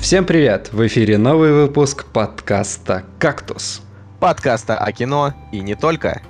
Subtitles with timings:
[0.00, 0.70] Всем привет!
[0.72, 3.82] В эфире новый выпуск подкаста «Кактус».
[4.20, 6.22] Подкаста о кино и не только.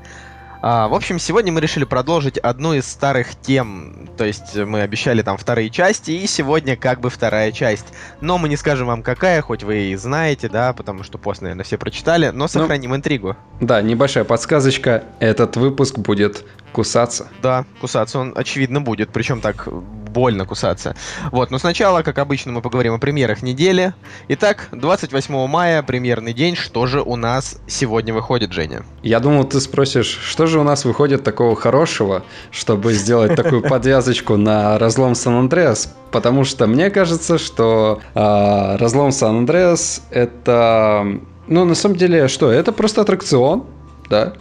[0.60, 4.08] А, в общем, сегодня мы решили продолжить одну из старых тем.
[4.16, 7.86] То есть мы обещали там вторые части, и сегодня как бы вторая часть.
[8.20, 11.64] Но мы не скажем вам какая, хоть вы и знаете, да, потому что пост, наверное,
[11.64, 13.36] все прочитали, но сохраним ну, интригу.
[13.60, 15.04] Да, небольшая подсказочка.
[15.20, 17.28] Этот выпуск будет кусаться.
[17.40, 19.10] Да, кусаться он, очевидно, будет.
[19.10, 19.68] Причем так
[20.08, 20.96] больно кусаться.
[21.30, 23.94] Вот, но сначала, как обычно, мы поговорим о премьерах недели.
[24.28, 26.56] Итак, 28 мая, премьерный день.
[26.56, 28.84] Что же у нас сегодня выходит, Женя?
[29.02, 34.36] Я думал, ты спросишь, что же у нас выходит такого хорошего, чтобы сделать такую подвязочку
[34.36, 35.94] на разлом Сан-Андреас?
[36.10, 41.06] Потому что мне кажется, что э, разлом Сан-Андреас это...
[41.46, 42.50] Ну, на самом деле, что?
[42.50, 43.64] Это просто аттракцион,
[44.10, 44.34] да?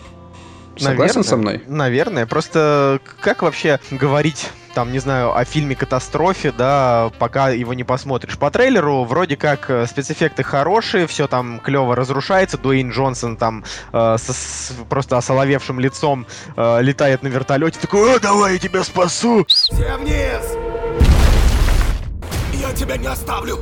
[0.80, 1.64] Согласен наверное, со мной?
[1.68, 2.26] Наверное.
[2.26, 8.38] Просто как вообще говорить там, не знаю, о фильме «Катастрофе», да, пока его не посмотришь.
[8.38, 12.60] По трейлеру вроде как э, спецэффекты хорошие, все там клево разрушается.
[12.60, 18.20] Дуэйн Джонсон там э, с, с просто осоловевшим лицом э, летает на вертолете, такой, о,
[18.20, 19.44] давай я тебя спасу!
[19.48, 20.46] Все вниз!
[22.54, 23.58] Я тебя не оставлю!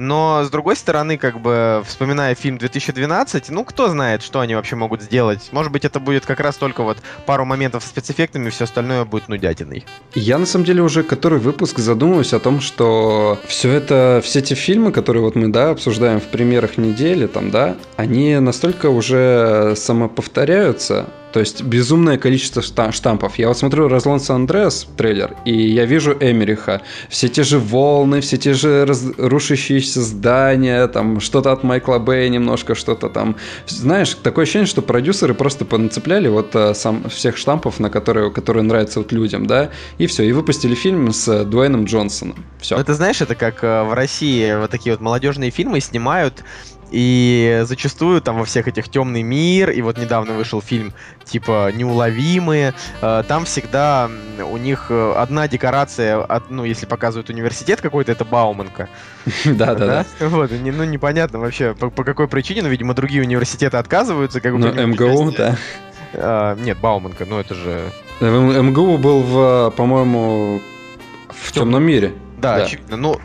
[0.00, 4.74] Но, с другой стороны, как бы, вспоминая фильм 2012, ну, кто знает, что они вообще
[4.74, 5.50] могут сделать.
[5.52, 9.28] Может быть, это будет как раз только вот пару моментов с спецэффектами, все остальное будет
[9.28, 9.84] нудятиной.
[10.14, 14.54] Я, на самом деле, уже который выпуск задумываюсь о том, что все это, все эти
[14.54, 21.10] фильмы, которые вот мы, да, обсуждаем в примерах недели, там, да, они настолько уже самоповторяются,
[21.32, 23.38] то есть безумное количество штампов.
[23.38, 26.82] Я вот смотрю «Разлон Сан-Андреас» трейлер, и я вижу Эмериха.
[27.08, 28.86] Все те же волны, все те же
[29.18, 33.36] рушащиеся здания, там что-то от Майкла Бэя немножко, что-то там.
[33.66, 38.62] Знаешь, такое ощущение, что продюсеры просто понацепляли вот а, сам, всех штампов, на которые, которые
[38.62, 42.44] нравятся вот людям, да, и все, и выпустили фильм с Дуэйном Джонсоном.
[42.60, 42.76] Все.
[42.76, 46.44] Это знаешь, это как э, в России вот такие вот молодежные фильмы снимают
[46.90, 50.92] и зачастую там во всех этих темный мир, и вот недавно вышел фильм
[51.24, 54.10] типа Неуловимые, э, там всегда
[54.42, 58.88] у них э, одна декорация, ну, если показывают университет какой-то, это Бауманка.
[59.44, 60.28] Да, да, да.
[60.28, 64.40] Вот, ну, непонятно вообще, по какой причине, но, видимо, другие университеты отказываются.
[64.40, 65.56] Как ну, МГУ, да.
[66.14, 67.90] А, нет, Бауманка, ну это же...
[68.20, 70.60] МГУ был, в, по-моему,
[71.28, 72.12] в темном мире.
[72.38, 72.96] Да, очевидно.
[72.96, 73.20] Ну,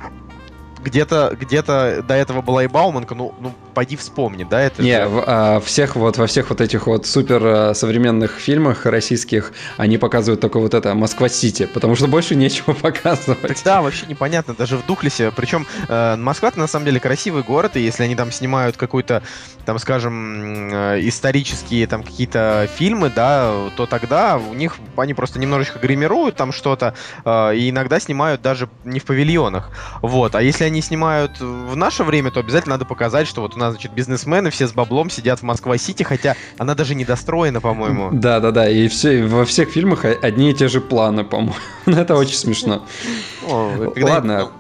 [0.85, 5.07] где-то где до этого была и Бауманка, ну, ну пойди вспомни, да, это Не, же...
[5.07, 9.97] в, а, всех вот, во всех вот этих вот супер а, современных фильмах российских они
[9.97, 13.61] показывают только вот это Москва-Сити, потому что больше нечего показывать.
[13.63, 17.81] Да, вообще непонятно, даже в Духлесе, причем э, Москва на самом деле красивый город, и
[17.81, 19.23] если они там снимают какой-то,
[19.65, 25.79] там, скажем, э, исторические там какие-то фильмы, да, то тогда у них они просто немножечко
[25.79, 29.69] гримируют там что-то, э, и иногда снимают даже не в павильонах,
[30.01, 33.59] вот, а если они снимают в наше время, то обязательно надо показать, что вот у
[33.59, 38.09] нас значит, бизнесмены все с баблом сидят в Москва-Сити, хотя она даже недостроена, по-моему.
[38.11, 38.69] Да, да, да.
[38.69, 41.55] И все, во всех фильмах одни и те же планы, по-моему.
[41.85, 42.85] Это очень смешно.
[43.47, 44.51] Ладно,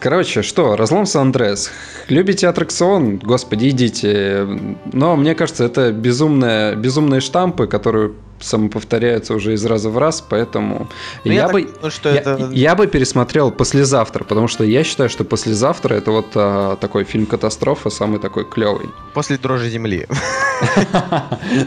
[0.00, 1.70] Короче, что, разлом Сан-Андреас.
[2.08, 3.18] Любите аттракцион?
[3.18, 4.46] Господи, идите.
[4.94, 10.88] Но мне кажется, это безумные, безумные штампы, которые самоповторяются уже из раза в раз, поэтому
[11.24, 12.48] ну, я, я бы думаю, что я, это...
[12.52, 17.26] я бы пересмотрел послезавтра, потому что я считаю, что послезавтра это вот а, такой фильм
[17.26, 18.88] катастрофа, самый такой клевый.
[19.14, 20.06] После дрожи земли.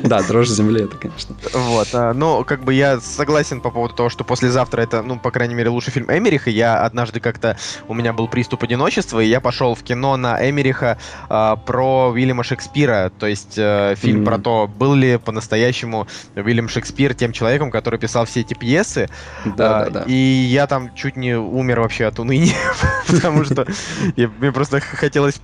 [0.03, 1.35] Да, дрожи земли это, конечно.
[1.53, 5.31] Вот, а, но как бы я согласен по поводу того, что послезавтра это, ну, по
[5.31, 6.49] крайней мере, лучший фильм Эмериха.
[6.49, 7.57] Я однажды как-то
[7.87, 10.97] у меня был приступ одиночества, и я пошел в кино на Эмериха
[11.29, 16.69] а, про Уильяма Шекспира, то есть э, фильм про то, был ли по-настоящему Уильям Уильям
[16.69, 19.09] Шекспир тем человеком, который писал все эти пьесы.
[19.45, 20.03] Да, а, да, да.
[20.07, 22.55] И я там чуть не умер вообще от уныния,
[23.07, 23.67] потому что
[24.15, 25.39] мне просто хотелось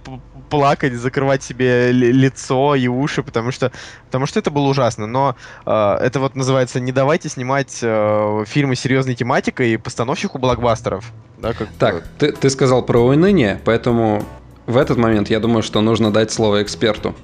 [0.49, 3.71] плакать, закрывать себе лицо и уши, потому что,
[4.05, 5.05] потому что это было ужасно.
[5.05, 5.35] Но
[5.65, 11.11] э, это вот называется «Не давайте снимать э, фильмы с серьезной тематикой постановщику блокбастеров».
[11.37, 14.25] Да, как так, ты, ты сказал про уныние, поэтому
[14.65, 17.15] в этот момент я думаю, что нужно дать слово эксперту.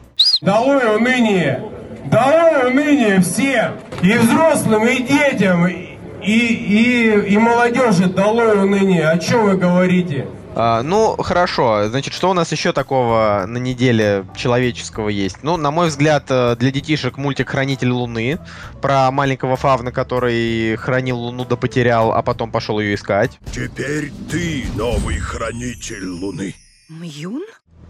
[0.41, 1.63] Долой уныние!
[2.05, 3.73] Долой уныние всем!
[4.01, 9.09] И взрослым, и детям, и, и, и молодежи долой уныние!
[9.09, 10.27] О чем вы говорите?
[10.57, 11.89] А, ну, хорошо.
[11.89, 15.43] Значит, что у нас еще такого на неделе человеческого есть?
[15.43, 18.39] Ну, на мой взгляд, э, для детишек мультик «Хранитель Луны»
[18.81, 23.37] про маленького фавна, который хранил Луну да потерял, а потом пошел ее искать.
[23.51, 26.55] Теперь ты новый хранитель Луны.
[26.87, 27.43] Мьюн?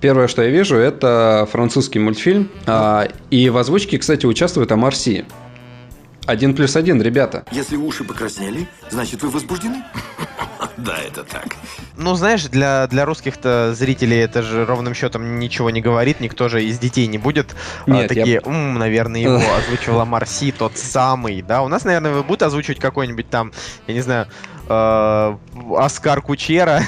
[0.05, 2.51] Первое, что я вижу, это французский мультфильм.
[2.67, 5.25] А, и в озвучке, кстати, участвует Амар Си.
[6.27, 7.43] Один плюс один, ребята.
[7.49, 9.83] Если уши покраснели, значит вы возбуждены.
[10.77, 11.55] Да, это так.
[11.95, 16.63] Ну, знаешь, для, для русских-то зрителей это же ровным счетом ничего не говорит, никто же
[16.65, 17.55] из детей не будет
[17.87, 21.61] а, Нет, такие, я- «М, наверное, его озвучивала Марси, тот самый, да?
[21.63, 23.53] У нас, наверное, будут озвучивать какой-нибудь там,
[23.87, 24.27] я не знаю,
[24.67, 26.81] Оскар Кучера.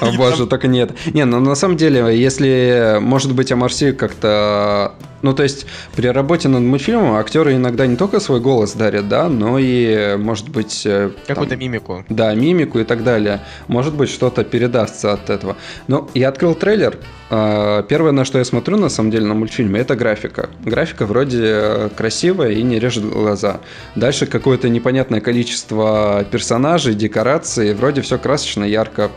[0.00, 0.92] О боже, только нет.
[1.12, 4.94] Не, ну на самом деле, если, может быть, о Марси как-то...
[5.24, 5.64] Ну, то есть,
[5.96, 10.50] при работе над мультфильмом актеры иногда не только свой голос дарят, да, но и, может
[10.50, 10.82] быть...
[10.84, 12.04] э, Какую-то мимику.
[12.10, 13.40] Да, мимику и так далее.
[13.66, 15.56] Может быть, что-то передастся от этого.
[15.88, 16.98] Но я открыл трейлер.
[17.30, 20.50] а, Первое, на что я смотрю, на самом деле, на мультфильме, это графика.
[20.62, 23.60] Графика вроде э, красивая и не режет глаза.
[23.94, 27.72] Дальше какое-то непонятное количество персонажей, декораций.
[27.72, 29.10] Вроде все красочно, ярко.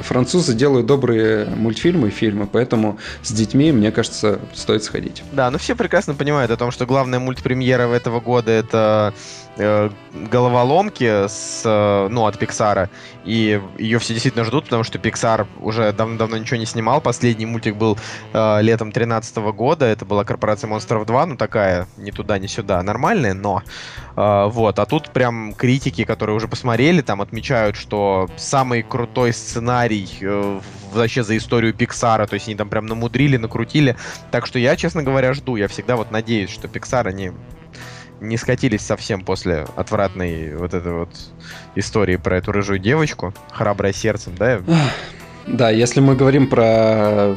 [0.00, 5.22] Французы делают добрые мультфильмы и фильмы, поэтому с детьми, мне кажется, стоит сходить.
[5.32, 9.14] Да, ну все прекрасно понимают о том, что главная мультпремьера этого года это
[9.58, 9.90] э,
[10.30, 12.88] головоломки с, э, ну, от Пиксара.
[13.24, 17.00] И ее все действительно ждут, потому что Pixar уже давно-давно ничего не снимал.
[17.00, 17.98] Последний мультик был
[18.32, 19.84] э, летом 2013 года.
[19.84, 23.62] Это была корпорация монстров 2, ну такая, ни туда, ни сюда, нормальная, но
[24.16, 24.78] э, вот.
[24.78, 30.60] А тут прям критики, которые уже посмотрели, там отмечают, что самый крутой сценарий э,
[30.92, 32.26] вообще за историю Пиксара.
[32.26, 33.96] То есть они там прям намудрили, накрутили.
[34.30, 35.56] Так что я, честно говоря, жду.
[35.56, 37.32] Я всегда вот надеюсь, что Pixar они
[38.20, 41.10] не скатились совсем после отвратной вот этой вот
[41.74, 44.60] истории про эту рыжую девочку, храбрая сердцем, да?
[45.46, 47.36] Да, если мы говорим про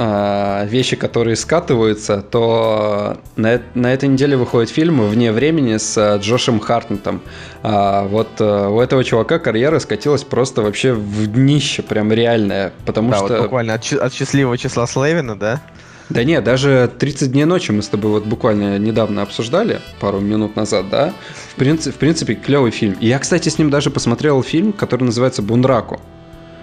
[0.00, 5.98] а, вещи, которые скатываются, то на, э- на этой неделе выходит фильм «Вне времени» с
[5.98, 7.20] а, Джошем Хартнетом.
[7.64, 13.10] А, вот а, у этого чувака карьера скатилась просто вообще в днище, прям реальное, потому
[13.10, 13.26] да, что...
[13.28, 15.60] вот буквально от, от счастливого числа Слевина, да?
[16.10, 20.56] Да нет, даже 30 дней ночи мы с тобой вот буквально недавно обсуждали, пару минут
[20.56, 21.12] назад, да?
[21.52, 22.96] В принципе, в принципе клевый фильм.
[23.00, 26.00] И я, кстати, с ним даже посмотрел фильм, который называется «Бунраку».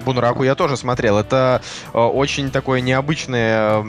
[0.03, 1.17] Бунраку я тоже смотрел.
[1.17, 1.61] Это
[1.93, 3.83] э, очень такое необычное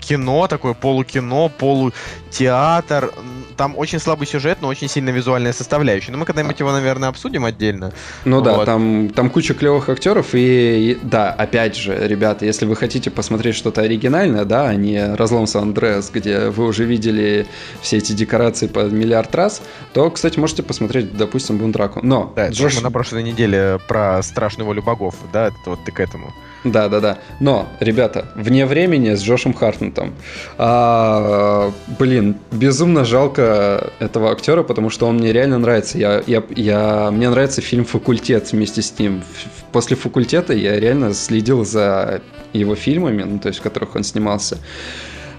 [0.00, 1.94] кино, такое полукино, полутеатр.
[2.40, 6.10] М, Там очень слабый сюжет, но очень сильно визуальная составляющая.
[6.10, 7.92] Но мы когда-нибудь его, наверное, обсудим отдельно.
[8.24, 8.64] Ну да, Вот.
[8.66, 13.54] там, там куча клевых актеров, и, и- да, опять же, ребята, если вы хотите посмотреть
[13.54, 17.46] что-то оригинальное, да, а не разлом Сан-Андреас, где вы уже видели
[17.80, 22.00] все эти декорации по миллиард раз, то, кстати, можете посмотреть, допустим, Бунраку.
[22.02, 22.74] Но Да, Джош...
[22.76, 26.34] мы на прошлой неделе про страшную волю богов, да, это вот ты к этому.
[26.64, 27.18] Да, да, да.
[27.40, 30.14] Но, ребята, вне времени с Джошем Хартнетом.
[30.56, 35.98] А, блин, безумно жалко этого актера, потому что он мне реально нравится.
[35.98, 39.22] Я, я, я, мне нравится фильм «Факультет» вместе с ним.
[39.72, 42.22] После «Факультета» я реально следил за
[42.54, 44.58] его фильмами, ну, то есть в которых он снимался.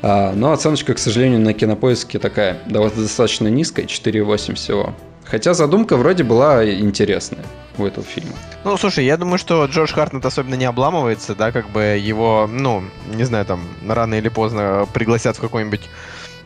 [0.04, 4.94] А, но оценочка, к сожалению, на кинопоиске такая, да, достаточно низкая, 4,8 всего.
[5.26, 7.44] Хотя задумка вроде была интересная
[7.78, 8.34] у этого фильма.
[8.64, 12.84] Ну, слушай, я думаю, что Джордж Хартнет особенно не обламывается, да, как бы его, ну,
[13.14, 15.82] не знаю, там, рано или поздно пригласят в какой-нибудь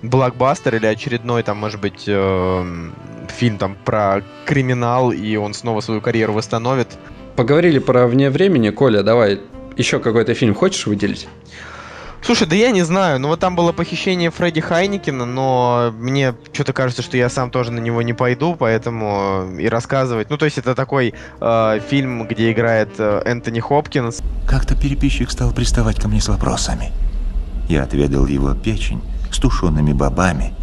[0.02, 2.94] блокбастер или очередной, там, может быть, эм,
[3.28, 6.88] фильм там про криминал, и он снова свою карьеру восстановит.
[7.36, 8.70] Поговорили про вне времени.
[8.70, 9.42] Коля, давай
[9.78, 11.28] еще какой-то фильм хочешь выделить?
[12.22, 16.74] Слушай, да я не знаю, ну вот там было похищение Фредди Хайникина, но мне что-то
[16.74, 20.30] кажется, что я сам тоже на него не пойду, поэтому и рассказывать.
[20.30, 25.54] Ну, то есть это такой э, фильм, где играет э, Энтони Хопкинс, Как-то переписчик стал
[25.54, 26.92] приставать ко мне с вопросами.
[27.70, 29.02] Я отведал его печень
[29.32, 30.54] с тушеными бобами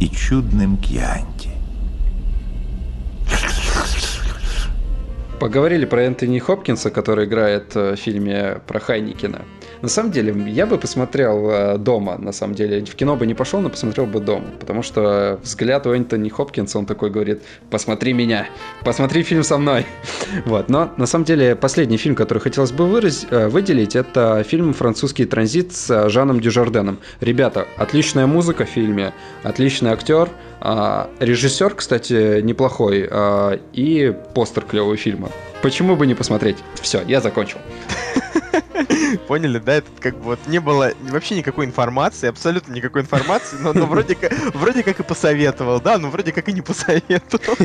[0.00, 1.50] и чудным кьянти.
[5.40, 9.42] Поговорили про Энтони Хопкинса, который играет э, в фильме про Хайникина.
[9.82, 12.84] На самом деле, я бы посмотрел э, дома, на самом деле.
[12.84, 14.46] В кино бы не пошел, но посмотрел бы дома.
[14.58, 18.46] Потому что взгляд у Энтони Хопкинса, он такой говорит, посмотри меня,
[18.84, 19.86] посмотри фильм со мной.
[20.44, 20.68] Вот.
[20.68, 25.24] Но на самом деле, последний фильм, который хотелось бы выраз- э, выделить, это фильм «Французский
[25.24, 26.98] транзит» с э, Жаном Дюжарденом.
[27.20, 30.28] Ребята, отличная музыка в фильме, отличный актер,
[30.60, 35.30] а, режиссер, кстати, неплохой, а, и постер клевого фильма.
[35.62, 36.58] Почему бы не посмотреть?
[36.80, 37.58] Все, я закончил.
[39.28, 39.76] Поняли, да?
[39.76, 44.14] Это как бы вот не было вообще никакой информации, абсолютно никакой информации, но, но вроде,
[44.14, 47.56] как, вроде как и посоветовал, да, но вроде как и не посоветовал.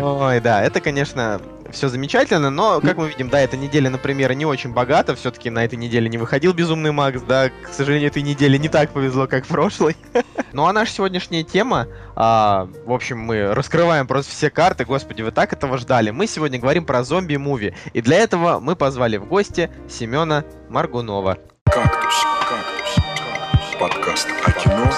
[0.22, 1.40] Ой, да, это, конечно,
[1.72, 5.64] все замечательно, но, как мы видим, да, эта неделя, например, не очень богата, все-таки на
[5.64, 9.44] этой неделе не выходил Безумный Макс, да, к сожалению, этой неделе не так повезло, как
[9.44, 9.96] в прошлой.
[10.54, 15.30] Ну а наша сегодняшняя тема, а, в общем, мы раскрываем просто все карты, господи, вы
[15.30, 16.10] так этого ждали.
[16.10, 21.38] Мы сегодня говорим про зомби-муви, и для этого мы позвали в гости Семена Маргунова.
[21.64, 22.14] Кактус,
[22.50, 23.80] кактус, кактус.
[23.80, 24.90] Подкаст о кино,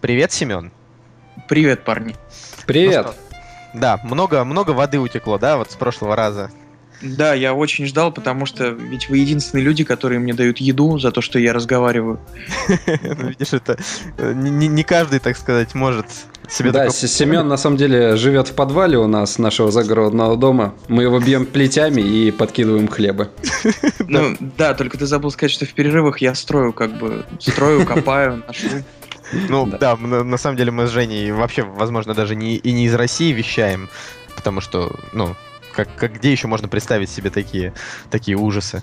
[0.00, 0.72] Привет, Семен.
[1.46, 2.16] Привет, парни.
[2.66, 3.06] Привет.
[3.72, 6.50] Ну Да, много, много воды утекло, да, вот с прошлого раза.
[7.02, 11.12] Да, я очень ждал, потому что ведь вы единственные люди, которые мне дают еду за
[11.12, 12.18] то, что я разговариваю.
[13.02, 13.78] Ну, Видишь, это
[14.18, 16.06] э, не, каждый, так сказать, может
[16.48, 20.74] себе да, Семен на самом деле живет в подвале у нас, нашего загородного дома.
[20.88, 23.30] Мы его бьем плетями и подкидываем хлебы.
[24.08, 28.42] Ну, да, только ты забыл сказать, что в перерывах я строю, как бы, строю, копаю,
[28.46, 28.66] ношу.
[29.32, 29.96] Ну Да.
[29.96, 33.88] на самом деле мы с Женей вообще, возможно, даже не, и не из России вещаем,
[34.36, 35.36] потому что, ну,
[35.72, 37.72] как, как где еще можно представить себе такие,
[38.10, 38.82] такие ужасы?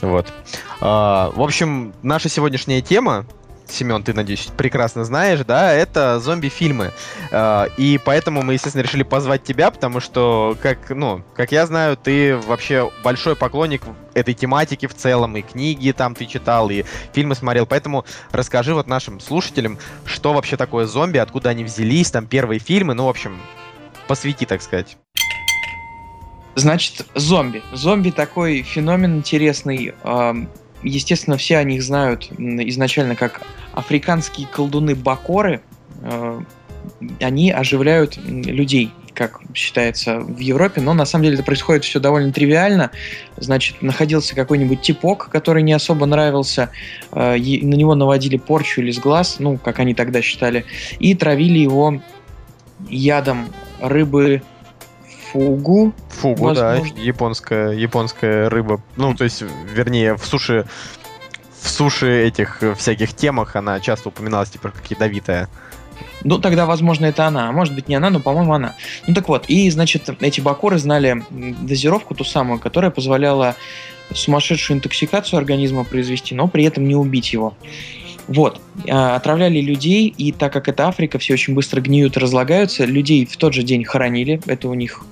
[0.00, 0.32] Вот.
[0.80, 3.24] А, в общем, наша сегодняшняя тема,
[3.66, 6.92] Семен, ты, надеюсь, прекрасно знаешь, да, это зомби-фильмы.
[7.32, 11.96] А, и поэтому мы, естественно, решили позвать тебя, потому что, как, ну, как я знаю,
[11.96, 17.34] ты вообще большой поклонник этой тематики в целом, и книги там ты читал, и фильмы
[17.34, 22.60] смотрел, поэтому расскажи вот нашим слушателям, что вообще такое зомби, откуда они взялись, там первые
[22.60, 23.40] фильмы, ну, в общем,
[24.06, 24.96] посвяти, так сказать.
[26.54, 27.62] Значит, зомби.
[27.72, 29.94] Зомби такой феномен интересный.
[30.84, 33.40] Естественно, все о них знают изначально как
[33.72, 35.60] африканские колдуны-бакоры.
[36.02, 36.40] Э,
[37.20, 42.32] Они оживляют людей, как считается в Европе, но на самом деле это происходит все довольно
[42.32, 42.90] тривиально.
[43.36, 46.70] Значит, находился какой-нибудь типок, который не особо нравился,
[47.12, 50.66] э, на него наводили порчу или с глаз, ну, как они тогда считали,
[50.98, 52.02] и травили его
[52.90, 53.48] ядом
[53.80, 54.42] рыбы
[55.34, 56.98] фугу, Фугу, да, Возможно.
[57.00, 58.80] японская, японская рыба.
[58.96, 60.66] Ну, то есть, вернее, в суше
[61.60, 65.48] в суше этих э, всяких темах она часто упоминалась, типа, как ядовитая.
[66.22, 67.50] Ну, тогда, возможно, это она.
[67.52, 68.74] Может быть, не она, но, по-моему, она.
[69.06, 69.46] Ну, так вот.
[69.48, 73.56] И, значит, эти бакоры знали дозировку ту самую, которая позволяла
[74.12, 77.56] сумасшедшую интоксикацию организма произвести, но при этом не убить его.
[78.28, 78.60] Вот.
[78.88, 83.26] А, Отравляли людей, и так как это Африка, все очень быстро гниют и разлагаются, людей
[83.26, 84.40] в тот же день хоронили.
[84.46, 85.04] Это у них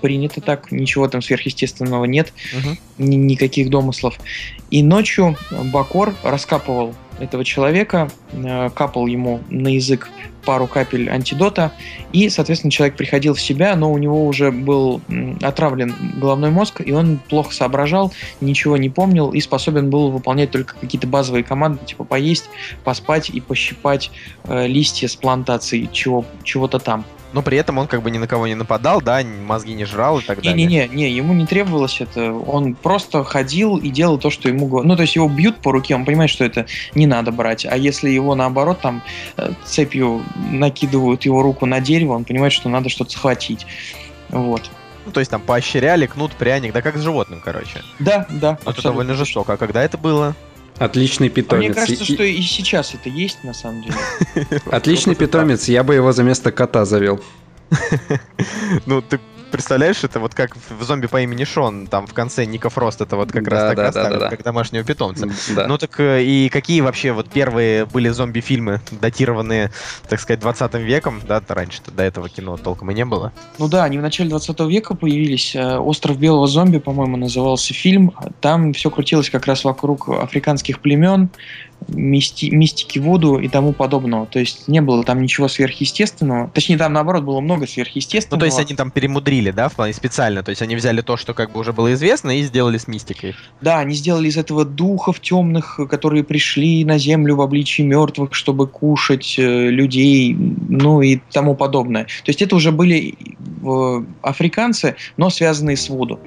[0.00, 2.32] принято так, ничего там сверхъестественного нет
[2.98, 4.18] ни- никаких домыслов.
[4.70, 5.36] И ночью
[5.72, 10.10] Бакор раскапывал этого человека, э, капал ему на язык
[10.46, 11.72] пару капель антидота,
[12.12, 15.02] и, соответственно, человек приходил в себя, но у него уже был
[15.42, 20.76] отравлен головной мозг, и он плохо соображал, ничего не помнил и способен был выполнять только
[20.80, 22.48] какие-то базовые команды, типа поесть,
[22.84, 24.10] поспать и пощипать
[24.44, 27.04] э, листья с плантаций чего, чего-то там.
[27.32, 30.20] Но при этом он как бы ни на кого не нападал, да, мозги не жрал
[30.20, 30.54] и так далее.
[30.54, 32.32] Не-не-не, не, ему не требовалось это.
[32.32, 34.86] Он просто ходил и делал то, что ему говорят.
[34.86, 37.66] Ну, то есть его бьют по руке, он понимает, что это не надо брать.
[37.66, 39.02] А если его наоборот там
[39.36, 43.66] э, цепью накидывают его руку на дерево, он понимает, что надо что-то схватить.
[44.28, 44.70] Вот.
[45.04, 47.82] Ну, то есть там поощряли, кнут, пряник, да как с животным, короче.
[48.00, 48.58] Да, да.
[48.64, 49.52] Но это довольно жестоко.
[49.52, 50.34] А когда это было?
[50.78, 51.74] Отличный А мне питомец.
[51.74, 53.96] кажется, И- что и сейчас это есть, на самом деле.
[54.70, 57.20] Отличный питомец, я бы его за место кота завел.
[58.86, 59.18] Ну, ты
[59.50, 63.16] представляешь, это вот как в зомби по имени Шон, там в конце Ника Фрост, это
[63.16, 64.30] вот как раз Да, так да, да, расставили, да, да.
[64.30, 65.28] как домашнего питомца.
[65.54, 65.66] Да.
[65.66, 69.70] Ну так э, и какие вообще вот первые были зомби-фильмы, датированные,
[70.08, 73.32] так сказать, 20 веком, да, раньше-то до этого кино толком и не было.
[73.58, 75.54] Ну да, они в начале 20 века появились.
[75.54, 78.12] Э, «Остров белого зомби», по-моему, назывался фильм.
[78.40, 81.30] Там все крутилось как раз вокруг африканских племен,
[81.88, 84.26] мисти- мистики Вуду и тому подобного.
[84.26, 86.50] То есть не было там ничего сверхъестественного.
[86.52, 88.40] Точнее, там наоборот было много Ну, сверхъестественного.
[88.40, 91.34] то есть они там перемудрили, да, в плане специально, то есть они взяли то, что
[91.34, 93.34] как бы уже было известно, и сделали с мистикой.
[93.60, 98.66] Да, они сделали из этого духов темных, которые пришли на землю в обличии мертвых, чтобы
[98.66, 100.36] кушать э, людей,
[100.68, 102.04] ну и тому подобное.
[102.04, 103.14] То есть это уже были
[103.64, 106.20] э, африканцы, но связанные с Вуду.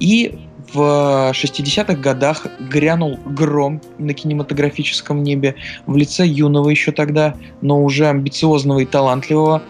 [0.00, 0.38] И
[0.72, 5.54] в 60-х годах грянул гром на кинематографическом небе
[5.86, 9.62] в лице юного еще тогда, но уже амбициозного и талантливого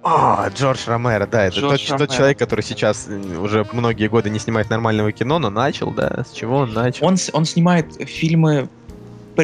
[0.08, 4.38] А, Джордж Ромеро, да, это тот, тот человек, который сейчас э, уже многие годы не
[4.38, 7.04] снимает нормального кино, но начал, да, с чего он начал?
[7.06, 8.68] Он, с- он снимает фильмы...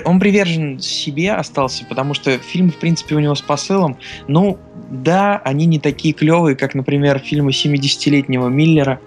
[0.05, 3.99] Он привержен себе остался, потому что фильм, в принципе, у него с посылом.
[4.29, 4.59] Ну,
[4.91, 9.01] да, они не такие клевые, как, например, фильмы 70-летнего Миллера.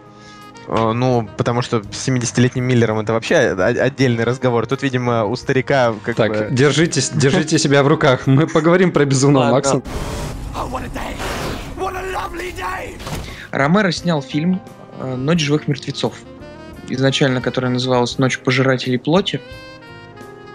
[0.68, 4.66] Э, Ну, потому что с 70-летним Миллером это вообще отдельный разговор.
[4.68, 6.48] Тут, видимо, у старика как Так, бы...
[6.52, 8.28] держитесь, держите себя в руках.
[8.28, 9.52] Мы поговорим про безумного.
[9.52, 9.82] Макса.
[13.52, 14.62] Ромеро снял фильм
[15.00, 16.16] э, «Ночь живых мертвецов»,
[16.90, 19.40] изначально который назывался «Ночь пожирателей плоти».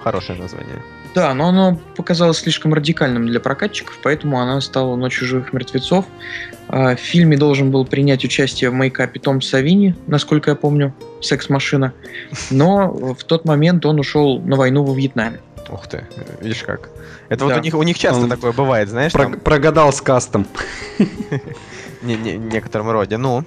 [0.03, 0.83] Хорошее название.
[1.15, 6.05] Да, но оно показалось слишком радикальным для прокатчиков, поэтому она стала «Ночью живых мертвецов».
[6.69, 11.93] А, В фильме должен был принять участие в мейкапе Том Савини, насколько я помню, «Секс-машина».
[12.51, 15.41] Но в тот момент он ушел на войну во Вьетнаме.
[15.69, 16.07] Ух ты,
[16.41, 16.89] видишь как.
[17.29, 17.59] Это вот Да.
[17.61, 20.47] у них, у них часто Он такое бывает, знаешь, Про- там, Прогадал с кастом.
[22.03, 23.17] не- не- в некотором роде.
[23.19, 23.45] Ну,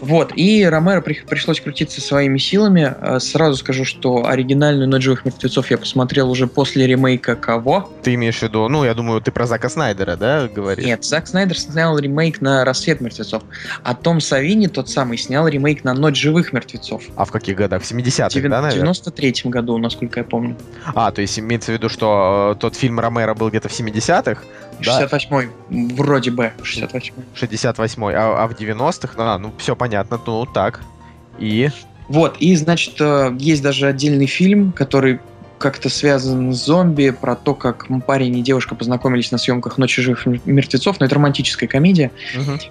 [0.00, 2.94] Вот, и Ромеро при- пришлось крутиться своими силами.
[3.00, 7.90] А, Сразу скажу, что оригинальную «Ночь живых мертвецов» я посмотрел уже после ремейка кого?
[8.02, 10.84] ты имеешь в виду, ну, я думаю, ты про Зака Снайдера, да, говоришь?
[10.86, 13.42] Нет, Зак Снайдер снял ремейк на «Рассвет мертвецов»,
[13.82, 17.02] а Том Савини, тот самый, снял ремейк на «Ночь живых мертвецов».
[17.16, 17.82] А в каких годах?
[17.82, 18.92] В 70-х, Девян- да, В наверное?
[18.92, 20.56] 93-м году, насколько я помню.
[20.94, 24.42] А, то есть имеется в виду, что э, тот фильм Ромеро был где-то в 70-х,
[24.84, 27.12] да, 68-й, вроде бы, 68-й.
[27.34, 30.80] 68-й, а, а в 90-х, а, ну, все понятно, ну, так.
[31.38, 31.70] И...
[32.08, 35.20] Вот, и, значит, э, есть даже отдельный фильм, который
[35.58, 40.24] как-то связан с зомби, про то, как парень и девушка познакомились на съемках «Ночи живых
[40.24, 42.10] мертвецов», но это романтическая комедия.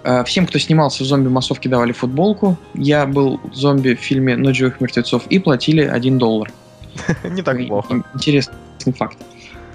[0.03, 2.57] Э, Всем, кто снимался в зомби-массовке, давали футболку.
[2.73, 6.51] Я был зомби в фильме «Ночь живых мертвецов» и платили 1 доллар.
[7.29, 7.93] Не так плохо.
[7.93, 8.53] ин- Интересный
[8.97, 9.17] факт.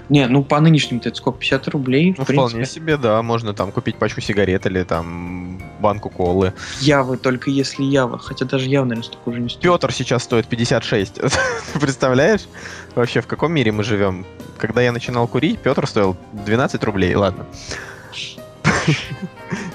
[0.09, 1.39] Не, ну по нынешним-то это сколько?
[1.39, 2.33] 50 рублей, Ну, в принципе.
[2.49, 6.53] вполне себе, да, можно там купить пачку сигарет или там банку колы.
[6.81, 8.17] Явы, только если Ява.
[8.17, 9.61] Хотя даже Ява, наверное, столько уже не стоит.
[9.63, 11.13] Петр сейчас стоит 56.
[11.73, 12.41] Ты Представляешь?
[12.95, 14.25] Вообще, в каком мире мы живем?
[14.57, 17.45] Когда я начинал курить, Петр стоил 12 рублей, ладно.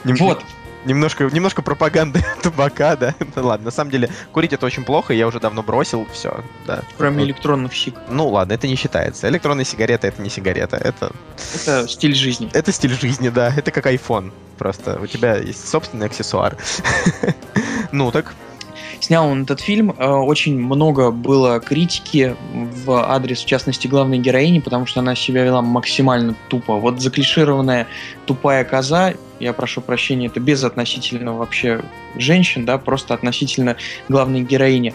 [0.04, 0.42] Вот,
[0.88, 3.14] Немножко, немножко пропаганды табака, да.
[3.36, 6.82] Ну ладно, на самом деле, курить это очень плохо, я уже давно бросил, все, да.
[6.96, 7.24] кроме Вот.
[7.26, 7.94] электронных сик.
[8.08, 9.28] Ну ладно, это не считается.
[9.28, 11.12] Электронная сигарета это не сигарета, это,
[11.54, 12.48] Это стиль жизни.
[12.54, 13.52] это стиль жизни, да.
[13.54, 14.32] Это как iPhone.
[14.56, 16.56] Просто у тебя есть собственный аксессуар.
[17.92, 18.34] Ну так,
[19.08, 19.94] Снял он этот фильм.
[19.96, 25.44] э, Очень много было критики в адрес, в частности, главной героини, потому что она себя
[25.44, 26.74] вела максимально тупо.
[26.74, 27.86] Вот заклишированная
[28.26, 31.80] тупая коза, я прошу прощения, это без относительно вообще
[32.16, 33.76] женщин, да, просто относительно
[34.10, 34.92] главной героини.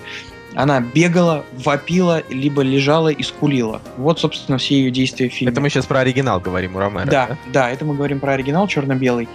[0.53, 3.81] Она бегала, вопила, либо лежала и скулила.
[3.97, 5.51] Вот, собственно, все ее действия в фильме.
[5.51, 7.09] это мы сейчас про оригинал говорим у Ромеро.
[7.09, 9.27] Да, да, это мы говорим про оригинал черно-белый.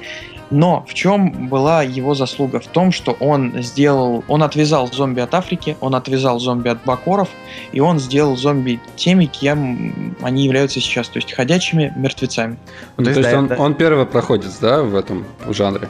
[0.50, 2.60] Но в чем была его заслуга?
[2.60, 7.28] В том, что он сделал, он отвязал зомби от Африки, он отвязал зомби от бакоров,
[7.72, 12.56] и он сделал зомби теми, кем они являются сейчас, то есть ходячими мертвецами.
[12.96, 13.56] Ну, то то есть, да, он, да.
[13.56, 15.88] он первый проходец, да, в этом жанре?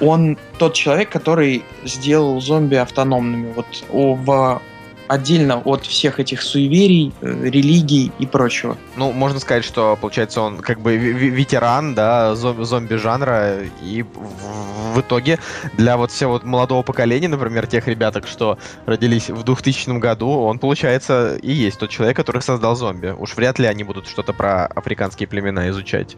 [0.00, 4.62] Он тот человек, который сделал зомби автономными, вот в
[5.10, 8.76] отдельно от всех этих суеверий, э, религий и прочего.
[8.94, 15.00] Ну, можно сказать, что, получается, он как бы ветеран, да, зом- зомби-жанра, и в, в
[15.00, 15.40] итоге
[15.76, 20.60] для вот всего вот молодого поколения, например, тех ребяток, что родились в 2000 году, он,
[20.60, 23.08] получается, и есть тот человек, который создал зомби.
[23.08, 26.16] Уж вряд ли они будут что-то про африканские племена изучать.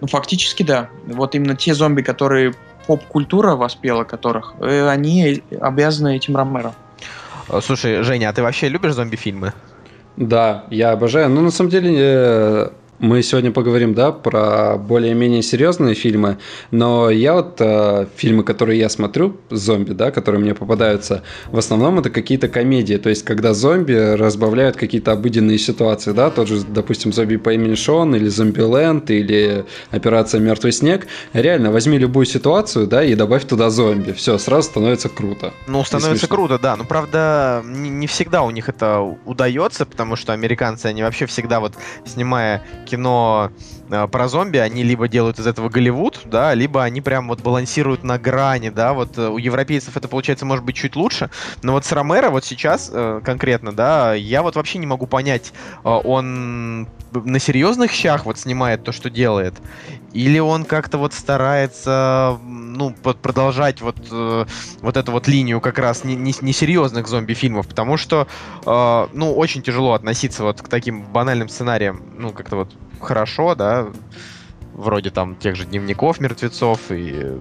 [0.00, 0.88] Ну, фактически, да.
[1.06, 2.52] Вот именно те зомби, которые
[2.88, 6.74] поп-культура воспела которых, э, они обязаны этим Ромеро.
[7.48, 9.52] Э, Слушай, Женя, а ты вообще любишь зомби-фильмы?
[10.16, 11.28] Да, я обожаю.
[11.28, 16.38] Ну, на самом деле, э, мы сегодня поговорим, да, про более-менее серьезные фильмы,
[16.70, 21.98] но я вот э, фильмы, которые я смотрю, зомби, да, которые мне попадаются, в основном
[21.98, 27.12] это какие-то комедии, то есть когда зомби разбавляют какие-то обыденные ситуации, да, тот же, допустим,
[27.12, 33.04] зомби по имени Шон или Зомбиленд или Операция Мертвый снег, реально возьми любую ситуацию, да,
[33.04, 35.52] и добавь туда зомби, все, сразу становится круто.
[35.66, 36.76] Ну, становится круто, да.
[36.76, 41.60] Но, правда, не, не всегда у них это удается, потому что американцы, они вообще всегда
[41.60, 41.74] вот,
[42.06, 43.48] снимая кино э,
[44.10, 48.18] про зомби, они либо делают из этого Голливуд, да, либо они прям вот балансируют на
[48.18, 51.30] грани, да, вот э, у европейцев это получается может быть чуть лучше,
[51.62, 55.52] но вот с Ромеро вот сейчас э, конкретно, да, я вот вообще не могу понять,
[55.84, 59.54] э, он на серьезных щах вот снимает то, что делает,
[60.12, 64.46] или он как-то вот старается, ну, продолжать вот, э,
[64.80, 68.26] вот эту вот линию как раз не- не- несерьезных зомби-фильмов, потому что,
[68.64, 73.88] э, ну, очень тяжело относиться вот к таким банальным сценариям, ну, как-то вот хорошо, да,
[74.74, 77.38] вроде там тех же дневников мертвецов и...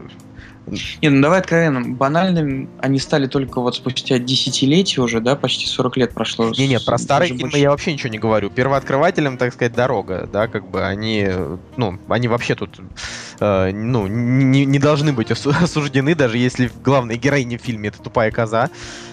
[1.02, 5.98] Не, ну давай откровенно, банальными они стали только вот спустя десятилетия уже, да, почти 40
[5.98, 6.52] лет прошло.
[6.58, 7.58] Не, нет, про старые фильмы больше.
[7.58, 8.50] я вообще ничего не говорю.
[8.50, 11.30] Первооткрывателям, так сказать, дорога, да, как бы они,
[11.76, 12.80] ну, они вообще тут,
[13.42, 18.02] э, ну, не, не должны быть осу- осуждены, даже если главная героиня в фильме это
[18.02, 18.70] тупая коза,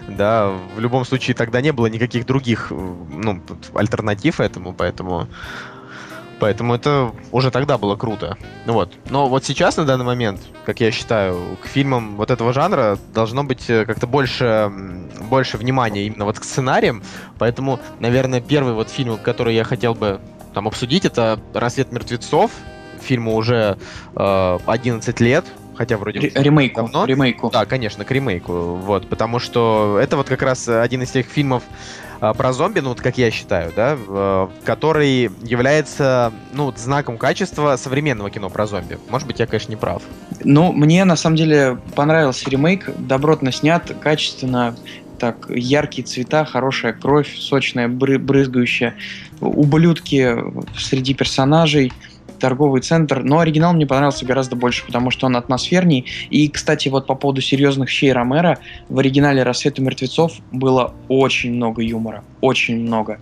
[0.06, 3.42] да, в любом случае тогда не было никаких других, э, ну,
[3.74, 5.26] альтернатив этому, поэтому...
[6.40, 8.36] Поэтому это уже тогда было круто.
[8.64, 8.92] Ну вот.
[9.10, 13.44] Но вот сейчас, на данный момент, как я считаю, к фильмам вот этого жанра должно
[13.44, 14.72] быть э, как-то больше,
[15.28, 17.02] больше внимания именно вот к сценариям.
[17.38, 20.20] Поэтому, наверное, первый вот фильм, который я хотел бы
[20.54, 22.50] там обсудить, это «Рассвет мертвецов».
[23.02, 23.78] Фильму уже
[24.14, 26.20] э, 11 лет, хотя вроде...
[26.20, 26.82] Ре- Ремейку.
[26.82, 27.04] давно.
[27.06, 27.50] Ремейку.
[27.50, 28.52] Да, конечно, к ремейку.
[28.74, 31.62] Вот, потому что это вот как раз один из тех фильмов
[32.20, 38.30] про зомби, ну вот как я считаю, да, э, который является, ну, знаком качества современного
[38.30, 38.98] кино про зомби.
[39.08, 40.02] Может быть, я, конечно, не прав.
[40.44, 42.90] Ну, мне на самом деле понравился ремейк.
[42.98, 44.76] Добротно снят, качественно.
[45.18, 48.94] Так, яркие цвета, хорошая кровь, сочная, бры- брызгающая.
[49.40, 50.34] Ублюдки
[50.78, 51.92] среди персонажей
[52.40, 56.06] торговый центр, но оригинал мне понравился гораздо больше, потому что он атмосферней.
[56.30, 61.82] И, кстати, вот по поводу серьезных щей Ромера, в оригинале «Рассвета мертвецов» было очень много
[61.82, 63.20] юмора, очень много.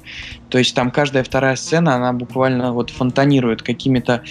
[0.48, 4.22] То есть там каждая вторая сцена, она буквально вот фонтанирует какими-то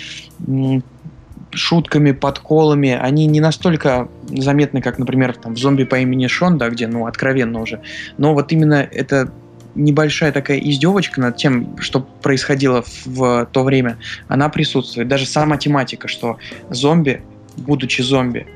[1.51, 2.91] шутками, подколами.
[2.91, 7.05] Они не настолько заметны, как, например, там, в «Зомби по имени Шон», да, где, ну,
[7.05, 7.81] откровенно уже.
[8.17, 9.31] Но вот именно это
[9.77, 15.07] небольшая такая издевочка над тем, что происходило в, то время, она присутствует.
[15.07, 16.37] Даже сама тематика, что
[16.69, 17.21] зомби,
[17.55, 18.47] будучи зомби,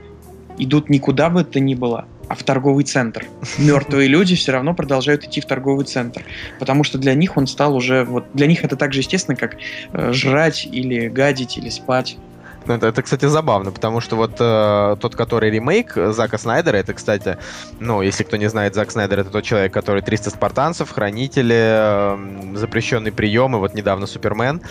[0.57, 3.25] идут никуда бы то ни было, а в торговый центр.
[3.57, 6.23] Мертвые люди все равно продолжают идти в торговый центр,
[6.59, 9.57] потому что для них он стал уже вот для них это так же естественно, как
[9.93, 12.17] э, жрать или гадить или спать.
[12.65, 16.93] Ну, Это, это, кстати, забавно, потому что вот э, тот, который ремейк Зака Снайдера, это,
[16.93, 17.37] кстати,
[17.79, 22.55] ну, если кто не знает, Зак Снайдер это тот человек, который 300 спартанцев, хранители, э,
[22.55, 24.61] запрещенный прием, и вот недавно Супермен.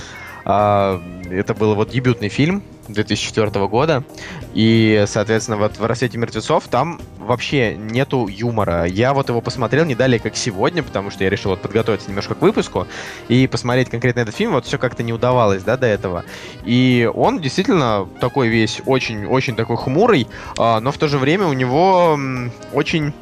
[0.45, 4.05] Это был вот дебютный фильм 2004 года.
[4.55, 8.85] И, соответственно, вот в «Рассвете мертвецов» там вообще нету юмора.
[8.85, 12.35] Я вот его посмотрел не далее, как сегодня, потому что я решил вот подготовиться немножко
[12.35, 12.87] к выпуску
[13.29, 14.53] и посмотреть конкретно этот фильм.
[14.53, 16.25] Вот все как-то не удавалось, да, до этого.
[16.65, 20.27] И он действительно такой весь очень-очень такой хмурый,
[20.59, 22.19] а, но в то же время у него
[22.73, 23.13] очень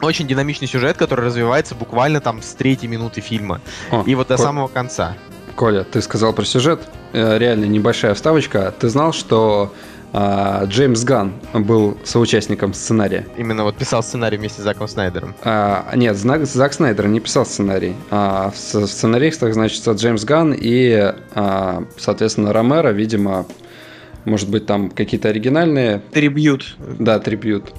[0.00, 3.60] очень динамичный сюжет, который развивается буквально там с третьей минуты фильма.
[3.92, 5.16] О, И вот до Коль- самого конца.
[5.54, 6.80] Коля, ты сказал про сюжет.
[7.12, 8.72] Э, Реально небольшая вставочка.
[8.78, 9.72] Ты знал, что
[10.14, 13.26] а, Джеймс Ган был соучастником сценария?
[13.38, 15.34] Именно вот писал сценарий вместе с Заком Снайдером.
[15.42, 17.94] А, нет, Зак, Зак Снайдер не писал сценарий.
[18.10, 23.46] А, в в сценаристах значится Джеймс Ган и, а, соответственно, Ромеро, видимо,
[24.26, 26.76] может быть, там какие-то оригинальные, Трибьют.
[26.78, 27.72] да, трибют.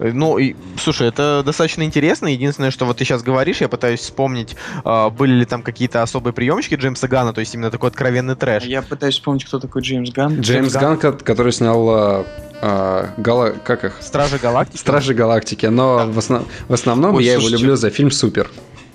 [0.00, 2.26] Э, Ну, и, слушай, это достаточно интересно.
[2.26, 6.32] Единственное, что вот ты сейчас говоришь, я пытаюсь вспомнить, а, были ли там какие-то особые
[6.32, 8.64] приемчики Джеймса Гана, то есть именно такой откровенный трэш.
[8.64, 10.40] Я пытаюсь вспомнить, кто такой Джеймс Ган.
[10.40, 12.26] Джеймс Ган, ко- который снял а,
[12.62, 13.50] а, Гала...
[13.64, 13.98] как их?
[14.00, 14.78] Стражи Галактики.
[14.80, 17.62] Стражи Галактики, но в, основ- в основном Ой, я его слушайте.
[17.62, 18.50] люблю за фильм Супер.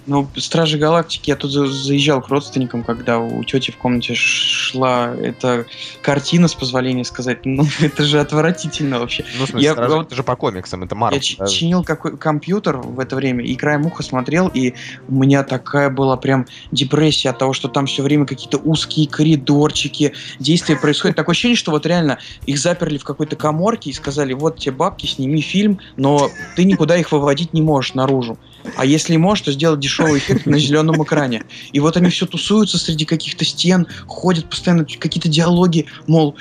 [0.08, 5.14] Ну, Стражи Галактики, я тут за- заезжал к родственникам, когда у тети в комнате шла
[5.16, 5.66] эта
[6.02, 7.40] картина, с позволения сказать.
[7.46, 9.26] Ну, это же отвратительно вообще.
[9.40, 11.18] Ну, смысле, Я- Стражи- вот- это же по комиксам, это Марвел.
[11.18, 14.74] Я ч- чинил какой компьютер в это время и краем уха смотрел, и
[15.08, 20.14] у меня такая была прям депрессия от того, что там все время какие-то узкие коридорчики,
[20.40, 21.18] действия происходят.
[21.18, 25.06] Такое ощущение, что вот реально их заперли в какой-то коморке и сказали, вот тебе бабки,
[25.08, 28.38] сними фильм, но ты никуда их выводить не можешь наружу.
[28.76, 31.44] А если можешь, то сделать дешевый эффект на зеленом экране.
[31.72, 36.36] И вот они все тусуются среди каких-то стен, ходят постоянно какие-то диалоги, мол,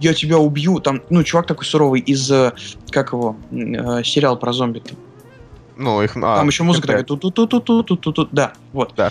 [0.00, 0.80] я тебя убью.
[0.80, 2.52] Там, ну, чувак такой суровый из, э,
[2.90, 4.82] как его, э, сериал про зомби.
[5.76, 6.16] Ну, их...
[6.16, 8.94] А, там еще музыка такая, ту ту ту ту ту ту ту да, вот.
[8.96, 9.10] Да.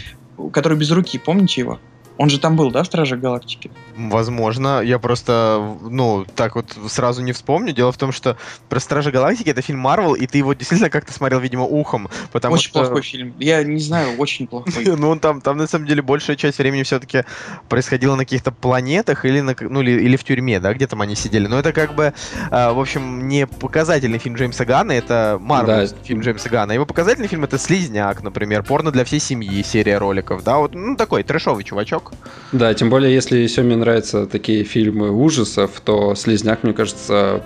[0.51, 1.79] Который без руки, помните его?
[2.17, 3.71] Он же там был, да, в Страже Галактики?
[3.97, 7.73] Возможно, я просто, ну, так вот сразу не вспомню.
[7.73, 8.37] Дело в том, что
[8.69, 12.55] про Стражи Галактики это фильм Марвел, и ты его действительно как-то смотрел, видимо, ухом, потому
[12.55, 12.79] очень что...
[12.79, 13.33] плохой фильм.
[13.39, 14.73] Я не знаю, очень плохой.
[14.95, 17.23] Ну, он там, там на самом деле большая часть времени все-таки
[17.67, 21.15] происходило на каких-то планетах или, на, ну, или, или в тюрьме, да, где там они
[21.15, 21.47] сидели.
[21.47, 22.13] Но это как бы,
[22.49, 25.95] а, в общем, не показательный фильм Джеймса Ганна, это Марвел Да.
[26.03, 26.73] фильм Джеймса Ганна.
[26.73, 30.95] Его показательный фильм это Слизняк, например, порно для всей семьи, серия роликов, да, вот, ну,
[30.95, 32.04] такой трэшовый чувачок.
[32.51, 37.43] Да, тем более, если Семе нравятся такие фильмы ужасов, то «Слизняк», мне кажется,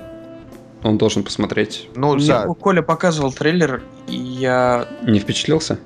[0.84, 1.90] он должен посмотреть.
[1.96, 4.88] Ну, Мне да, Коля показывал трейлер, и я...
[5.04, 5.80] Не впечатлился?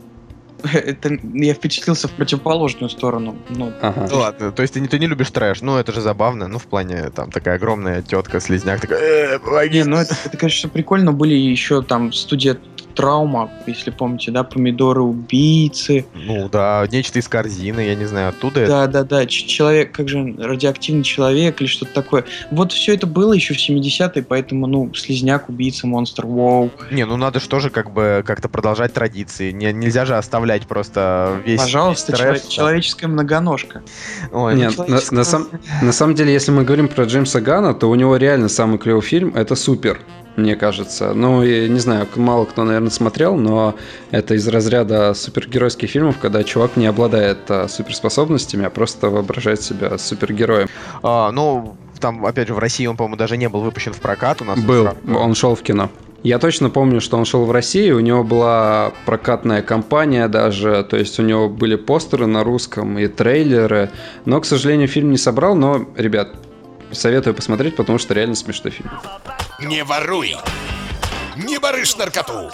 [0.74, 3.36] Это, я впечатлился в противоположную сторону.
[3.50, 4.08] Ну, Ага.
[4.10, 6.58] Ну ладно, то есть ты не, ты не любишь трэш, ну это же забавно, ну
[6.58, 9.80] в плане там такая огромная тетка слизняк такая, э, помоги.
[9.80, 11.12] Не, ну это, это, конечно, прикольно.
[11.12, 12.58] Были еще там студия
[12.94, 16.06] травма, если помните, да, помидоры убийцы.
[16.14, 18.72] Ну да, нечто из корзины, я не знаю, оттуда это.
[18.72, 19.26] Да, да, да.
[19.26, 22.26] Ч- Человек, как же радиоактивный человек или что-то такое.
[22.52, 26.72] Вот все это было еще в 70-е, поэтому, ну, слизняк, убийца, монстр, вау.
[26.92, 29.52] Не, ну надо же как бы как-то продолжать традиции.
[29.52, 32.50] Не, нельзя же оставлять просто весь Пожалуйста, весь чело- трэш, да.
[32.50, 33.84] человеческая многоножка.
[34.32, 35.48] Ой, Нет, ну, на, на сам-
[35.82, 39.02] на самом деле, если мы говорим про Джеймса Гана, то у него реально самый клевый
[39.02, 40.00] фильм это Супер,
[40.36, 41.14] мне кажется.
[41.14, 43.76] Ну, и не знаю, мало кто, наверное, смотрел, но
[44.12, 49.98] это из разряда супергеройских фильмов, когда чувак не обладает а, суперспособностями, а просто воображает себя
[49.98, 50.68] супергероем.
[51.02, 54.42] а, ну, там, опять же, в России он, по-моему, даже не был выпущен в прокат
[54.42, 54.60] у нас.
[54.60, 55.90] Был, он шел в кино.
[56.24, 60.96] Я точно помню, что он шел в Россию, у него была прокатная кампания даже, то
[60.96, 63.92] есть у него были постеры на русском и трейлеры,
[64.24, 66.30] но, к сожалению, фильм не собрал, но, ребят,
[66.94, 68.92] советую посмотреть, потому что реально смешной фильм.
[69.60, 70.36] Не воруй!
[71.36, 72.52] Не барышь наркоту!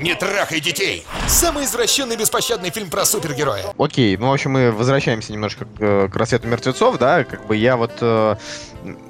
[0.00, 1.04] Не трахай детей!
[1.28, 3.64] Самый извращенный беспощадный фильм про супергероя.
[3.78, 7.54] Окей, ну, в общем, мы возвращаемся немножко к, э, к рассвету мертвецов, да, как бы
[7.54, 8.36] я вот, э,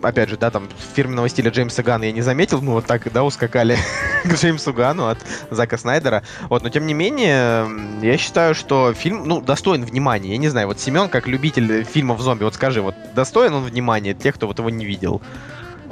[0.03, 3.23] опять же, да, там, фирменного стиля Джеймса Гана я не заметил, мы вот так, да,
[3.23, 3.79] ускакали
[4.25, 5.19] к Джеймсу Гану от
[5.51, 7.69] Зака Снайдера, вот, но тем не менее,
[8.03, 12.21] я считаю, что фильм, ну, достоин внимания, я не знаю, вот Семен, как любитель фильмов
[12.21, 15.23] зомби, вот скажи, вот, достоин он внимания тех, кто вот его не видел?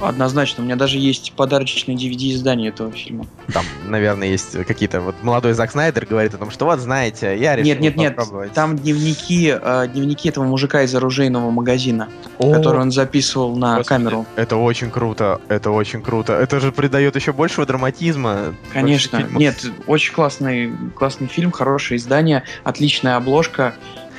[0.01, 3.27] Однозначно, у меня даже есть подарочное DVD-издание этого фильма.
[3.53, 7.57] Там, наверное, есть какие-то, вот, молодой Зак Снайдер говорит о том, что вот, знаете, я
[7.57, 8.53] решил Нет, нет, нет, попробовать.
[8.53, 12.09] там дневники, э, дневники этого мужика из оружейного магазина,
[12.39, 14.27] О, который он записывал на Господи, камеру.
[14.37, 16.33] Это очень круто, это очень круто.
[16.35, 18.55] Это же придает еще большего драматизма.
[18.73, 19.27] Конечно.
[19.33, 23.75] Нет, очень классный, классный фильм, хорошее издание, отличная обложка.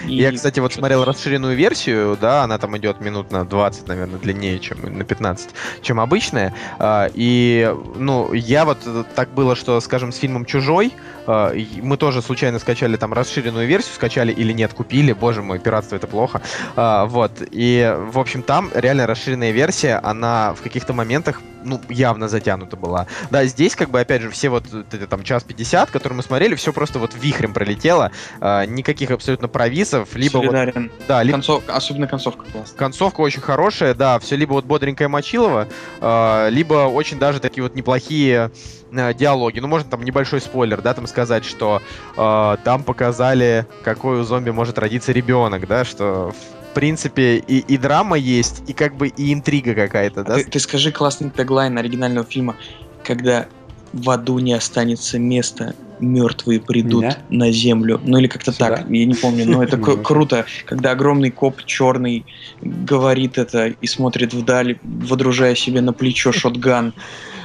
[0.06, 4.20] И Я, кстати, вот смотрел расширенную версию, да, она там идет минут на 20, наверное,
[4.20, 5.50] длиннее, чем на 15,
[5.82, 6.54] чем обычная.
[6.78, 10.94] А, И, ну, я вот э, так было, что, скажем, с фильмом «Чужой»,
[11.28, 15.96] а, мы тоже случайно скачали там расширенную версию, скачали или нет, купили, боже мой, пиратство
[15.96, 16.42] это плохо.
[16.76, 22.30] А, Вот, и, в общем, там реально расширенная версия, она в каких-то моментах, ну, явно
[22.30, 23.06] затянута была.
[23.30, 26.56] Да, здесь, как бы, опять же, все вот это, там час 50, который мы смотрели,
[26.56, 29.50] все просто вот вихрем пролетело, никаких абсолютно
[29.90, 32.78] провисов, либо вот, да, либо Концов- Особенно концовка классная.
[32.78, 35.68] концовка очень хорошая, да, все либо вот бодренькое Мочилово,
[36.02, 38.52] а, либо очень даже такие вот неплохие
[38.92, 39.60] э, диалоги.
[39.60, 41.82] Ну, можно там небольшой спойлер, да, там сказать, что
[42.18, 46.34] э, там показали, какой у зомби может родиться ребенок, да, что
[46.72, 50.36] в принципе и, и драма есть, и как бы и интрига какая-то, А да.
[50.36, 52.56] ты, ты скажи классный теглайн оригинального фильма,
[53.04, 53.48] когда
[53.92, 57.18] в аду не останется места, мертвые придут Меня?
[57.30, 58.00] на землю.
[58.04, 58.78] Ну или как-то Сюда?
[58.78, 62.26] так, я не помню, но это круто, когда огромный коп черный
[62.62, 66.94] говорит это и смотрит вдаль, водружая себе на плечо шотган.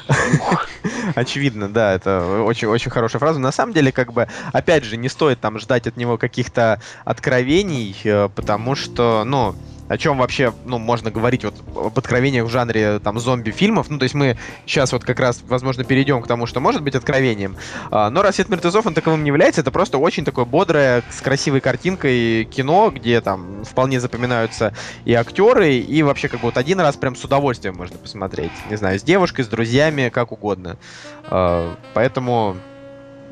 [1.14, 3.38] Очевидно, да, это очень-очень хорошая фраза.
[3.38, 7.96] На самом деле, как бы, опять же, не стоит там ждать от него каких-то откровений,
[8.04, 9.54] э, потому что, ну,
[9.88, 13.90] о чем вообще, ну, можно говорить вот об откровениях в жанре там зомби-фильмов.
[13.90, 16.94] Ну, то есть мы сейчас вот как раз, возможно, перейдем к тому, что может быть
[16.94, 17.56] откровением.
[17.90, 19.60] А, Но «Рассвет мертвецов» он таковым не является.
[19.60, 25.76] Это просто очень такое бодрое, с красивой картинкой кино, где там вполне запоминаются и актеры,
[25.76, 28.52] и вообще как бы вот один раз прям с удовольствием можно посмотреть.
[28.70, 30.76] Не знаю, с девушкой, с друзьями, как угодно.
[31.24, 32.56] А, Поэтому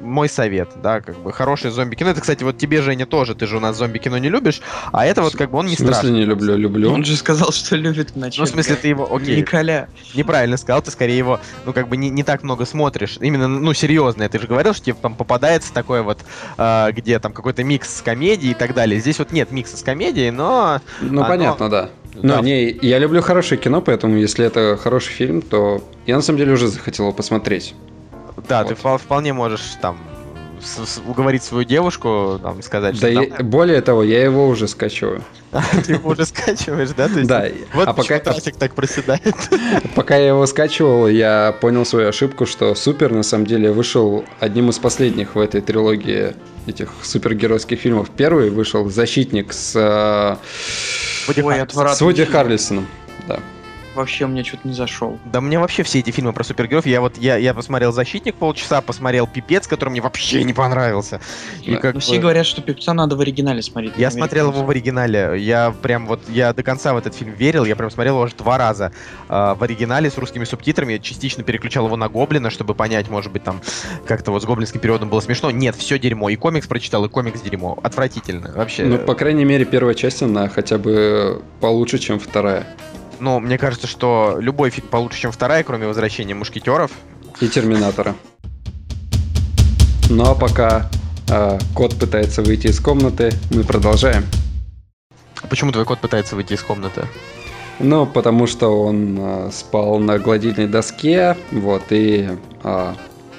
[0.02, 2.10] мой совет, да, как бы хорошее зомби-кино.
[2.10, 4.60] Это, кстати, вот тебе, Женя, тоже, ты же у нас зомби-кино не любишь,
[4.92, 6.18] а это вот как бы он не В смысле страшный.
[6.18, 6.92] не люблю, люблю.
[6.92, 8.40] Он же сказал, что любит вначале.
[8.40, 9.88] Ну, в смысле, ты его, окей, Николя.
[10.14, 13.16] неправильно сказал, ты скорее его, ну, как бы не, не так много смотришь.
[13.20, 14.28] Именно, ну, серьезное.
[14.28, 16.18] Ты же говорил, что тебе там попадается такое вот,
[16.58, 19.00] а, где там какой-то микс с комедией и так далее.
[19.00, 20.80] Здесь вот нет микса с комедией, но...
[21.00, 21.90] Ну, Оно- понятно, да.
[22.14, 22.36] Да.
[22.36, 26.38] Но не, я люблю хорошее кино, поэтому если это хороший фильм, то я на самом
[26.38, 27.74] деле уже захотел его посмотреть.
[28.48, 28.68] Да, Вот.
[28.68, 29.98] ты впол- вполне можешь там
[30.62, 34.68] с- с- уговорить свою девушку, там, сказать, Да что и- более того, я его уже
[34.68, 35.22] скачиваю.
[35.50, 37.08] там- ты его уже скачиваешь, да?
[37.08, 39.34] То есть Да, Вот а пока, трафик так проседает.
[39.96, 44.70] пока я его скачивал, я понял свою ошибку, что Супер на самом деле вышел одним
[44.70, 46.34] из последних в этой трилогии
[46.66, 48.10] этих супергеройских фильмов.
[48.16, 50.36] Первый вышел «Защитник» с, э,
[51.42, 52.86] Ой, с Вуди Харрельсоном.
[53.94, 55.18] Вообще мне что-то не зашел.
[55.24, 58.80] Да мне вообще все эти фильмы про супергероев, я вот, я, я посмотрел «Защитник» полчаса,
[58.80, 61.20] посмотрел «Пипец», который мне вообще не понравился.
[61.62, 61.76] И Да.
[61.78, 63.92] как Но бы- все говорят, что певца надо в оригинале смотреть.
[63.96, 65.34] Я смотрел его в оригинале.
[65.38, 67.64] Я прям вот, я до конца в этот фильм верил.
[67.64, 68.92] Я прям смотрел его аж два раза
[69.28, 70.94] э, в оригинале с русскими субтитрами.
[70.94, 73.60] Я частично переключал его на Гоблина, чтобы понять, может быть, там
[74.06, 75.50] как-то вот с гоблинским переводом было смешно.
[75.50, 76.30] Нет, все дерьмо.
[76.30, 77.78] И комикс прочитал, и комикс дерьмо.
[77.82, 78.52] Отвратительно.
[78.54, 78.84] Вообще.
[78.84, 82.66] Ну, по крайней мере, первая часть, она хотя бы получше, чем вторая.
[83.22, 86.90] Ну, мне кажется, что любой фильм получше, чем вторая, кроме «Возвращения мушкетеров».
[87.40, 88.16] И Терминатора.
[90.10, 90.90] Ну а пока
[91.30, 94.24] э, кот пытается выйти из комнаты, мы продолжаем.
[95.40, 97.06] А Почему твой кот пытается выйти из комнаты?
[97.78, 102.28] Ну, потому что он э, спал на гладильной доске, вот, и
[102.64, 102.94] э,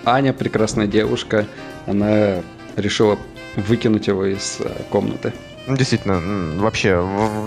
[0.05, 1.45] Аня, прекрасная девушка,
[1.87, 2.41] она
[2.77, 3.19] решила
[3.57, 5.33] выкинуть его из э, комнаты.
[5.65, 6.19] Ну, действительно,
[6.61, 6.89] вообще,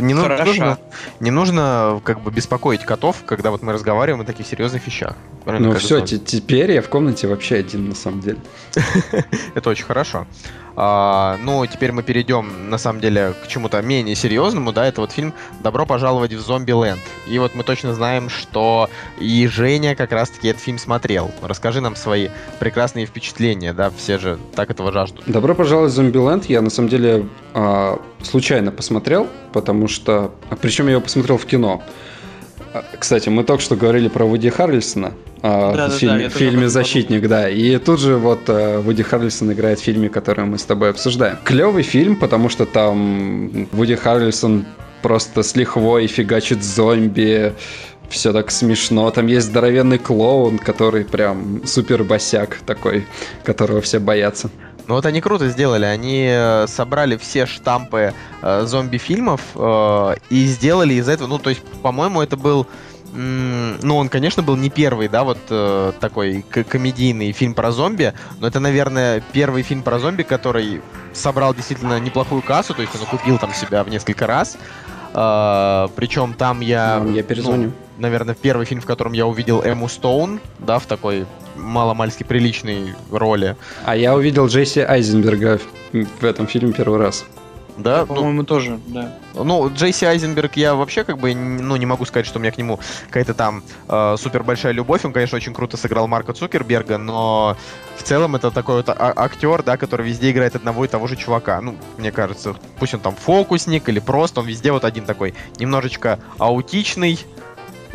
[0.00, 0.78] не, ну- нужно,
[1.20, 5.14] не нужно как бы беспокоить котов, когда вот мы разговариваем о таких серьезных вещах.
[5.44, 8.38] Правильно, Ну все, теперь я в комнате вообще один на самом деле.
[9.54, 10.26] Это очень хорошо.
[10.76, 15.10] А, ну, теперь мы перейдем, на самом деле, к чему-то менее серьезному, да, это вот
[15.10, 17.00] фильм «Добро пожаловать в Зомби-ленд».
[17.26, 21.30] И вот мы точно знаем, что и Женя как раз-таки этот фильм смотрел.
[21.42, 25.24] Расскажи нам свои прекрасные впечатления, да, все же так этого жаждут.
[25.26, 26.44] Добро пожаловать в Зомбиленд.
[26.46, 30.34] Я на самом деле а, случайно посмотрел, потому что...
[30.60, 31.82] Причем я его посмотрел в кино.
[32.76, 35.12] А, Кстати, мы только что говорили про Вуди Харрельсона
[35.42, 37.48] а, Да-да-да, в фильме, в тоже об фильме «Защитник», да.
[37.48, 41.38] И тут же вот а, Вуди Харрельсон играет в фильме, который мы с тобой обсуждаем.
[41.44, 44.66] Клевый фильм, потому что там Вуди Харрельсон
[45.02, 47.54] просто с лихвой фигачит зомби,
[48.10, 49.10] все так смешно.
[49.10, 53.06] Там есть здоровенный клоун, который прям супер босяк такой,
[53.44, 54.50] которого все боятся.
[54.86, 60.94] Ну вот они круто сделали, они э, собрали все штампы э, зомби-фильмов э, и сделали
[60.94, 62.68] из этого, ну то есть, по-моему, это был,
[63.12, 68.46] ну он, конечно, был не первый, да, вот э, такой комедийный фильм про зомби, но
[68.46, 73.38] это, наверное, первый фильм про зомби, который собрал действительно неплохую кассу, то есть он окупил
[73.38, 74.56] там себя в несколько раз.
[75.12, 76.98] причем там я...
[76.98, 77.68] Ладно, я перезвоню.
[77.68, 82.94] ну, наверное, первый фильм, в котором я увидел Эму Стоун, да, в такой маломальски приличной
[83.10, 83.56] роли.
[83.84, 85.60] А я увидел Джесси Айзенберга
[85.92, 87.24] в, этом фильме первый раз.
[87.76, 89.14] Да, ну, По-моему, тоже, да.
[89.34, 92.56] Ну, Джейси Айзенберг, я вообще как бы, ну, не могу сказать, что у меня к
[92.56, 95.04] нему какая-то там э, супер большая любовь.
[95.04, 97.56] Он, конечно, очень круто сыграл Марка Цукерберга, но
[97.96, 101.16] в целом это такой вот а- актер, да, который везде играет одного и того же
[101.16, 101.60] чувака.
[101.60, 106.18] Ну, мне кажется, пусть он там фокусник или просто, он везде вот один такой немножечко
[106.38, 107.18] аутичный,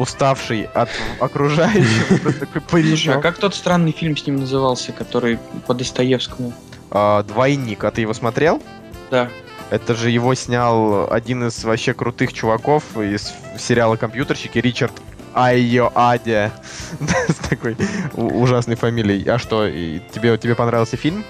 [0.02, 5.38] уставший от окружающего, такой Слушай, а как тот странный фильм с ним назывался, который
[5.68, 6.54] по Достоевскому?
[6.90, 8.62] А, Двойник, а ты его смотрел?
[9.10, 9.30] Да.
[9.70, 14.92] Это же его снял один из вообще крутых чуваков из сериала «Компьютерщики» Ричард
[15.34, 16.52] Айо Адя.
[17.30, 17.78] С такой
[18.14, 19.26] ужасной фамилией.
[19.30, 21.24] А что, тебе, тебе понравился фильм?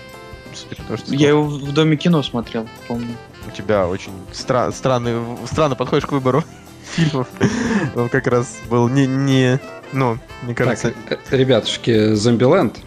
[1.08, 3.16] Я его в Доме кино смотрел, помню.
[3.48, 5.14] у тебя очень стра- странный,
[5.46, 6.44] странно подходишь к выбору
[6.92, 7.28] фильмов.
[7.96, 9.60] Он как раз был не, не
[9.94, 10.94] ну, мне кажется...
[11.10, 12.78] Так, э, ребятушки, Зомбиленд.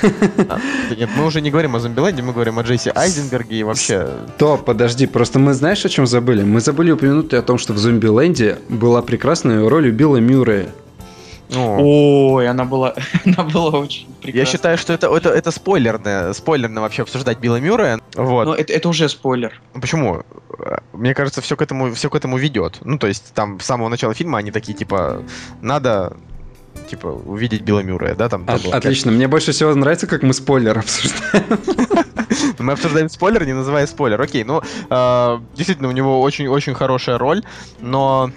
[0.00, 4.08] да нет, мы уже не говорим о Зомбиленде, мы говорим о Джейси Айзенберге и вообще...
[4.38, 6.42] То, подожди, просто мы знаешь, о чем забыли?
[6.42, 10.68] Мы забыли упомянуть о том, что в Зомбиленде была прекрасная роль у Билла Мюррея.
[11.50, 14.40] Ну, Ой, она была, она была очень прекрасная.
[14.40, 18.00] я считаю, что это, это, это спойлерно, спойлерно вообще обсуждать Билла Мюррея.
[18.14, 18.44] Вот.
[18.44, 19.60] Но это, это уже спойлер.
[19.74, 20.22] Ну, Почему?
[20.92, 22.78] Мне кажется, все к этому, все к этому ведет.
[22.82, 25.22] Ну, то есть, там с самого начала фильма они такие, типа,
[25.62, 26.16] надо
[26.88, 28.42] типа, увидеть Билла Мюррея, да, там.
[28.42, 31.44] От- там было отлично, мне больше всего нравится, как мы спойлер обсуждаем.
[32.58, 34.20] Мы обсуждаем спойлер, не называя спойлер.
[34.20, 37.42] Окей, ну, э, действительно, у него очень-очень хорошая роль,
[37.80, 38.30] но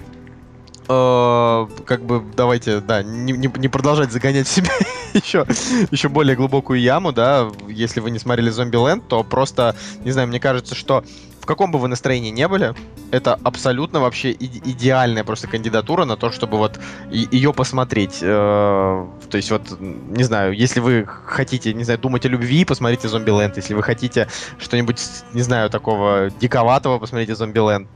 [0.91, 4.71] э, как бы давайте, да, не, не- не продолжать загонять себя
[5.13, 5.45] еще,
[5.91, 10.39] еще более глубокую яму, да, если вы не смотрели Зомбиленд, то просто, не знаю, мне
[10.39, 11.03] кажется, что
[11.39, 12.75] в каком бы вы настроении не были,
[13.09, 18.19] это абсолютно вообще иде- идеальная просто кандидатура на то, чтобы вот ее посмотреть.
[18.21, 23.07] Э, то есть вот, не знаю, если вы хотите, не знаю, думать о любви, посмотрите
[23.07, 23.57] Зомбиленд.
[23.57, 24.27] Если вы хотите
[24.59, 25.01] что-нибудь,
[25.33, 27.87] не знаю, такого диковатого, посмотрите Зомбиленд.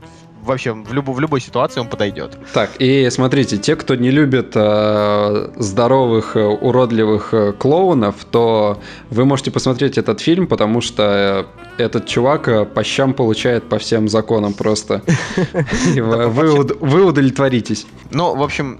[0.46, 2.38] Вообще, в, любо- в любой ситуации он подойдет.
[2.54, 8.80] Так, и смотрите, те, кто не любит э, здоровых, э, уродливых э, клоунов, то
[9.10, 11.46] вы можете посмотреть этот фильм, потому что
[11.78, 15.02] э, этот чувак по щам получает по всем законам просто.
[15.94, 17.86] Вы удовлетворитесь.
[18.12, 18.78] Ну, в общем,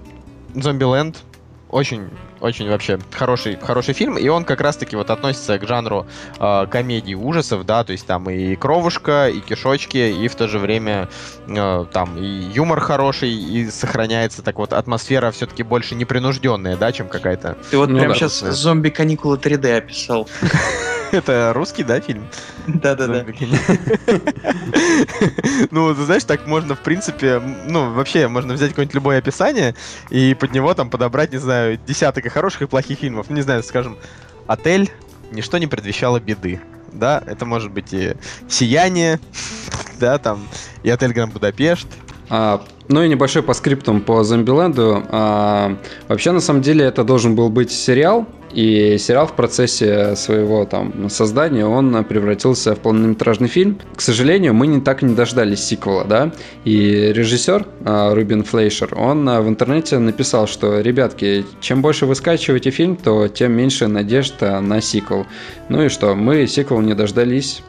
[0.55, 1.17] Зомбиленд
[1.77, 2.09] очень,
[2.41, 6.07] очень вообще хороший, хороший фильм, и он как раз-таки вот относится к жанру
[6.39, 10.57] э, комедии ужасов, да, то есть там и кровушка, и кишочки, и в то же
[10.57, 11.07] время
[11.47, 17.07] э, там и юмор хороший, и сохраняется так вот атмосфера все-таки больше непринужденная, да, чем
[17.07, 17.57] какая-то.
[17.69, 18.51] Ты вот Ну прям да, сейчас да.
[18.51, 20.27] зомби каникулы 3D описал.
[21.11, 22.27] Это русский, да, фильм?
[22.67, 23.25] Да-да-да.
[25.71, 29.75] Ну, ты знаешь, так можно, в принципе, ну, вообще, можно взять какое-нибудь любое описание
[30.09, 33.29] и под него там подобрать, не знаю, десяток и хороших, и плохих фильмов.
[33.29, 33.97] Не знаю, скажем,
[34.47, 34.91] «Отель.
[35.31, 36.61] Ничто не предвещало беды».
[36.93, 38.15] Да, это может быть и
[38.49, 39.19] «Сияние»,
[39.99, 40.47] да, там,
[40.83, 41.87] и «Отель Гранд Будапешт»,
[42.29, 45.03] А, ну и небольшой по скриптам по Зомбиленду.
[45.09, 50.65] А, вообще, на самом деле, это должен был быть сериал, и сериал в процессе своего
[50.65, 53.79] там создания, он превратился в полнометражный фильм.
[53.95, 56.31] К сожалению, мы не так и не дождались сиквела, да,
[56.63, 62.15] и режиссер а, Рубин Флейшер, он а, в интернете написал, что, ребятки, чем больше вы
[62.15, 65.25] скачиваете фильм, то тем меньше надежда на сиквел.
[65.69, 67.61] Ну и что, мы сиквел не дождались,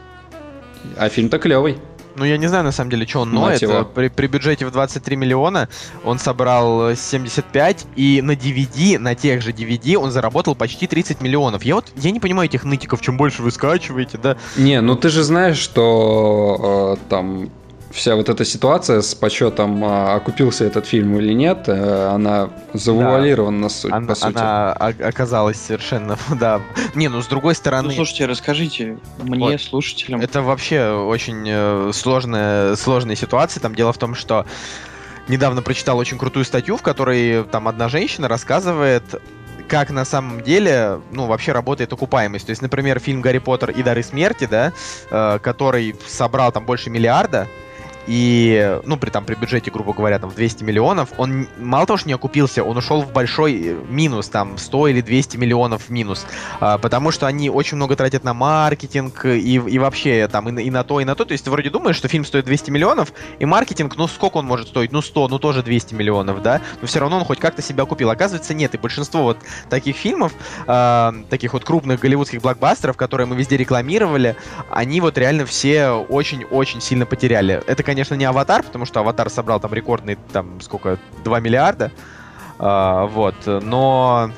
[0.96, 1.76] а фильм-то клевый.
[2.18, 3.62] Ну, я не знаю, на самом деле, что он ноет.
[3.94, 5.68] При, при бюджете в 23 миллиона
[6.04, 11.20] он собрал э, 75, и на DVD, на тех же DVD он заработал почти 30
[11.20, 11.62] миллионов.
[11.62, 14.36] Я вот, я не понимаю этих нытиков, чем больше вы скачиваете, да.
[14.56, 17.50] Не, ну ты же знаешь, что э, там
[17.99, 23.68] вся вот эта ситуация с почетом, а, окупился этот фильм или нет, э, она завуалирована,
[23.68, 24.38] суть, Она, по сути.
[24.38, 26.62] она оказалась совершенно, да.
[26.94, 27.88] Не, ну, с другой стороны...
[27.88, 29.61] Ну, слушайте, расскажите мне, Вот.
[29.61, 30.20] слушателям.
[30.20, 33.61] Это вообще очень э, сложная, сложная ситуация.
[33.61, 34.46] Там дело в том, что
[35.26, 39.03] недавно прочитал очень крутую статью, в которой там одна женщина рассказывает,
[39.68, 42.46] как на самом деле, ну, вообще работает окупаемость.
[42.46, 44.72] То есть, например, фильм «Гарри Поттер и дары смерти», да,
[45.11, 47.49] э, который собрал там больше миллиарда,
[48.09, 51.98] и, ну, при, там, при бюджете, грубо говоря, там, в 200 миллионов, он мало того,
[51.98, 55.90] что не окупился, он ушел в большой э, минус, там, 100 или 200 миллионов в
[55.90, 56.26] минус.
[56.59, 60.70] А, потому что они очень много тратят на маркетинг и, и вообще там и и
[60.70, 61.26] на то, и на то.
[61.26, 64.46] То есть ты вроде думаешь, что фильм стоит 200 миллионов, и маркетинг, ну сколько он
[64.46, 64.90] может стоить?
[64.90, 66.62] Ну 100, ну тоже 200 миллионов, да?
[66.80, 68.09] Но все равно он хоть как-то себя купил.
[68.09, 68.74] Оказывается, нет.
[68.74, 69.38] И большинство вот
[69.68, 70.32] таких фильмов,
[70.66, 74.36] а, таких вот крупных голливудских блокбастеров, которые мы везде рекламировали,
[74.70, 77.62] они вот реально все очень-очень сильно потеряли.
[77.66, 81.92] Это, конечно, не «Аватар», потому что «Аватар» собрал там рекордный, там, сколько, 2 миллиарда.
[82.59, 84.30] А, вот, но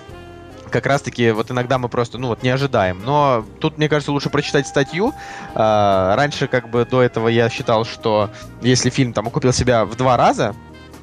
[0.71, 3.03] как раз-таки вот иногда мы просто, ну вот, не ожидаем.
[3.05, 5.13] Но тут, мне кажется, лучше прочитать статью.
[5.55, 8.31] А, раньше, как бы, до этого я считал, что
[8.63, 10.55] если фильм там окупил себя в два раза,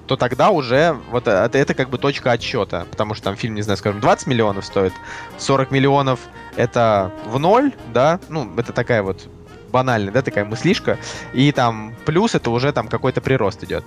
[0.08, 2.86] то тогда уже вот это, это как бы точка отсчета.
[2.90, 4.94] Потому что там фильм, не знаю, скажем, 20 миллионов стоит,
[5.38, 6.20] 40 миллионов
[6.56, 9.28] это в ноль, да, ну, это такая вот
[9.78, 10.98] банальная, да, такая мыслишка,
[11.34, 13.84] и там плюс это уже там какой-то прирост идет.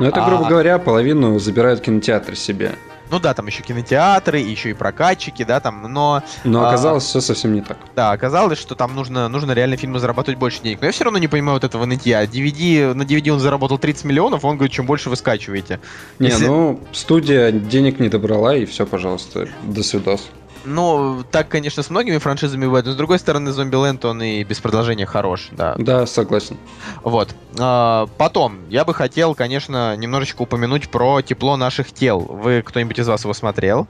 [0.00, 0.48] Ну это, грубо А.
[0.48, 2.72] говоря, половину забирают кинотеатр себе.
[3.10, 6.68] Ну да, там еще кинотеатры, еще и прокатчики, да, там, но Но А.
[6.68, 7.76] оказалось все совсем не так.
[7.94, 10.78] Да, оказалось, что там нужно, нужно реально фильму зарабатывать больше денег.
[10.80, 12.24] Но я все равно не понимаю вот этого нытья.
[12.24, 15.78] DVD, на DVD он заработал 30 миллионов, он говорит, чем больше вы скачиваете.
[16.18, 20.30] Не, Если- ну, студия денег не добрала, и все, пожалуйста, до свидос.
[20.64, 24.60] Ну, так, конечно, с многими франшизами бывает, но с другой стороны, Зомбиленд, он и без
[24.60, 25.74] продолжения хорош, да.
[25.78, 26.56] Да, согласен.
[27.02, 27.34] Вот.
[27.58, 32.20] А, потом, я бы хотел, конечно, немножечко упомянуть про тепло наших тел.
[32.20, 33.86] Вы, кто-нибудь из вас его смотрел?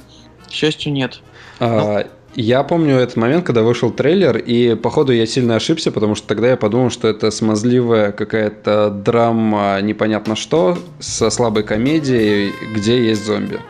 [0.49, 1.21] К счастью, нет.
[1.61, 6.27] А, Я помню этот момент, когда вышел трейлер, и походу я сильно ошибся, потому что
[6.27, 13.25] тогда я подумал, что это смазливая какая-то драма, непонятно что, со слабой комедией, где есть
[13.25, 13.61] зомби.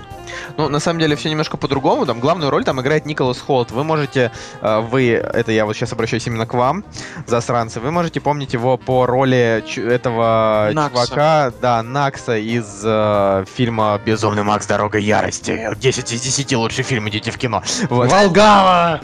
[0.57, 2.07] Ну, на самом деле, все немножко по-другому.
[2.07, 3.70] Там главную роль там играет Николас Холт.
[3.70, 4.30] Вы можете,
[4.61, 6.85] э, вы, это я вот сейчас обращаюсь именно к вам,
[7.26, 11.07] засранцы, вы можете помнить его по роли ч- этого Накса.
[11.07, 14.66] чувака, да, Накса из э, фильма «Безумный Макс.
[14.66, 15.70] Дорога ярости».
[15.78, 17.62] 10 из 10 лучший фильм, идите в кино.
[17.91, 18.11] Вот.
[18.11, 19.01] Волгава!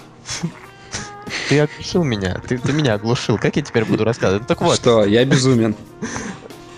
[1.49, 3.39] Ты оглушил меня, ты, ты меня оглушил.
[3.39, 4.43] Как я теперь буду рассказывать?
[4.43, 4.75] Ну, так вот.
[4.77, 5.77] Что, я безумен.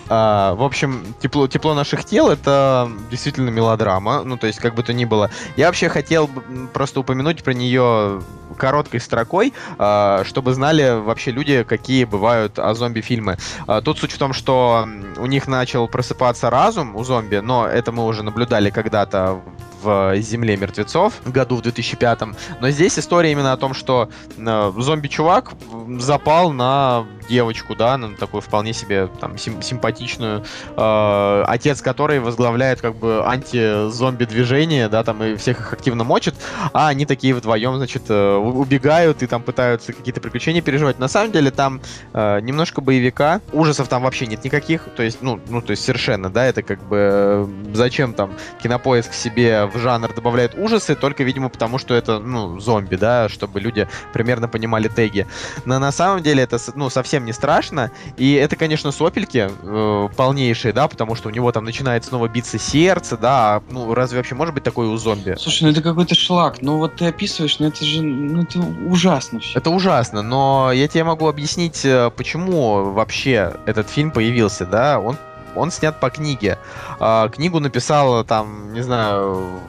[0.09, 4.23] А, в общем, тепло, тепло наших тел это действительно мелодрама.
[4.23, 5.31] Ну, то есть, как бы то ни было.
[5.55, 6.29] Я вообще хотел
[6.73, 8.21] просто упомянуть про нее
[8.57, 13.37] короткой строкой, а, чтобы знали вообще люди, какие бывают о зомби-фильмы.
[13.67, 14.87] А, Тут суть в том, что
[15.17, 19.41] у них начал просыпаться разум у зомби, но это мы уже наблюдали когда-то
[19.83, 22.21] в «Земле мертвецов» году в 2005
[22.61, 25.53] Но здесь история именно о том, что э, зомби-чувак
[25.99, 30.43] запал на девочку, да, на такую вполне себе там сим- симпатичную,
[30.75, 36.35] э, отец которой возглавляет как бы анти-зомби движение, да, там и всех их активно мочит,
[36.73, 40.99] а они такие вдвоем, значит, э, убегают и там пытаются какие-то приключения переживать.
[40.99, 41.81] На самом деле там
[42.13, 46.29] э, немножко боевика, ужасов там вообще нет никаких, то есть, ну, ну, то есть совершенно,
[46.29, 51.49] да, это как бы э, зачем там кинопоиск себе в жанр добавляет ужасы, только, видимо,
[51.49, 55.27] потому что это, ну, зомби, да, чтобы люди примерно понимали теги.
[55.65, 60.73] Но на самом деле это, ну, совсем не страшно, и это, конечно, сопельки э, полнейшие,
[60.73, 64.35] да, потому что у него там начинает снова биться сердце, да, а, ну, разве вообще
[64.35, 65.35] может быть такое у зомби?
[65.37, 66.61] Слушай, ну это какой-то шлак.
[66.61, 69.59] Ну вот ты описываешь, ну это же, ну это ужасно все.
[69.59, 75.17] Это ужасно, но я тебе могу объяснить, э, почему вообще этот фильм появился, да, он
[75.55, 76.57] он снят по книге.
[76.99, 79.61] А, книгу написала там, не знаю,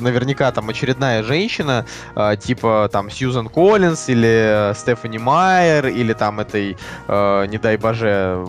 [0.00, 6.40] наверняка там очередная женщина, а, типа там Сьюзан Коллинз или э, Стефани Майер, или там
[6.40, 6.76] этой,
[7.08, 8.46] э, не дай боже,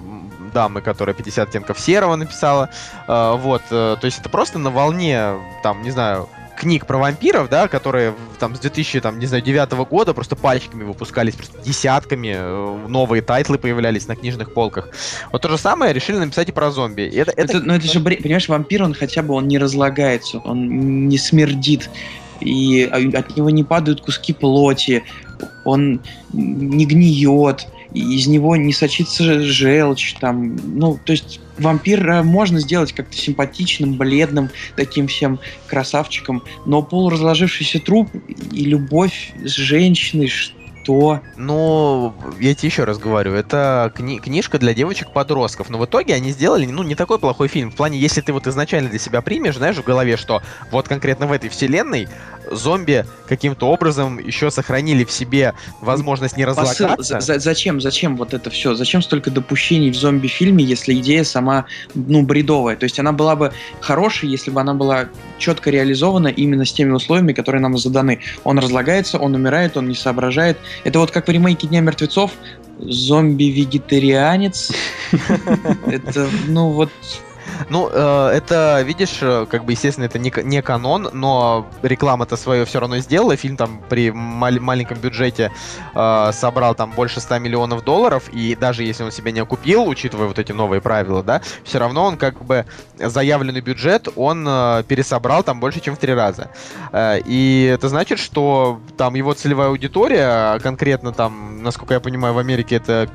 [0.54, 2.70] дамы, которая 50 оттенков серого написала.
[3.08, 6.30] Э, вот, э, то есть это просто на волне, там, не знаю,
[6.60, 10.84] книг про вампиров, да, которые там с 2000, там, не знаю, 9 года просто пальчиками
[10.84, 14.90] выпускались, просто десятками, э, новые тайтлы появлялись на книжных полках.
[15.32, 17.04] Вот то же самое решили написать и про зомби.
[17.04, 17.58] Это, это...
[17.58, 21.90] Это, ну это же, понимаешь, вампир, он хотя бы он не разлагается, он не смердит,
[22.42, 25.04] и от него не падают куски плоти,
[25.64, 26.02] он
[26.34, 33.16] не гниет, из него не сочится желчь, там, ну, то есть вампира можно сделать как-то
[33.16, 38.10] симпатичным, бледным, таким всем красавчиком, но полуразложившийся труп
[38.52, 40.32] и любовь с женщиной,
[40.90, 41.22] что?
[41.38, 46.32] Ну, я тебе еще раз говорю, это кни- книжка для девочек-подростков, но в итоге они
[46.32, 47.72] сделали, ну, не такой плохой фильм.
[47.72, 51.28] В плане, если ты вот изначально для себя примешь, знаешь, в голове, что вот конкретно
[51.28, 52.08] в этой вселенной
[52.52, 56.96] зомби каким-то образом еще сохранили в себе возможность не разлагаться.
[56.98, 58.74] Посыл, за, зачем, зачем вот это все?
[58.74, 62.76] Зачем столько допущений в зомби-фильме, если идея сама, ну, бредовая?
[62.76, 66.92] То есть она была бы хорошей, если бы она была четко реализована именно с теми
[66.92, 68.20] условиями, которые нам заданы.
[68.44, 70.58] Он разлагается, он умирает, он не соображает.
[70.84, 72.32] Это вот как в ремейке Дня мертвецов,
[72.80, 74.72] зомби-вегетарианец.
[75.88, 76.90] Это, ну вот,
[77.70, 82.66] ну, э, это, видишь, э, как бы, естественно, это не, не канон, но реклама-то свое
[82.66, 83.36] все равно сделала.
[83.36, 85.52] Фильм там при мал- маленьком бюджете
[85.94, 90.28] э, собрал там больше 100 миллионов долларов, и даже если он себя не окупил, учитывая
[90.28, 92.66] вот эти новые правила, да, все равно он как бы
[92.98, 96.50] заявленный бюджет, он э, пересобрал там больше, чем в три раза.
[96.92, 102.38] Э, и это значит, что там его целевая аудитория, конкретно там, насколько я понимаю, в
[102.38, 103.10] Америке это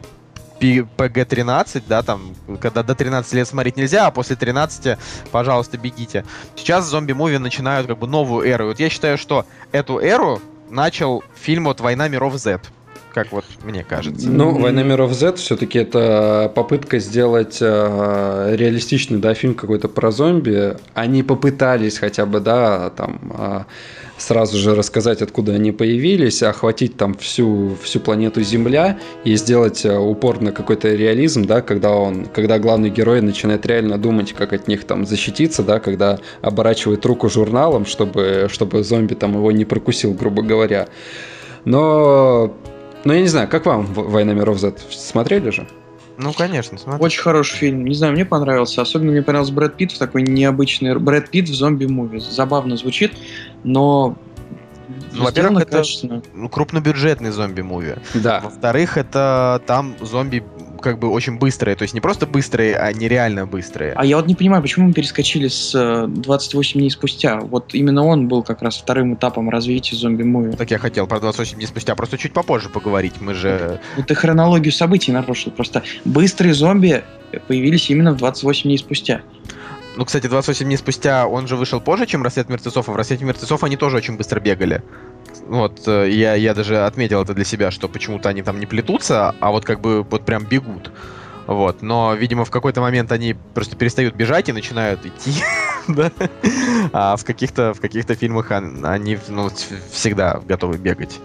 [0.60, 4.98] PG-13, да, там, когда до 13 лет смотреть нельзя, а после 13,
[5.30, 6.24] пожалуйста, бегите.
[6.56, 8.66] Сейчас зомби-муви начинают как бы новую эру.
[8.66, 10.40] Вот я считаю, что эту эру
[10.70, 12.60] начал фильм вот «Война миров Z»
[13.14, 14.28] как вот мне кажется.
[14.28, 20.76] Ну, «Война миров Z» все-таки это попытка сделать э, реалистичный, да, фильм какой-то про зомби.
[20.94, 23.20] Они попытались хотя бы, да, там...
[23.38, 23.64] Э,
[24.16, 29.96] сразу же рассказать, откуда они появились, охватить там всю, всю планету Земля и сделать э,
[29.96, 34.68] упор на какой-то реализм, да, когда он, когда главный герой начинает реально думать, как от
[34.68, 40.14] них там защититься, да, когда оборачивает руку журналом, чтобы, чтобы зомби там его не прокусил,
[40.14, 40.88] грубо говоря.
[41.64, 42.54] Но,
[43.04, 44.74] но я не знаю, как вам «Война миров Z»?
[44.90, 45.66] Смотрели же?
[46.16, 47.04] Ну, конечно, смотри.
[47.04, 47.84] Очень хороший фильм.
[47.86, 48.82] Не знаю, мне понравился.
[48.82, 50.96] Особенно мне понравился Брэд Питт в такой необычный...
[50.96, 52.20] Брэд Питт в зомби-муви.
[52.20, 53.12] Забавно звучит,
[53.64, 54.16] но
[55.12, 56.22] ну, во-первых, это качественно.
[56.50, 57.96] крупнобюджетный зомби-муви.
[58.14, 58.40] Да.
[58.40, 60.44] Во-вторых, это там зомби
[60.84, 61.76] как бы очень быстрые.
[61.76, 63.94] То есть не просто быстрые, а нереально быстрые.
[63.96, 67.40] А я вот не понимаю, почему мы перескочили с 28 э, дней спустя.
[67.40, 70.56] Вот именно он был как раз вторым этапом развития зомби-муви.
[70.56, 73.14] Так я хотел про 28 дней спустя просто чуть попозже поговорить.
[73.20, 73.80] Мы же...
[73.96, 75.52] Это хронологию событий нарушил.
[75.52, 77.02] Просто быстрые зомби
[77.48, 79.22] появились именно в 28 дней спустя.
[79.96, 83.24] Ну, кстати, 28 дней спустя он же вышел позже, чем «Рассвет мертвецов», а в «Рассвете
[83.24, 84.82] мертвецов» они тоже очень быстро бегали.
[85.46, 89.34] Вот, э, я, я даже отметил это для себя, что почему-то они там не плетутся,
[89.40, 90.90] а вот как бы вот прям бегут.
[91.46, 95.34] Вот, но, видимо, в какой-то момент они просто перестают бежать и начинают идти,
[95.88, 96.10] да?
[96.92, 99.50] А в каких-то в каких-то фильмах они ну,
[99.92, 101.20] всегда готовы бегать.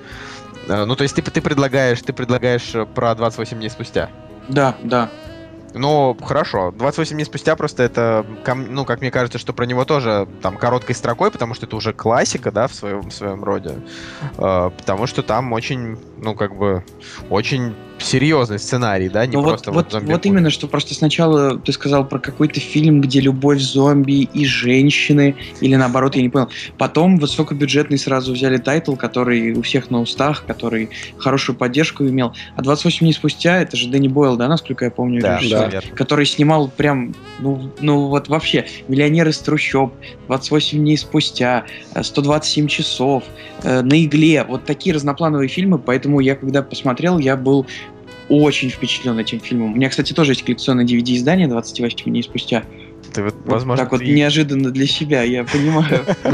[0.68, 4.10] Э, ну, то есть ты, ты предлагаешь, ты предлагаешь про 28 дней спустя.
[4.48, 5.10] Да, да.
[5.74, 6.72] Ну, хорошо.
[6.72, 10.96] 28 дней спустя просто это, ну, как мне кажется, что про него тоже там короткой
[10.96, 13.76] строкой, потому что это уже классика, да, в своем, в своем роде.
[14.38, 16.84] Э, потому что там очень, ну, как бы,
[17.30, 21.72] очень серьезный сценарий, да, не ну просто вот, вот, вот именно, что просто сначала ты
[21.72, 26.50] сказал про какой-то фильм, где любовь зомби и женщины, или наоборот, я не понял.
[26.78, 32.34] Потом высокобюджетный сразу взяли title, который у всех на устах, который хорошую поддержку имел.
[32.56, 35.96] А 28 дней спустя, это же Дэнни Бойл, да, насколько я помню, да, режиссер, да.
[35.96, 39.94] который снимал прям, ну, ну вот вообще, «Миллионер из трущоб»,
[40.28, 41.66] 28 дней спустя,
[42.00, 43.24] 127 э, часов,
[43.64, 47.68] э, «На игле», вот такие разноплановые фильмы, поэтому я когда посмотрел, я был
[48.30, 49.74] очень впечатлен этим фильмом.
[49.74, 52.64] У меня, кстати, тоже есть коллекционное DVD-издание 28 дней спустя.
[53.14, 54.12] Ты вот, возможно, так вот ты...
[54.12, 56.06] неожиданно для себя, я понимаю.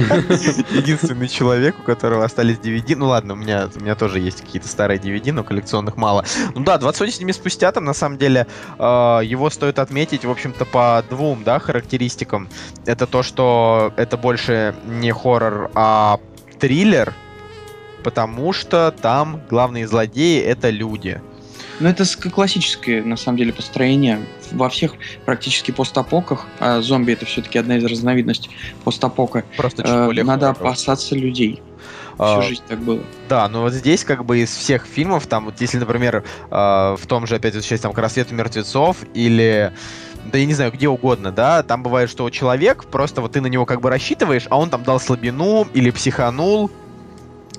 [0.72, 2.96] Единственный человек, у которого остались DVD.
[2.96, 6.26] Ну ладно, у меня, у меня тоже есть какие-то старые DVD, но коллекционных мало.
[6.54, 8.48] Ну да, 28 дней спустя там на самом деле
[8.78, 8.84] э,
[9.24, 12.50] его стоит отметить, в общем-то, по двум, да, характеристикам.
[12.86, 16.20] Это то, что это больше не хоррор, а
[16.60, 17.14] триллер,
[18.06, 21.20] потому что там главные злодеи это люди.
[21.80, 24.22] Ну, это ск- классическое, на самом деле, построение.
[24.52, 24.94] Во всех
[25.26, 28.52] практически постапоках, а зомби это все-таки одна из разновидностей
[28.84, 31.64] постапока, Просто э, надо опасаться людей.
[32.20, 33.02] А, Всю жизнь так было.
[33.28, 37.08] Да, но вот здесь как бы из всех фильмов, там вот если, например, э, в
[37.08, 39.74] том же опять часть там «К рассвету мертвецов» или
[40.32, 43.48] да я не знаю, где угодно, да, там бывает, что человек, просто вот ты на
[43.48, 46.72] него как бы рассчитываешь, а он там дал слабину или психанул,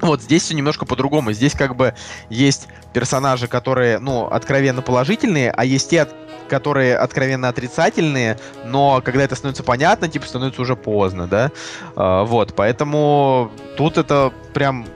[0.01, 1.33] вот здесь все немножко по-другому.
[1.33, 1.95] Здесь как бы
[2.31, 6.15] есть персонажи, которые, ну, откровенно положительные, а есть те, от-
[6.49, 11.51] которые откровенно отрицательные, но когда это становится понятно, типа становится уже поздно, да.
[11.97, 14.87] А, вот, поэтому тут это прям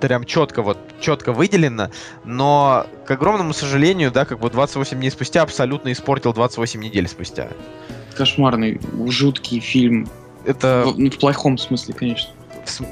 [0.00, 1.90] прям четко вот четко выделено,
[2.24, 7.48] но к огромному сожалению, да, как бы 28 дней спустя абсолютно испортил 28 недель спустя.
[8.16, 10.08] Кошмарный, жуткий фильм.
[10.44, 12.30] Это В, ну, в плохом смысле, конечно.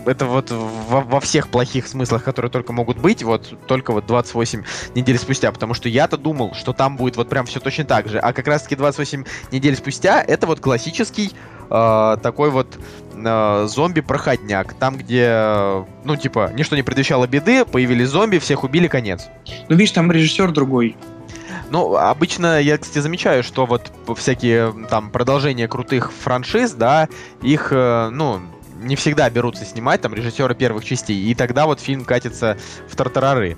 [0.04, 4.64] Это вот во, во всех плохих смыслах, которые только могут быть, вот только вот 28
[4.94, 8.18] недель спустя, потому что я-то думал, что там будет вот прям все точно так же,
[8.18, 11.32] а как раз-таки 28 недель спустя это вот классический
[11.70, 12.78] э, такой вот
[13.14, 19.28] э, зомби-проходняк, там где, ну типа, ничто не предвещало беды, появились зомби, всех убили, конец.
[19.68, 20.96] Ну, видишь, там режиссер другой.
[21.70, 27.08] Ну, обычно я, кстати, замечаю, что вот всякие там продолжения крутых франшиз, да,
[27.42, 28.40] их, э, ну,
[28.80, 32.56] не всегда берутся снимать, там, режиссеры первых частей, и тогда вот фильм катится
[32.88, 33.56] в тартарары.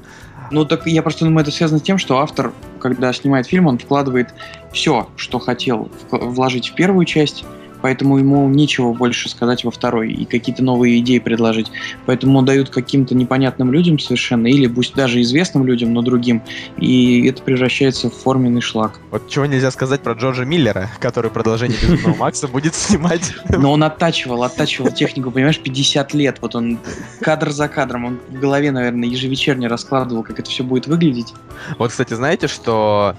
[0.51, 3.79] Ну, так я просто думаю, это связано с тем, что автор, когда снимает фильм, он
[3.79, 4.35] вкладывает
[4.73, 7.45] все, что хотел вложить в первую часть,
[7.83, 11.70] поэтому ему нечего больше сказать во второй и какие-то новые идеи предложить.
[12.07, 16.43] Поэтому дают каким-то непонятным людям совершенно, или пусть даже известным людям, но другим,
[16.76, 19.01] и это превращается в форменный шлак.
[19.11, 23.35] Вот чего нельзя сказать про Джорджа Миллера, который продолжение Безумного Макса будет снимать.
[23.49, 26.39] Но он оттачивал, оттачивал технику, понимаешь, 50 лет.
[26.41, 26.79] Вот он
[27.20, 31.35] кадр за кадром, он в голове, наверное, ежевечерне раскладывал, как это все будет выглядеть.
[31.79, 33.16] Вот, кстати, знаете, что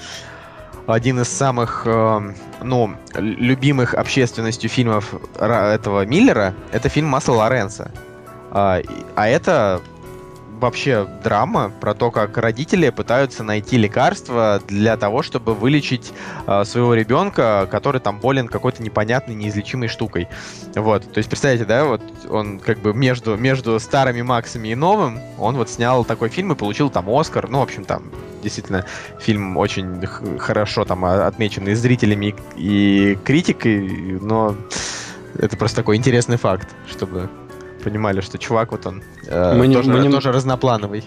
[0.93, 7.91] один из самых, эм, ну, любимых общественностью фильмов этого Миллера— это фильм «Масло Лоренса».
[8.51, 8.81] А
[9.15, 9.81] это
[10.59, 16.11] вообще драма про то, как родители пытаются найти лекарство для того, чтобы вылечить
[16.45, 20.27] а, своего ребенка, который там болен какой-то непонятной, неизлечимой штукой.
[20.75, 25.19] Вот, то есть представляете, да, вот он как бы между, между старыми Максами и новым,
[25.37, 28.03] он вот снял такой фильм и получил там Оскар, ну, в общем, там
[28.43, 28.85] действительно
[29.19, 30.05] фильм очень
[30.37, 34.55] хорошо там а, отмеченный зрителями и, и критикой, но
[35.37, 37.29] это просто такой интересный факт, чтобы
[37.79, 41.03] понимали, что чувак вот он э, Мы не- тоже, мы не- тоже разноплановый.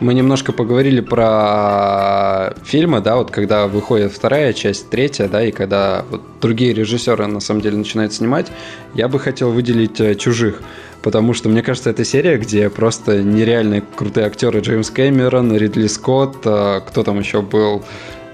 [0.00, 6.04] Мы немножко поговорили про фильмы, да, вот когда выходит вторая часть, третья, да, и когда
[6.10, 8.46] вот другие режиссеры на самом деле начинают снимать,
[8.94, 10.62] я бы хотел выделить э, чужих.
[11.02, 16.38] Потому что, мне кажется, это серия, где просто нереально крутые актеры Джеймс Кэмерон, Ридли Скотт,
[16.44, 17.82] э, кто там еще был,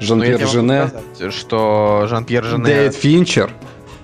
[0.01, 2.65] я Жан-Пьер Жене, сказать, что Жан-Пьер Жене...
[2.65, 3.51] Дэвид Финчер.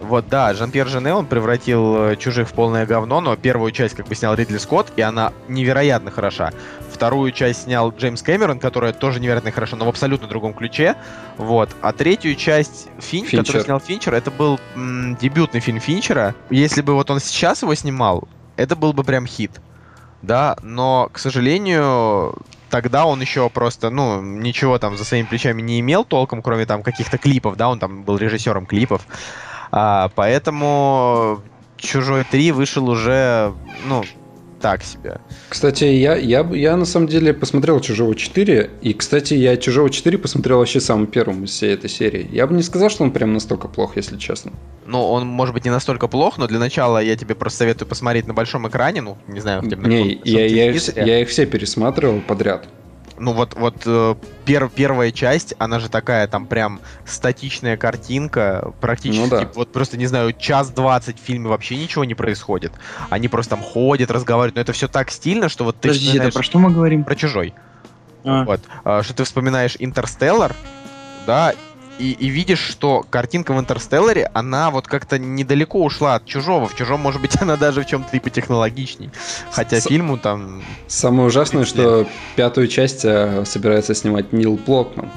[0.01, 4.07] Вот, да, Жан-Пьер Жене, он превратил э, «Чужих» в полное говно, но первую часть как
[4.07, 6.53] бы снял Ридли Скотт, и она невероятно хороша.
[6.93, 10.97] Вторую часть снял Джеймс Кэмерон, которая тоже невероятно хороша, но в абсолютно другом ключе.
[11.39, 11.71] Вот.
[11.81, 13.39] А третью часть Финч, Финчер.
[13.39, 16.35] который снял Финчер, это был м, дебютный фильм Финчера.
[16.51, 19.61] Если бы вот он сейчас его снимал, это был бы прям хит.
[20.23, 22.35] Да, но, к сожалению,
[22.71, 26.83] тогда он еще просто, ну, ничего там за своими плечами не имел толком, кроме там
[26.83, 29.07] каких-то клипов, да, он там был режиссером клипов.
[29.79, 31.43] А, поэтому
[31.77, 33.53] Чужой 3 вышел уже,
[33.87, 34.05] ну,
[34.59, 35.21] так себе.
[35.51, 40.17] Кстати, я, я, я на самом деле посмотрел «Чужого 4», и, кстати, я «Чужого 4»
[40.17, 42.27] посмотрел вообще самым первым из всей этой серии.
[42.33, 44.53] Я бы не сказал, что он прям настолько плох, если честно.
[44.87, 48.27] Ну, он, может быть, не настолько плох, но для начала я тебе просто советую посмотреть
[48.27, 51.07] на большом экране, ну, не знаю, на Не, я, я, телевизоре.
[51.07, 52.67] я их все пересматривал подряд.
[53.19, 54.15] Ну вот, вот э,
[54.45, 59.53] пер- первая часть, она же такая, там прям статичная картинка, практически, Ну да.
[59.55, 62.73] вот просто, не знаю, час двадцать в фильме вообще ничего не происходит.
[63.09, 66.31] Они просто там ходят, разговаривают, но это все так стильно, что вот ты Подожди, это
[66.31, 67.05] про что мы говорим?
[67.05, 67.55] про чужой.
[68.25, 70.57] А, Вот, а, что ты вспоминаешь Интерстеллар,
[71.25, 71.55] да,
[71.99, 76.69] и, и видишь, что картинка в Интерстелларе, она вот как-то недалеко ушла от чужого.
[76.69, 79.11] В чужом, может быть, она даже в чем-то и потехнологичней.
[79.51, 85.11] Хотя С- фильму там Самое ужасное, что пятую часть э, собирается снимать Нил Блокман.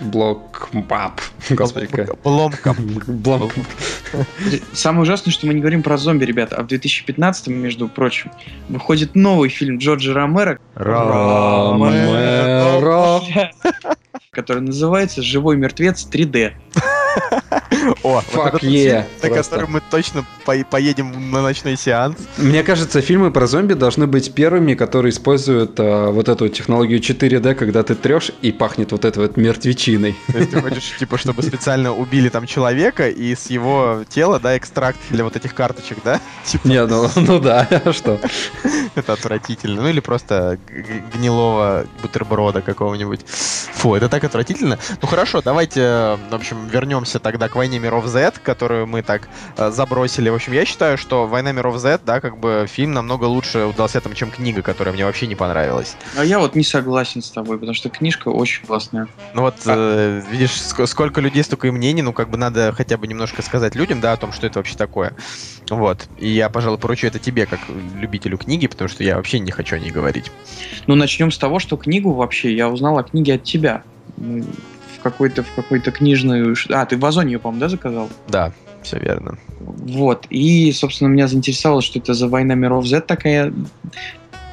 [0.00, 0.68] Блок...
[0.72, 1.20] Баб.
[1.50, 2.20] Господи, как...
[2.22, 2.76] Бломком.
[3.06, 3.52] Блок...
[4.72, 6.56] Самое ужасное, что мы не говорим про зомби, ребята.
[6.56, 8.30] А в 2015, между прочим,
[8.68, 11.90] выходит новый фильм Джорджа Ромеро, Ромеро.
[14.36, 16.52] Который называется «Живой мертвец 3D».
[18.02, 22.16] О, Fuck вот этот yeah, фильм, на который мы точно по- поедем на ночной сеанс.
[22.36, 27.54] Мне кажется, фильмы про зомби должны быть первыми, которые используют э, вот эту технологию 4D,
[27.54, 30.16] когда ты трешь и пахнет вот этой вот мертвечиной.
[30.32, 34.56] То есть ты хочешь, типа, чтобы специально убили там человека и с его тела, да,
[34.56, 36.20] экстракт для вот этих карточек, да?
[36.44, 38.18] Типа, Не, ну, ну да, а что?
[38.94, 39.82] это отвратительно.
[39.82, 40.58] Ну или просто
[41.14, 43.20] гнилого бутерброда какого-нибудь.
[43.26, 44.78] Фу, это так отвратительно.
[45.02, 49.28] Ну хорошо, давайте, э, в общем, вернемся тогда к «Войне миров Z», которую мы так
[49.56, 50.28] э, забросили.
[50.28, 54.00] В общем, я считаю, что «Война миров Z», да, как бы фильм намного лучше удался
[54.00, 55.96] там, чем книга, которая мне вообще не понравилась.
[56.16, 59.08] А я вот не согласен с тобой, потому что книжка очень классная.
[59.34, 62.96] Ну вот, э, видишь, ск- сколько людей, столько и мнений, ну как бы надо хотя
[62.96, 65.14] бы немножко сказать людям, да, о том, что это вообще такое.
[65.70, 66.06] Вот.
[66.18, 69.76] И я, пожалуй, поручу это тебе, как любителю книги, потому что я вообще не хочу
[69.76, 70.30] о ней говорить.
[70.86, 73.82] Ну, начнем с того, что книгу вообще я узнал о книге от тебя.
[75.10, 76.56] Какой-то в какой-то книжную...
[76.70, 78.10] А, ты в Озоне ее, по-моему, да, заказал?
[78.28, 78.52] Да,
[78.82, 79.38] все верно.
[79.60, 80.26] Вот.
[80.30, 83.52] И, собственно, меня заинтересовало, что это за война миров Z такая.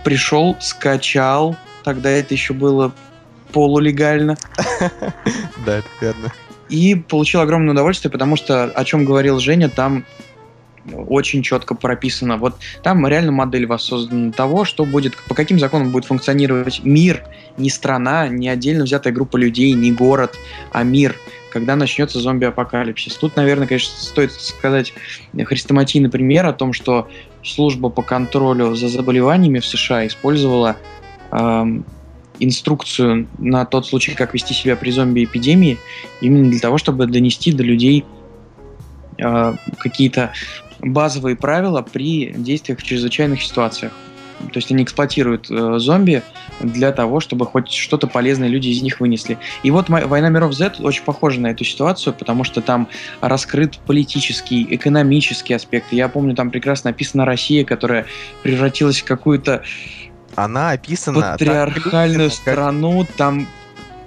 [0.04, 1.56] Пришел, скачал.
[1.84, 2.92] Тогда это еще было
[3.52, 4.38] полулегально.
[5.66, 6.34] Да, это верно.
[6.70, 10.06] И получил огромное удовольствие, потому что, о чем говорил Женя, там
[10.92, 12.38] очень четко прописано.
[12.38, 17.24] Вот там реально модель воссоздана того, что будет, по каким законам будет функционировать мир,
[17.58, 20.38] не страна, не отдельно взятая группа людей, не город,
[20.72, 21.16] а мир,
[21.52, 23.16] когда начнется зомби-апокалипсис.
[23.16, 24.94] Тут, наверное, конечно, стоит сказать
[25.38, 27.08] хрестоматийный пример о том, что
[27.44, 30.78] служба по контролю за заболеваниями в США использовала
[31.32, 31.86] эм,
[32.40, 35.78] инструкцию на тот случай, как вести себя при зомби-эпидемии,
[36.22, 38.04] именно для того, чтобы донести до людей
[39.20, 40.34] э, какие-то
[40.80, 43.94] базовые правила при действиях в чрезвычайных ситуациях.
[44.52, 46.24] То есть они эксплуатируют э, зомби
[46.60, 49.38] для того, чтобы хоть что-то полезное люди из них вынесли.
[49.64, 52.88] И вот «Война миров Z» очень похожа на эту ситуацию, потому что там
[53.22, 55.92] раскрыт политический, экономический аспект.
[55.92, 58.06] Я помню, там прекрасно описана Россия, которая
[58.42, 59.64] превратилась в какую-то
[60.36, 61.22] Она описана...
[61.22, 63.48] так патриархальную как- страну, там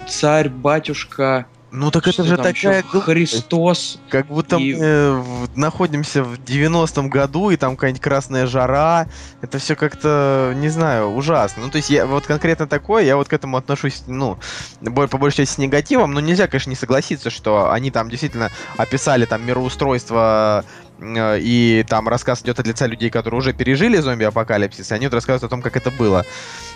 [0.06, 1.46] царь, батюшка,
[1.76, 2.82] Ну так это же такая...
[2.82, 3.98] Христос.
[4.08, 9.08] Как будто И- мы в- находимся в 90-м году, и там какая-нибудь красная жара.
[9.42, 11.64] Это все как-то, не знаю, ужасно.
[11.64, 14.38] Ну, то есть, я вот конкретно такое, я вот к этому отношусь, ну,
[14.80, 19.26] по большей части с негативом, но нельзя, конечно, не согласиться, что они там действительно описали
[19.26, 24.94] там мироустройство э, и там рассказ идет от лица людей, которые уже пережили зомби-апокалипсис, и
[24.94, 26.24] они вот рассказывают о том, как это было.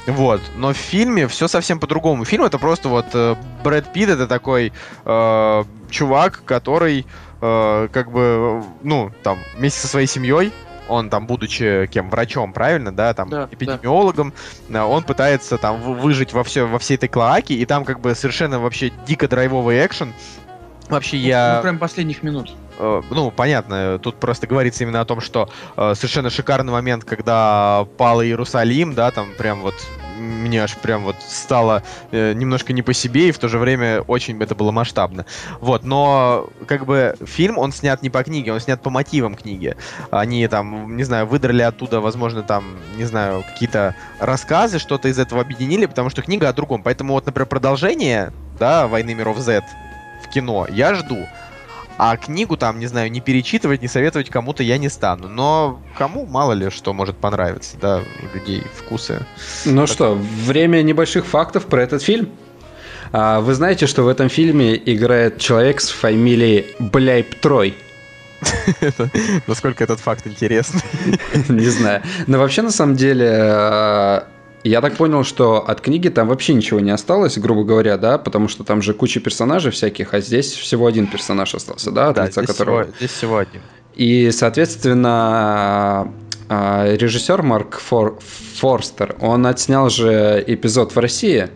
[0.07, 0.41] Вот.
[0.57, 2.25] Но в фильме все совсем по-другому.
[2.25, 4.73] Фильм это просто вот э, Брэд Питт это такой
[5.05, 7.07] э, чувак, который
[7.41, 10.53] э, как бы, ну, там, вместе со своей семьей,
[10.89, 14.33] он там, будучи кем, врачом, правильно, да, там, Да, эпидемиологом,
[14.69, 18.01] э, он пытается там вы- выжить во, все, во всей этой клоаке, и там как
[18.01, 20.13] бы совершенно вообще дико драйвовый экшен.
[20.89, 21.57] Вообще я...
[21.57, 22.53] Ну, прям последних минут.
[22.81, 27.87] Э, ну, понятно, тут просто говорится именно о том, что э, совершенно шикарный момент, когда
[27.99, 29.75] пал Иерусалим, да, там прям вот
[30.19, 34.01] мне аж прям вот стало э, немножко не по себе, и в то же время
[34.03, 35.27] очень это было масштабно.
[35.61, 39.77] Вот, но как бы фильм, он снят не по книге, он снят по мотивам книги.
[40.11, 42.65] Они там, не знаю, выдрали оттуда, возможно, там,
[42.97, 46.83] не знаю, какие-то рассказы, что-то из этого объединили, потому что книга о другом.
[46.83, 49.63] Поэтому вот, например, продолжение, да, «Войны миров Z»
[50.23, 51.27] в кино я жду.
[52.03, 55.29] А книгу там, не знаю, не перечитывать, не советовать кому-то я не стану.
[55.29, 59.27] Но кому, мало ли, что может понравиться, да, у людей вкусы.
[59.67, 60.15] Ну что,
[60.47, 62.31] время небольших фактов про этот фильм.
[63.13, 67.75] А, Вы знаете, что в этом фильме играет человек с фамилией Бляйп Трой?
[69.47, 70.81] Насколько этот факт интересный.
[71.51, 72.03] Не знаю.
[72.27, 74.21] Но вообще, на самом деле, э,
[74.65, 78.49] я так понял, что от книги там вообще ничего не осталось, грубо говоря, да, потому
[78.49, 82.27] что там же куча персонажей всяких, а здесь всего один персонаж остался, да, от Да,
[82.27, 82.83] лица здесь которого...
[82.83, 83.61] всего, здесь всего один.
[83.97, 86.13] И, соответственно,
[86.49, 88.19] а, режиссер Марк Фор-
[88.57, 91.49] Форстер, он отснял же эпизод в России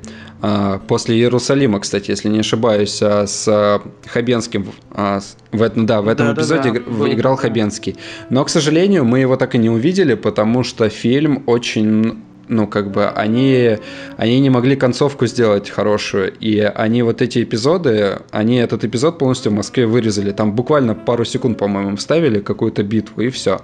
[0.42, 4.70] а, после Иерусалима, кстати, если не ошибаюсь, а, с а, Хабенским.
[4.92, 5.20] а,
[5.52, 7.36] В, этом- да, в этом Да-да-да, эпизоде игр- было играл.
[7.36, 7.96] Хабенский.
[8.30, 12.90] Но, к сожалению, мы его так и не увидели, потому что фильм очень ну, как
[12.90, 13.78] бы, они,
[14.16, 19.52] они не могли концовку сделать хорошую, и они вот эти эпизоды, они этот эпизод полностью
[19.52, 23.60] в Москве вырезали, там буквально пару секунд, по-моему, вставили какую-то битву, и все.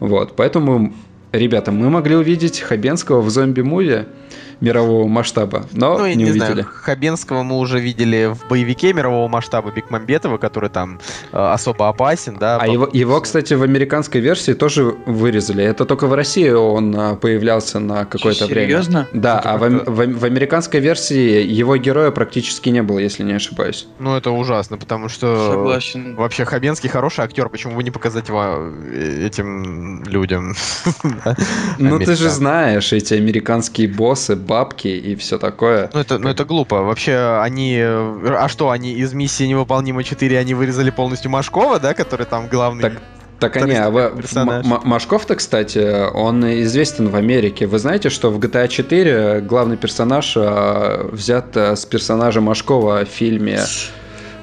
[0.00, 0.92] Вот, поэтому,
[1.32, 4.06] ребята, мы могли увидеть Хабенского в зомби-муви,
[4.62, 6.52] мирового масштаба, но Ну, я не, не, увидели.
[6.52, 11.00] знаю, Хабенского мы уже видели в боевике мирового масштаба Бекмамбетова, который там
[11.32, 12.58] э, особо опасен, да.
[12.58, 15.64] А его, его, кстати, в американской версии тоже вырезали.
[15.64, 18.68] Это только в России он а, появлялся на какое-то время.
[18.68, 19.08] Серьезно?
[19.12, 23.32] Да, Это а в, в в американской версии его героя практически не было, если не
[23.32, 23.88] ошибаюсь.
[23.98, 25.50] Ну, это ужасно, потому что...
[25.50, 26.14] Согласен.
[26.14, 30.54] Вообще, Хабенский хороший актер, почему бы не показать его э, этим людям?
[31.78, 35.88] Ну, ты же знаешь, эти американские боссы, бабки и все такое.
[35.94, 36.82] Ну это, ну это глупо.
[36.82, 37.76] Вообще, они...
[37.78, 42.48] э, А что, они из миссии невыполнима 4, они вырезали полностью Машкова, да, который там
[42.48, 42.82] главный...
[42.82, 42.92] Так,
[43.38, 44.12] Так они, а вы-
[44.84, 47.66] Машков-то, кстати, он известен в Америке.
[47.66, 53.08] Вы знаете, что в GTA 4 главный персонаж а, взят а, с персонажа Машкова в
[53.08, 53.58] фильме.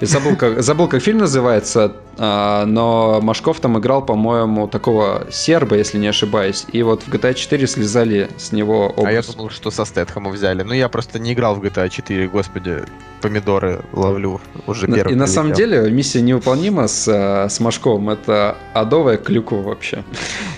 [0.02, 5.98] Забыл как, забыл, как фильм называется, а, но Машков там играл, по-моему, такого серба, если
[5.98, 6.66] не ошибаюсь.
[6.72, 9.06] И вот в GTA 4 слезали с него образ.
[9.06, 10.64] А я думал, что со Стэтхэма взяли.
[10.64, 12.84] Ну, я просто не играл в GTA 4, господи,
[13.22, 15.14] помидоры ловлю уже первый.
[15.14, 15.84] И на самом прилетел.
[15.84, 18.10] деле миссия невыполнима с, а, с Машковым.
[18.10, 20.04] Это адовая клюква вообще.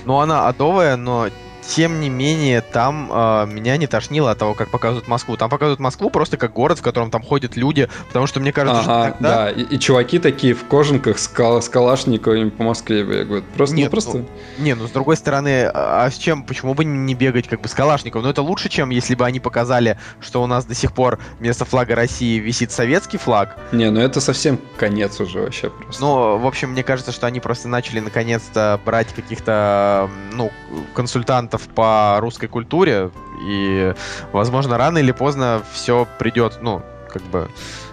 [0.05, 1.27] Ну, она адовая, но
[1.61, 5.37] тем не менее, там э, меня не тошнило от того, как показывают Москву.
[5.37, 8.81] Там показывают Москву просто как город, в котором там ходят люди, потому что мне кажется,
[8.81, 9.29] что Ага, тогда...
[9.45, 9.51] да.
[9.51, 13.45] И, и чуваки такие в кожанках с, кал- с калашниковыми по Москве бегают.
[13.45, 14.25] Просто, ну, Нет, просто...
[14.57, 17.73] Не, ну с другой стороны, а с чем, почему бы не бегать как бы с
[17.73, 18.23] Калашником?
[18.23, 21.65] Ну это лучше, чем если бы они показали, что у нас до сих пор вместо
[21.65, 23.57] флага России висит советский флаг.
[23.71, 26.01] Не, ну это совсем конец уже вообще просто.
[26.01, 30.51] Но, в общем, мне кажется, что они просто начали наконец-то брать каких-то, ну,
[30.93, 33.11] консультантов по русской культуре,
[33.47, 33.93] и,
[34.31, 37.49] возможно, рано или поздно все придет, ну, как бы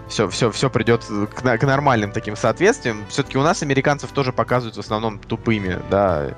[0.09, 3.05] все, все, все придет к, к нормальным таким соответствиям.
[3.09, 6.35] Все-таки у нас американцев тоже показывают в основном тупыми, да,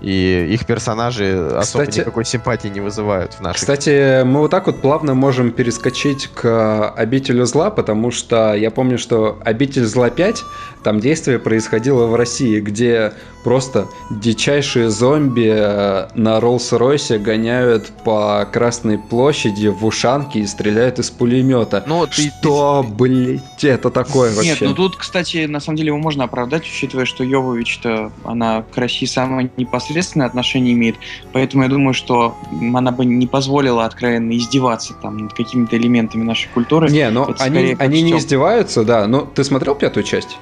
[0.00, 3.60] и их персонажи особо Кстати- никакой симпатии не вызывают в наших.
[3.60, 8.98] Кстати, мы вот так вот плавно можем перескочить к обителю зла, потому что я помню,
[8.98, 10.44] что обитель зла 5,
[10.84, 13.12] там действие происходило в России, где
[13.44, 21.10] просто дичайшие зомби э, на Роллс-Ройсе гоняют по Красной площади в ушанке и стреляют из
[21.10, 21.84] пулемета.
[21.86, 24.50] Ну, ты- что, блять, это такое вообще?
[24.50, 28.76] Нет, ну тут, кстати, на самом деле его можно оправдать, учитывая, что Йовович-то, она к
[28.76, 30.96] России самое непосредственное отношение имеет,
[31.32, 36.48] поэтому я думаю, что она бы не позволила откровенно издеваться там над какими-то элементами нашей
[36.48, 36.90] культуры.
[36.90, 39.06] Не, ну Это они, они не издеваются, да.
[39.06, 40.38] Но ты смотрел пятую часть?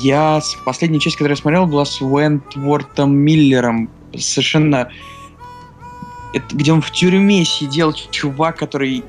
[0.00, 3.90] Я последняя часть, которую я смотрел, была с Уэнтвортом Миллером.
[4.16, 4.90] Совершенно
[6.32, 9.02] это, где он в тюрьме сидел, чувак, который,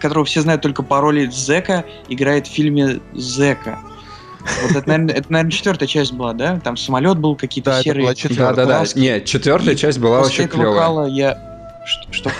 [0.00, 3.78] которого все знают только по роли Зека, играет в фильме Зека.
[4.62, 6.60] Вот это, наверное, это, наверное, четвертая часть была, да?
[6.60, 8.14] Там самолет был, какие-то Да, серые.
[8.30, 8.78] Да, да, да.
[8.78, 8.98] краски.
[8.98, 10.80] Не, четвертая И часть была После вообще этого клевая.
[10.80, 11.55] кала я...
[11.86, 12.30] Что, что.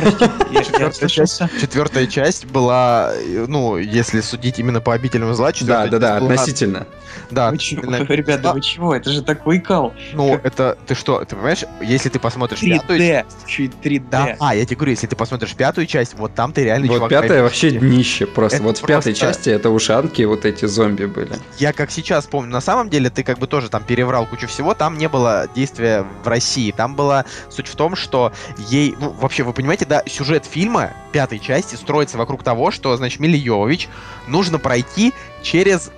[1.61, 3.13] Четвертая часть была,
[3.47, 6.87] ну, если судить именно по обителям зла, Да, да, да, часть относительно.
[7.31, 8.95] Да, Вы чего, относительно- ребята, вы чего?
[8.95, 9.95] Это же такой кал.
[10.13, 13.27] Ну, это, ты что, ты понимаешь, если ты посмотришь пятую 3D.
[13.47, 14.09] Еще и 3D.
[14.11, 17.09] Да, а, я тебе говорю, если ты посмотришь пятую часть, вот там ты реально Вот
[17.09, 18.63] пятая вообще днище просто.
[18.63, 21.33] Вот в пятой части это ушанки, вот эти зомби были.
[21.59, 24.75] Я как сейчас помню, на самом деле ты как бы тоже там переврал кучу всего,
[24.75, 29.36] там не было действия в России, там была суть в том, что ей, ну, вообще,
[29.45, 33.89] вы понимаете, да, сюжет фильма пятой части строится вокруг того, что, значит, Миле Йовович
[34.27, 35.13] нужно пройти
[35.43, 35.91] через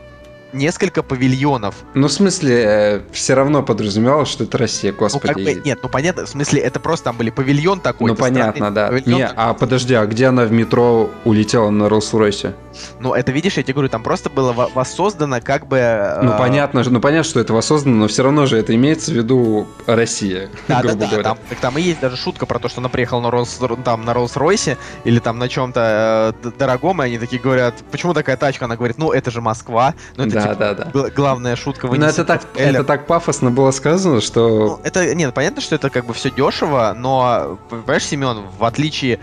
[0.52, 1.74] несколько павильонов.
[1.94, 5.26] Ну, в смысле, все равно подразумевалось, что это Россия, Ну, господи.
[5.34, 8.10] как бы, нет, ну понятно, в смысле, это просто там были павильон такой.
[8.10, 8.88] Ну, понятно, да.
[8.88, 12.54] павильон, Не, а подожди, а где она в метро улетела на Роллс-Ройсе?
[13.00, 15.78] Ну, это, видишь, я тебе говорю, там просто было во- воссоздано как бы...
[16.22, 19.10] Ну, э, понятно, же- ну, понятно, что это воссоздано, но все равно же это имеется
[19.10, 21.22] в виду Россия, Да, да, грубо да, говоря.
[21.24, 24.04] там, так там и есть даже шутка про то, что она приехала на Роллс, там,
[24.04, 28.66] на Роллс-Ройсе или там на чем-то э, дорогом, и они такие говорят, почему такая тачка?
[28.66, 29.94] Она говорит, ну, это же Москва.
[30.16, 30.90] Ну, это, Да, типа, да, да.
[30.90, 31.86] гла- главная шутка.
[31.86, 34.48] Ну, вынесена это так, это так пафосно было сказано, что...
[34.48, 39.20] Ну, это, нет, понятно, что это как бы все дешево, но, понимаешь, Семен, в отличие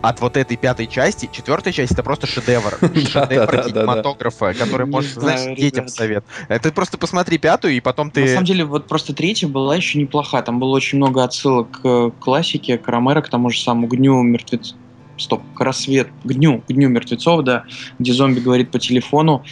[0.00, 2.78] от вот этой пятой части, четвертая часть это просто шедевр.
[2.80, 6.24] Шедевр кинематографа, который может, знаешь, детям совет.
[6.48, 8.28] Ты просто посмотри пятую, и потом На ты...
[8.28, 10.40] самом деле, вот просто третья была еще неплоха.
[10.42, 14.74] Там было очень много отсылок к классике, к Ромеро, к тому же самому Гню мертвец.
[15.16, 17.64] Стоп, к рассвет, к дню, к дню мертвецов, да,
[17.98, 19.42] где зомби говорит по телефону,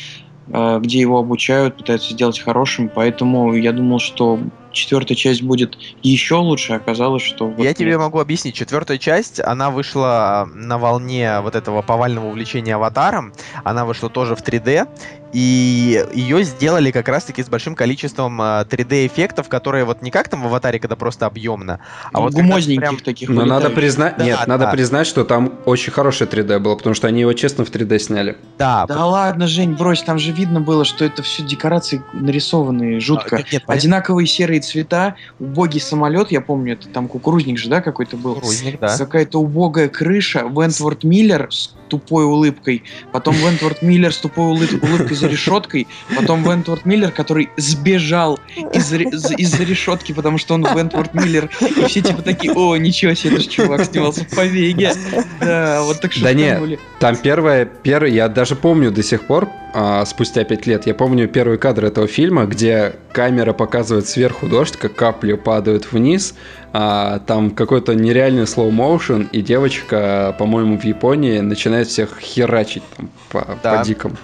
[0.47, 4.41] где его обучают, пытаются сделать хорошим, поэтому я думал, что
[4.77, 7.49] четвертая часть будет еще лучше, оказалось, что...
[7.49, 7.77] вот Я нет.
[7.77, 8.55] тебе могу объяснить.
[8.55, 13.33] Четвертая часть, она вышла на волне вот этого повального увлечения аватаром.
[13.65, 14.87] Она вышла тоже в 3D.
[15.33, 20.47] И ее сделали как раз-таки с большим количеством 3D-эффектов, которые вот не как там в
[20.47, 21.81] аватаре, когда просто объемно,
[22.13, 24.47] а вот когда Гумозненьких прям- таких Но надо признать, Да, нет, да.
[24.47, 27.99] надо признать, что там очень хорошее 3D было, потому что они его честно в 3D
[27.99, 28.37] сняли.
[28.57, 33.37] Да, Да ладно, Жень, брось, там же видно было, что это все декорации нарисованные, жутко.
[33.37, 33.65] А, нет.
[33.67, 38.35] Одинаковые серые цвета, убогий самолет, я помню, это там кукурузник же, да, какой-то был?
[38.35, 38.97] Кукурузник, да.
[38.97, 45.17] Какая-то убогая крыша, Вентворд Миллер с тупой улыбкой, потом Вентворд Миллер с тупой улы- улыбкой
[45.17, 45.87] за решеткой,
[46.17, 48.41] потом Вентворд Миллер, который сбежал
[48.73, 53.35] из, из-за решетки, потому что он Вентворд Миллер, и все типа такие, о, ничего себе,
[53.35, 54.93] это ж чувак снимался в Побеге.
[55.41, 56.79] Да, вот так что Да не, были.
[56.99, 59.49] Там первое, первое, я даже помню до сих пор,
[59.79, 64.75] а, спустя пять лет, я помню первый кадр этого фильма, где камера показывает сверху дождь,
[64.79, 66.35] как капли падают вниз,
[66.73, 73.59] а, там какой-то нереальный motion, и девочка, по-моему, в Японии начинает всех херачить там, по,
[73.63, 73.77] Да.
[73.77, 74.17] по дикому.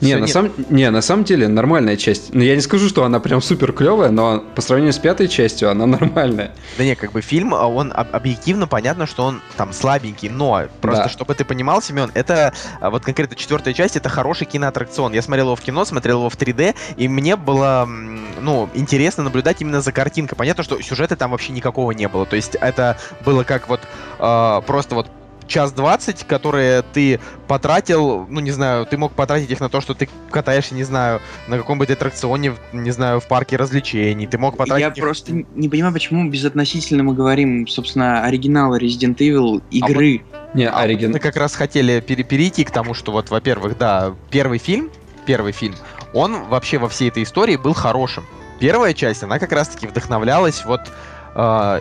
[0.00, 2.34] Не на, не- самом, не, на самом деле нормальная часть.
[2.34, 5.70] Ну, я не скажу, что она прям супер клевая, но по сравнению с пятой частью
[5.70, 6.52] она нормальная.
[6.78, 10.64] Да не, как бы фильм, а, он об- объективно понятно, что он там слабенький, но
[10.80, 11.08] просто, Да.
[11.08, 15.12] чтобы ты понимал, Семен, это а, вот конкретно четвертая часть, это хороший киноаттракцион.
[15.12, 17.88] Я смотрел его в кино, смотрел его в 3D, и мне было,
[18.40, 20.36] ну, интересно наблюдать именно за картинкой.
[20.36, 22.26] Понятно, что сюжета там вообще никакого не было.
[22.26, 23.80] То есть это было как вот
[24.18, 25.08] а, просто вот
[25.46, 29.94] час двадцать, которые ты потратил, ну, не знаю, ты мог потратить их на то, что
[29.94, 34.26] ты катаешься, не знаю, на каком-нибудь аттракционе, не знаю, в парке развлечений.
[34.26, 39.16] Ты мог потратить Я их- просто не понимаю, почему безотносительно мы говорим, собственно, оригинала Resident
[39.16, 40.22] Evil игры.
[40.54, 41.12] Не, А оригин...
[41.12, 44.90] Мы как раз хотели пере- перейти к тому, что вот, во-первых, да, первый фильм,
[45.26, 45.74] первый фильм,
[46.12, 48.24] он вообще во всей этой истории был хорошим.
[48.60, 50.80] Первая часть, она как раз-таки вдохновлялась вот
[51.34, 51.80] э,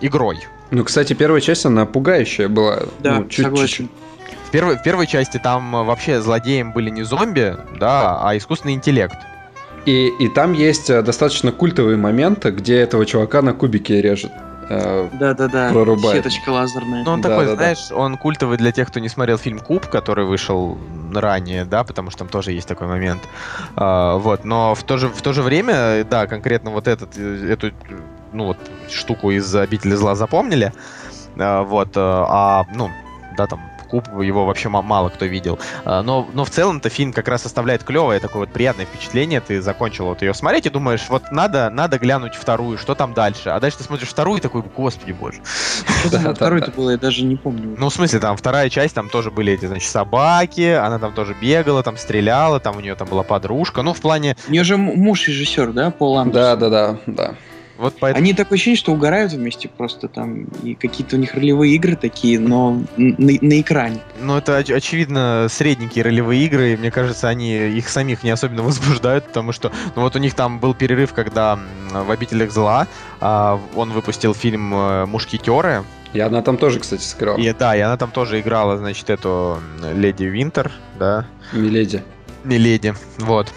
[0.00, 0.38] игрой.
[0.74, 2.80] Ну, кстати, первая часть, она пугающая была.
[2.98, 3.68] Да, ну, чуть- согласен.
[3.68, 3.90] чуть-
[4.48, 8.74] В первой, в первой части там э, вообще злодеем были не зомби, да, а искусственный
[8.74, 9.16] интеллект.
[9.86, 14.32] И, и там есть э, достаточно культовые моменты, где этого чувака на кубике режет.
[14.68, 16.16] Э, Да-да-да, Прорубает.
[16.24, 17.04] сеточка лазерная.
[17.04, 17.56] Ну, он Да, такой, да, да.
[17.56, 20.78] знаешь, он культовый для тех, кто не смотрел фильм Куб, который вышел
[21.14, 23.22] ранее, да, потому что там тоже есть такой момент.
[23.76, 27.48] А, вот, но в то же, в то же время, да, конкретно вот этот, э,
[27.52, 27.72] эту,
[28.34, 28.58] ну, вот,
[28.90, 30.72] штуку из обители зла запомнили.
[31.38, 32.90] А, вот, э, а, ну,
[33.36, 35.58] да, там, Куб, его вообще ма- мало кто видел.
[35.84, 39.40] А, но, но в целом-то фильм как раз оставляет клевое, такое вот приятное впечатление.
[39.40, 43.50] Ты закончил вот ее смотреть и думаешь, вот надо, надо глянуть вторую, что там дальше.
[43.50, 45.40] А дальше ты смотришь вторую и такой, господи боже.
[46.00, 46.72] Что Да, второй-то да.
[46.76, 47.76] было, я даже не помню.
[47.78, 51.36] Ну, в смысле, там вторая часть, там тоже были эти, значит, собаки, она там тоже
[51.40, 53.82] бегала, там стреляла, там у нее там была подружка.
[53.82, 56.58] Ну, в плане, У нее же муж режиссер, да, Пол Андерсон?
[56.58, 57.34] Да, да, да, да.
[57.76, 58.22] Вот поэтому...
[58.22, 62.38] Они такое ощущение, что угорают вместе просто там, и какие-то у них ролевые игры такие,
[62.38, 64.00] но на, на экране.
[64.20, 68.62] Ну, это, оч- очевидно, средненькие ролевые игры, и мне кажется, они их самих не особенно
[68.64, 71.58] возбуждают, потому что, ну, вот у них там был перерыв, когда
[71.90, 72.86] в «Обителях зла»
[73.20, 77.38] а, он выпустил фильм э, «Мушкетеры», И она там тоже, кстати, сыграла.
[77.38, 79.58] и да, и она там тоже играла, значит, эту
[79.94, 82.02] Леди Винтер, да, Миледи.
[82.44, 83.52] Миледи, вот.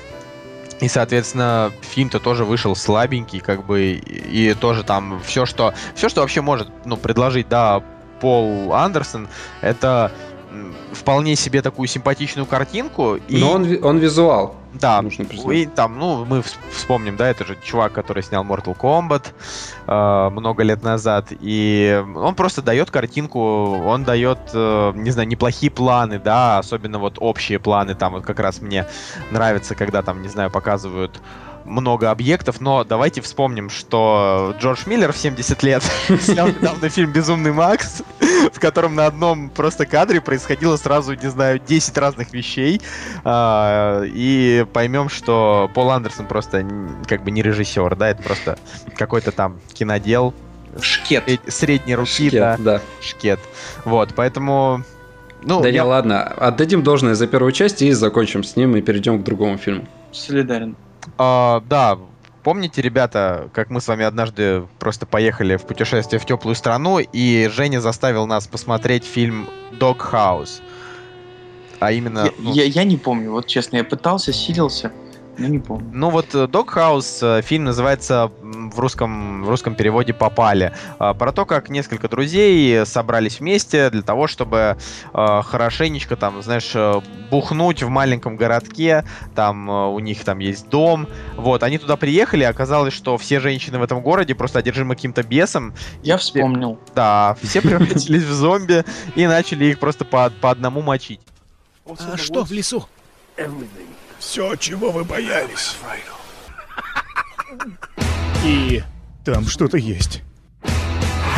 [0.79, 6.21] И, соответственно, фильм-то тоже вышел слабенький, как бы, и, тоже там все, что, все, что
[6.21, 7.81] вообще может, ну, предложить, да,
[8.19, 9.27] Пол Андерсон,
[9.61, 10.11] это
[10.91, 13.15] вполне себе такую симпатичную картинку.
[13.27, 15.57] И, Но он, он визуал, да, нужно признать.
[15.57, 19.27] и там, ну, мы вс- вспомним, да, это же чувак, который снял Mortal Kombat
[19.87, 25.71] э, много лет назад, и он просто дает картинку, он дает, э, не знаю, неплохие
[25.71, 28.85] планы, да, особенно вот общие планы, там вот как раз мне
[29.31, 31.21] нравится, когда там, не знаю, показывают
[31.67, 35.83] много объектов, но давайте вспомним, что Джордж Миллер в 70 лет
[36.21, 38.01] снял недавно фильм «Безумный Макс»,
[38.53, 42.81] в котором на одном просто кадре происходило сразу, не знаю, 10 разных вещей,
[43.23, 46.65] а, и поймем, что Пол Андерсон просто
[47.07, 48.57] как бы не режиссер, да, это просто
[48.95, 50.33] какой-то там кинодел
[50.81, 51.23] Шкет.
[51.47, 52.81] средней руки, Шкет, да, да.
[53.01, 53.39] шкет.
[53.85, 54.83] Вот, поэтому...
[55.43, 58.81] Ну, да я- не, ладно, отдадим должное за первую часть и закончим с ним и
[58.81, 59.87] перейдем к другому фильму.
[60.11, 60.75] Солидарен.
[61.17, 61.97] А, да,
[62.43, 67.47] помните, ребята, как мы с вами однажды просто поехали в путешествие в теплую страну, и
[67.49, 69.47] Женя заставил нас посмотреть фильм
[69.79, 70.61] Dog House.
[71.79, 72.25] А именно...
[72.25, 74.91] Я, ну, я- я не помню, вот честно, я пытался, силился,
[75.37, 75.89] Ну, не помню.
[75.93, 80.73] Ну вот Догхаус, фильм называется в русском, в русском переводе «Попали».
[80.99, 84.77] А, Про то, как несколько друзей собрались вместе для того, чтобы
[85.13, 90.69] а, хорошенечко там, знаешь, э, бухнуть в маленьком городке, там э, у них там есть
[90.69, 91.07] дом.
[91.35, 95.73] Вот, они туда приехали, оказалось, что все женщины в этом городе просто одержимы каким-то бесом.
[96.03, 96.79] Я вспомнил.
[96.95, 98.85] Да, все превратились в зомби
[99.15, 101.21] и начали их просто по, по одному мочить.
[101.85, 102.85] А что в лесу?
[104.27, 105.77] Все, чего вы боялись.
[108.43, 108.83] И
[109.23, 110.21] там что-то есть.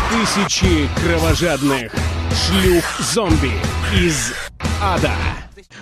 [0.09, 1.93] Тысячи кровожадных
[2.33, 3.51] шлюх-зомби
[3.95, 4.33] из
[4.81, 5.11] ада.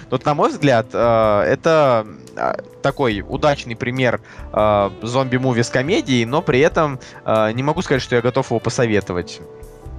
[0.10, 2.05] Вот, на мой взгляд, э, это
[2.36, 4.20] э, такой удачный пример
[4.51, 9.39] э, зомби-муви с комедией, но при этом не могу сказать, что я готов его посоветовать.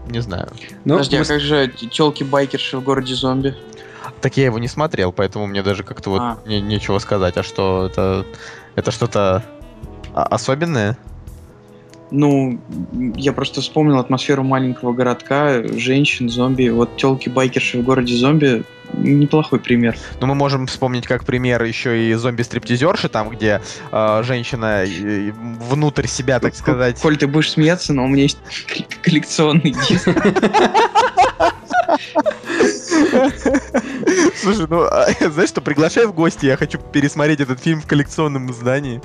[0.08, 0.48] Не знаю.
[0.84, 3.56] Ну, Подожди, мы а как же телки-байкерши в городе зомби?
[4.20, 6.38] Так я его не смотрел, поэтому мне даже как-то вот А.
[6.46, 7.36] не- нечего сказать.
[7.36, 8.26] А что это?
[8.74, 9.44] Это что-то
[10.14, 10.96] особенное?
[12.10, 12.58] Ну,
[13.16, 16.68] я просто вспомнил атмосферу маленького городка, женщин, зомби.
[16.70, 19.96] Вот телки-байкерши в городе зомби неплохой пример.
[20.20, 23.60] Ну, мы можем вспомнить как пример еще и зомби-стриптизерши, там, где
[23.92, 25.32] э, женщина э,
[25.70, 28.38] внутрь себя, так сказать, Коль, ты будешь смеяться, но у меня есть
[29.02, 30.08] коллекционный диск.
[34.36, 38.50] Слушай, ну, а, знаешь что, приглашай в гости, я хочу пересмотреть этот фильм в коллекционном
[38.50, 39.00] издании.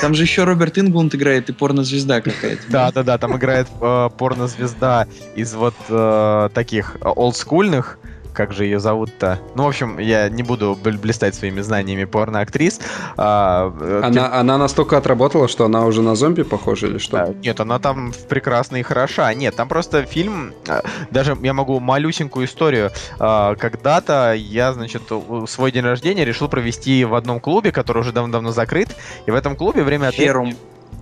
[0.00, 2.62] Там же еще Роберт Инглунд играет и порнозвезда какая-то.
[2.68, 7.98] Да, да, да, там играет э, порнозвезда из вот э, таких э, олдскульных,
[8.34, 9.38] как же ее зовут-то?
[9.54, 12.80] Ну, в общем, я не буду бл- блистать своими знаниями порноактрис.
[13.16, 17.16] А, э, Она, она настолько отработала, что она уже на зомби похожа или что?
[17.16, 19.32] Да, Нет, она там прекрасна и хороша.
[19.32, 22.90] Нет, там просто фильм, а, даже я могу малюсенькую историю.
[23.18, 25.02] А, Когда-то я, значит,
[25.46, 28.94] свой день рождения решил провести в одном клубе, который уже давно-давно закрыт.
[29.26, 30.56] И в этом клубе время от времени-.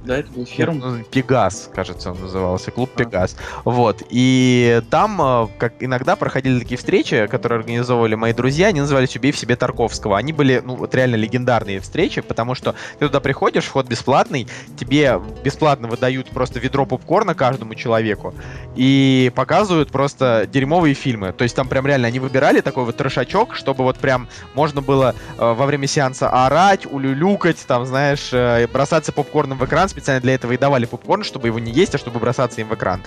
[0.05, 0.79] Да, это был Ферум?
[0.79, 3.37] ну, Пегас, кажется, он назывался, клуб Пегас.
[3.65, 4.03] Вот.
[4.11, 9.33] И там, э, как иногда проходили такие встречи, которые организовывали мои друзья, они назывались «Убей
[9.33, 10.19] в себе Тарковского».
[10.19, 15.21] Они были, ну, вот реально легендарные встречи, потому что ты туда приходишь, вход бесплатный, тебе
[15.45, 18.35] бесплатно выдают просто ведро попкорна каждому человеку
[18.75, 21.33] и показывают просто дерьмовые фильмы.
[21.33, 25.15] То есть там прям реально они выбирали такой вот трешачок, чтобы вот прям можно было
[25.39, 29.82] э, во время сеанса орать, улюлюкать, там, знаешь, э, бросаться попкорном в экран.
[29.89, 32.75] Специально для этого и давали попкорн, чтобы его не есть, а чтобы бросаться им в
[32.75, 33.03] экран.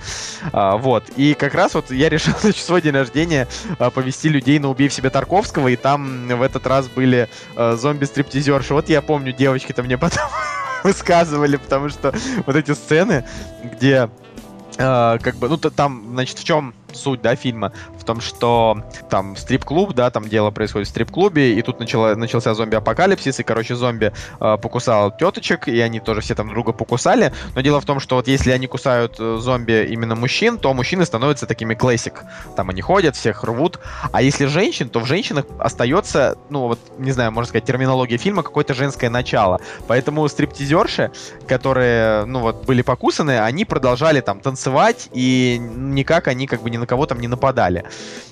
[0.52, 1.04] А, вот.
[1.16, 3.48] И как раз вот я решил на свой день рождения
[3.78, 7.76] а, повести людей на «Убей в себе Тарковского», и там в этот раз были э,
[7.76, 8.74] зомби-стриптизерши.
[8.74, 10.28] Вот я помню, девочки-то мне потом
[10.84, 12.14] высказывали, потому что
[12.46, 13.26] вот эти сцены,
[13.62, 14.08] где
[14.78, 17.72] э, как бы, ну, то там, значит, в чем суть, да, фильма?
[17.98, 18.78] В том, что
[19.10, 23.74] там стрип-клуб, да, там дело происходит в стрип-клубе, и тут начало, начался зомби-апокалипсис, и, короче,
[23.74, 27.32] зомби э, покусал теточек, и они тоже все там друга покусали.
[27.54, 31.04] Но дело в том, что вот если они кусают э, зомби именно мужчин, то мужчины
[31.04, 32.22] становятся такими классик.
[32.56, 33.78] Там они ходят, всех рвут.
[34.12, 38.42] А если женщин, то в женщинах остается, ну, вот, не знаю, можно сказать, терминология фильма,
[38.42, 39.60] какое-то женское начало.
[39.86, 41.10] Поэтому стриптизерши,
[41.46, 46.76] которые, ну, вот, были покусаны, они продолжали там танцевать, и никак они как бы ни
[46.86, 47.84] на кого там не нападали.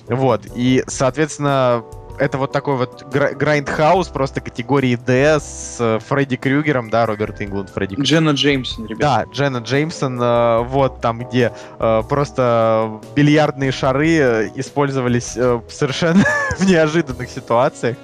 [0.07, 0.47] Вот.
[0.55, 1.83] И, соответственно,
[2.17, 7.41] это вот такой вот гра- grindhouse просто категории D с э, Фредди Крюгером, да, Роберт
[7.41, 8.09] Инглунд, Фредди Крюгер.
[8.09, 8.99] Дженна Джеймсон, ребят.
[8.99, 15.37] Да, Дженна Джеймсон, э, вот там, где э, просто бильярдные шары использовались
[15.69, 16.23] совершенно
[16.57, 17.97] в неожиданных ситуациях.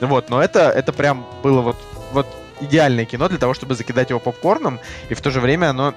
[0.00, 1.76] Вот, но это, это прям было вот,
[2.12, 2.26] вот
[2.60, 4.80] идеальное кино для того, чтобы закидать его попкорном,
[5.10, 5.94] и в то же время оно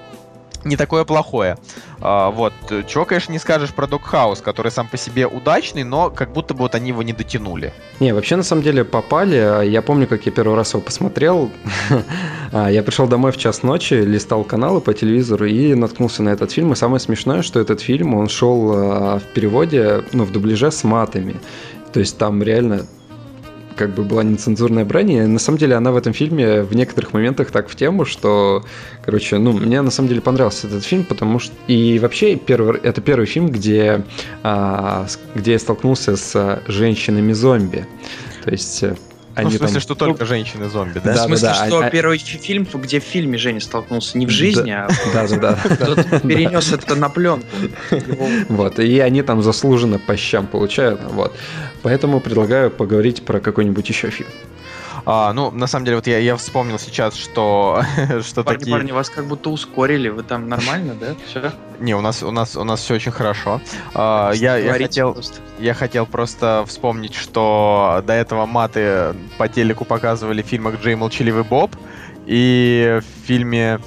[0.64, 1.56] не такое плохое.
[2.00, 2.52] А, вот.
[2.86, 6.60] Чего, конечно, не скажешь про Догхаус, который сам по себе удачный, но как будто бы
[6.60, 7.72] вот они его не дотянули.
[8.00, 9.36] Не, вообще на самом деле попали.
[9.36, 11.50] А Я помню, как я первый раз его посмотрел.
[12.54, 16.52] А, Я пришел домой в час ночи, листал каналы по телевизору и наткнулся на этот
[16.52, 16.72] фильм.
[16.72, 20.84] И самое смешное, что этот фильм, он шел а, в переводе, ну, в дубляже с
[20.84, 21.36] матами.
[21.94, 22.86] То есть там реально
[23.76, 27.12] как бы была нецензурная брань, и на самом деле она в этом фильме в некоторых
[27.12, 28.64] моментах так в тему, что,
[29.04, 31.52] короче, ну, мне на самом деле понравился этот фильм, потому что...
[31.66, 34.04] И вообще, первый, это первый фильм, где,
[34.42, 37.86] а, где я столкнулся с женщинами-зомби.
[38.44, 38.84] То есть...
[39.34, 39.80] э, Ну, в Они смысле, там...
[39.82, 41.12] что только женщины-зомби, да?
[41.12, 44.26] В Да, смысле, да, что а- первый фи- фильм, где в фильме Женя столкнулся не
[44.26, 45.54] в жизни, а Да-да-да.
[45.54, 47.46] кто-то перенес это на пленку.
[48.48, 51.34] Вот, и они там заслуженно по щам получают, вот.
[51.82, 54.28] Поэтому предлагаю поговорить про какой-нибудь еще фильм.
[55.04, 57.82] А, ну, на самом деле, вот я, я вспомнил сейчас, что,
[58.22, 58.72] что Парни, такие...
[58.72, 60.08] парни, вас как будто ускорили.
[60.08, 61.14] Вы там нормально, да?
[61.26, 61.52] Все?
[61.80, 63.60] Не, у нас, у нас, у нас все очень хорошо.
[63.94, 65.40] А, я, я, хотел, просто.
[65.58, 71.42] я хотел просто вспомнить, что до этого маты по телеку показывали в фильмах «Джей Молчаливый
[71.44, 71.74] Боб»
[72.26, 73.80] и в фильме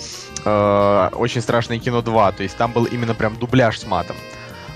[0.43, 2.35] э, «Очень страшное кино 2».
[2.35, 4.17] То есть там был именно прям дубляж с матом.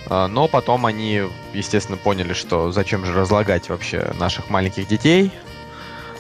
[0.10, 1.24] А, Но потом они,
[1.54, 5.32] естественно, поняли, что зачем же разлагать вообще наших маленьких детей.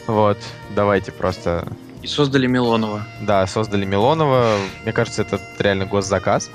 [0.10, 0.38] Вот,
[0.76, 1.68] давайте просто
[2.02, 3.06] И создали Милонова.
[3.22, 4.56] да, создали Милонова.
[4.84, 6.50] Мне кажется, это реально госзаказ.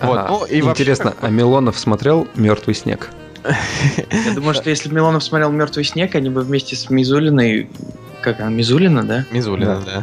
[0.00, 0.28] Вот, Ага.
[0.30, 3.10] ну и вообще, Интересно, бы- а Милонов смотрел Мертвый снег?
[3.44, 7.68] Я думаю, что если бы Милонов смотрел «Мертвый снег», они бы вместе с Мизулиной...
[8.22, 9.26] Как она, Мизулина, да?
[9.32, 10.02] Мизулина, да.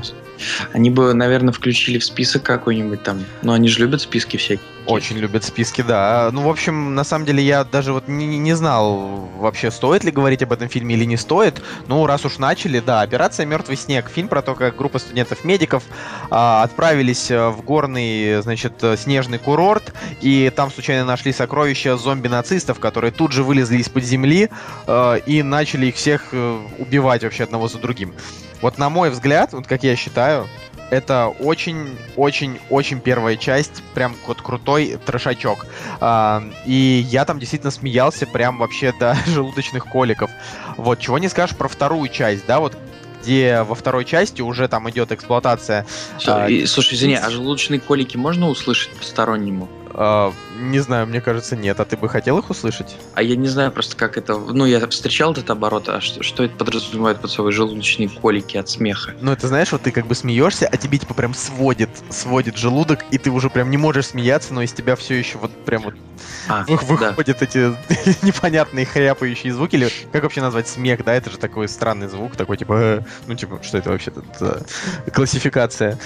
[0.73, 3.25] Они бы, наверное, включили в список какой-нибудь там.
[3.41, 4.63] Ну, они же любят списки всякие.
[4.87, 6.29] Очень любят списки, да.
[6.33, 10.11] Ну, в общем, на самом деле, я даже вот не, не знал вообще, стоит ли
[10.11, 11.61] говорить об этом фильме или не стоит.
[11.87, 14.09] Ну, раз уж начали, да, «Операция Мертвый снег».
[14.09, 15.83] Фильм про то, как группа студентов-медиков
[16.31, 22.79] а, отправились э, в горный, значит, э, снежный курорт, и там случайно нашли сокровища зомби-нацистов,
[22.79, 24.49] которые тут же вылезли из-под земли
[24.87, 26.33] э, и начали их всех
[26.79, 28.13] убивать вообще одного за другим.
[28.61, 30.47] Вот на мой взгляд, вот как я считаю,
[30.91, 35.65] это очень-очень-очень первая часть, прям вот крутой трешачок.
[36.01, 40.29] А, и я там действительно смеялся прям вообще до желудочных коликов.
[40.77, 42.77] Вот, чего не скажешь про вторую часть, да, вот
[43.23, 45.85] где во второй части уже там идет эксплуатация.
[46.17, 49.69] Всё, а, слушай, извини, а желудочные колики можно услышать постороннему?
[49.93, 51.79] А, не знаю, мне кажется, нет.
[51.79, 52.95] А ты бы хотел их услышать?
[53.13, 54.37] А я не знаю просто, как это...
[54.37, 58.69] Ну, я встречал этот оборот, а что, что это подразумевает под собой желудочные колики от
[58.69, 59.13] смеха?
[59.21, 63.05] Ну, это знаешь, вот ты как бы смеешься, а тебе типа прям сводит, сводит желудок,
[63.11, 65.95] и ты уже прям не можешь смеяться, но из тебя все еще вот прям вот
[66.47, 67.09] А, вы- да.
[67.09, 67.73] выходят эти
[68.25, 72.57] непонятные хряпающие звуки, или как вообще назвать смех, да, это же такой странный звук, такой
[72.57, 74.63] типа, э, ну типа, что это вообще тут за
[75.13, 75.97] классификация.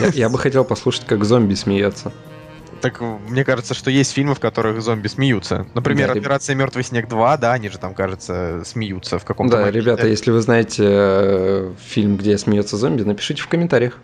[0.00, 2.12] Я, я бы хотел послушать, как зомби смеется.
[2.82, 5.66] Так э, мне кажется, что есть фильмы, в которых зомби смеются.
[5.72, 9.52] Например, Да, реб- Операция Мертвый снег 2, да, они же там, кажется, смеются в каком-то
[9.56, 9.80] Да, моменте.
[9.80, 13.98] ребята, если вы знаете э, фильм, где смеется зомби, напишите в комментариях.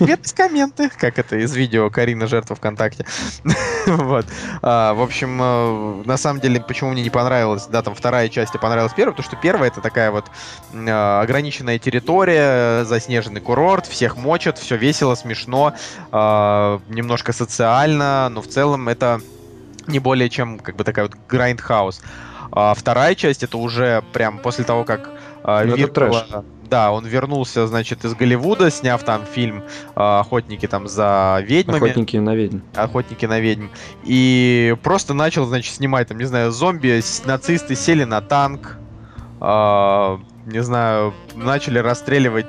[0.00, 3.06] Без комменты, как это из видео Карина жертва ВКонтакте.
[3.86, 4.26] вот.
[4.62, 8.54] А, в общем, э, на самом деле, почему мне не понравилась, да, там вторая часть,
[8.54, 10.26] а понравилась первая, потому что первая это такая вот
[10.72, 15.74] э, ограниченная территория, заснеженный курорт, всех мочат, все весело, смешно,
[16.10, 19.20] э, немножко социально, но в целом это
[19.86, 22.00] не более чем как бы такая вот grindhouse.
[22.52, 25.10] А вторая часть это уже прям после того, как
[25.42, 26.44] а, Ну, это Виркола- трэш.
[26.72, 29.62] Да, он вернулся, значит, из Голливуда, сняв там фильм
[29.94, 31.76] а, «Охотники там за ведьмами».
[31.76, 32.60] Охотники на ведьм.
[32.74, 33.66] Охотники на ведьм.
[34.04, 38.78] И просто начал, значит, снимать там, не знаю, зомби, нацисты сели на танк,
[39.38, 42.46] а, не знаю, начали расстреливать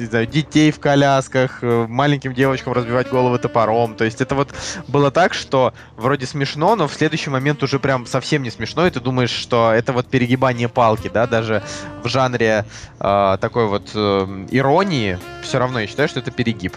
[0.00, 3.94] не знаю, детей в колясках, э, маленьким девочкам разбивать головы топором.
[3.94, 4.48] То есть это вот
[4.88, 8.90] было так, что вроде смешно, но в следующий момент уже прям совсем не смешно, и
[8.90, 11.62] ты думаешь, что это вот перегибание палки, да, даже
[12.02, 12.64] в жанре
[13.00, 16.74] э, такой вот э, иронии, все равно я считаю, что это перегиб.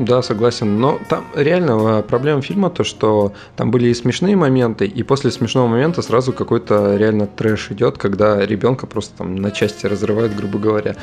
[0.00, 0.80] Да, согласен.
[0.80, 5.30] Но там реально э, проблема фильма то, что там были и смешные моменты, и после
[5.30, 10.58] смешного момента сразу какой-то реально трэш идет, когда ребенка просто там на части разрывают, грубо
[10.58, 10.96] говоря.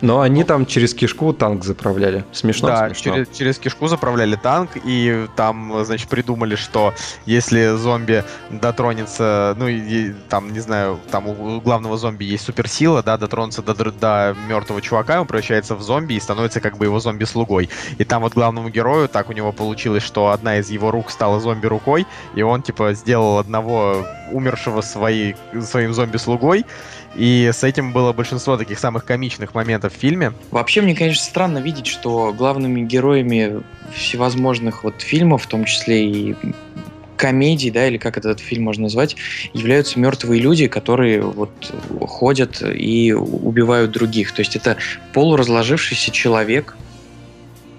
[0.00, 2.24] Но они там через кишку танк заправляли.
[2.32, 3.14] Смешно, да, смешно.
[3.14, 6.94] Через, через кишку заправляли танк, и там, значит, придумали, что
[7.26, 13.18] если зомби дотронется, ну, и, там, не знаю, там у главного зомби есть суперсила, да,
[13.18, 17.68] дотронуться до, до мертвого чувака, он превращается в зомби и становится как бы его зомби-слугой.
[17.98, 21.40] И там вот главному герою так у него получилось, что одна из его рук стала
[21.40, 26.64] зомби-рукой, и он, типа, сделал одного умершего своей, своим зомби-слугой,
[27.14, 30.32] и с этим было большинство таких самых комичных моментов в фильме.
[30.50, 33.62] Вообще, мне, конечно, странно видеть, что главными героями
[33.92, 36.36] всевозможных вот фильмов, в том числе и
[37.16, 39.16] комедий, да, или как этот фильм можно назвать,
[39.52, 41.50] являются мертвые люди, которые вот
[42.00, 44.32] ходят и убивают других.
[44.32, 44.78] То есть это
[45.12, 46.76] полуразложившийся человек.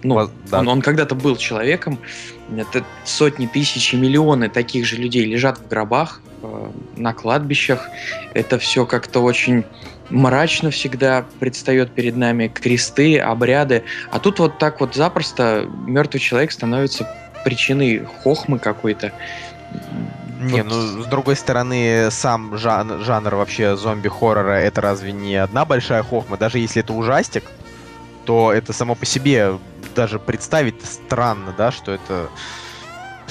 [0.03, 0.59] Ну, Вот, да.
[0.59, 1.97] он, он когда-то был человеком.
[2.55, 6.21] Это сотни тысяч и миллионы таких же людей лежат в гробах,
[6.95, 7.87] на кладбищах.
[8.33, 9.63] Это все как-то очень
[10.09, 13.83] мрачно всегда предстает перед нами кресты, обряды.
[14.11, 17.09] А тут вот так вот запросто мертвый человек становится
[17.43, 19.11] причиной хохмы какой-то.
[20.39, 20.71] Не, Вот.
[20.71, 26.35] ну с другой стороны, сам жан- жанр вообще зомби-хоррора это разве не одна большая хохма?
[26.37, 27.43] Даже если это ужастик,
[28.25, 29.59] то это само по себе
[29.95, 32.29] даже представить странно, да, что это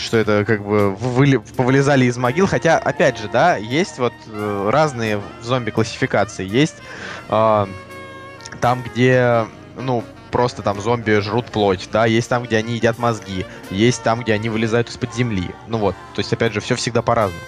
[0.00, 2.46] что это как бы выли, повылезали из могил.
[2.46, 6.46] Хотя, опять же, да, есть вот э, разные зомби-классификации.
[6.46, 6.76] Есть
[7.28, 7.66] э,
[8.60, 9.46] там, где,
[9.76, 14.20] ну, просто там зомби жрут плоть, да, есть там, где они едят мозги, есть там,
[14.20, 15.50] где они вылезают из-под земли.
[15.66, 17.42] Ну вот, то есть, опять же, все всегда по-разному.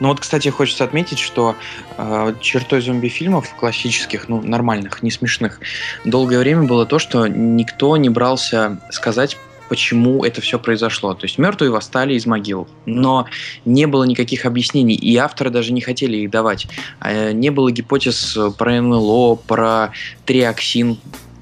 [0.00, 1.56] Ну вот, кстати, хочется отметить, что
[1.96, 5.60] э, чертой зомби-фильмов классических, ну, нормальных, не смешных,
[6.04, 9.36] долгое время было то, что никто не брался сказать,
[9.68, 11.14] почему это все произошло.
[11.14, 13.26] То есть мертвые восстали из могил, но
[13.64, 16.66] не было никаких объяснений, и авторы даже не хотели их давать.
[17.00, 19.92] Э, не было гипотез про НЛО, про
[20.24, 20.98] триоксин,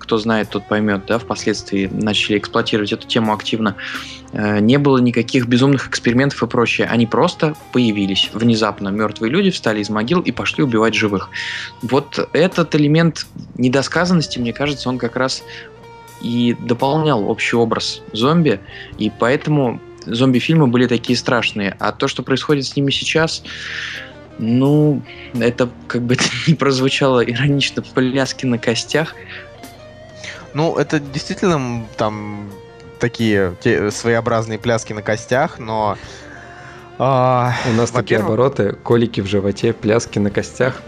[0.07, 3.75] кто знает, тот поймет, да, впоследствии начали эксплуатировать эту тему активно.
[4.33, 6.87] Э, не было никаких безумных экспериментов и прочее.
[6.87, 8.31] Они просто появились.
[8.33, 11.29] Внезапно мертвые люди встали из могил и пошли убивать живых.
[11.83, 13.27] Вот этот элемент
[13.57, 15.43] недосказанности, мне кажется, он как раз
[16.21, 18.61] и дополнял общий образ зомби,
[18.99, 21.77] и поэтому зомби-фильмы были такие страшные.
[21.79, 23.43] А то, что происходит с ними сейчас,
[24.39, 25.03] ну,
[25.39, 29.15] это как бы это не прозвучало иронично, пляски на костях.
[30.55, 32.51] Ну, это действительно там
[32.99, 35.99] такие те, своеобразные пляски на костях, но...
[36.99, 40.81] А, У нас такие обороты, колики в животе, пляски на костях.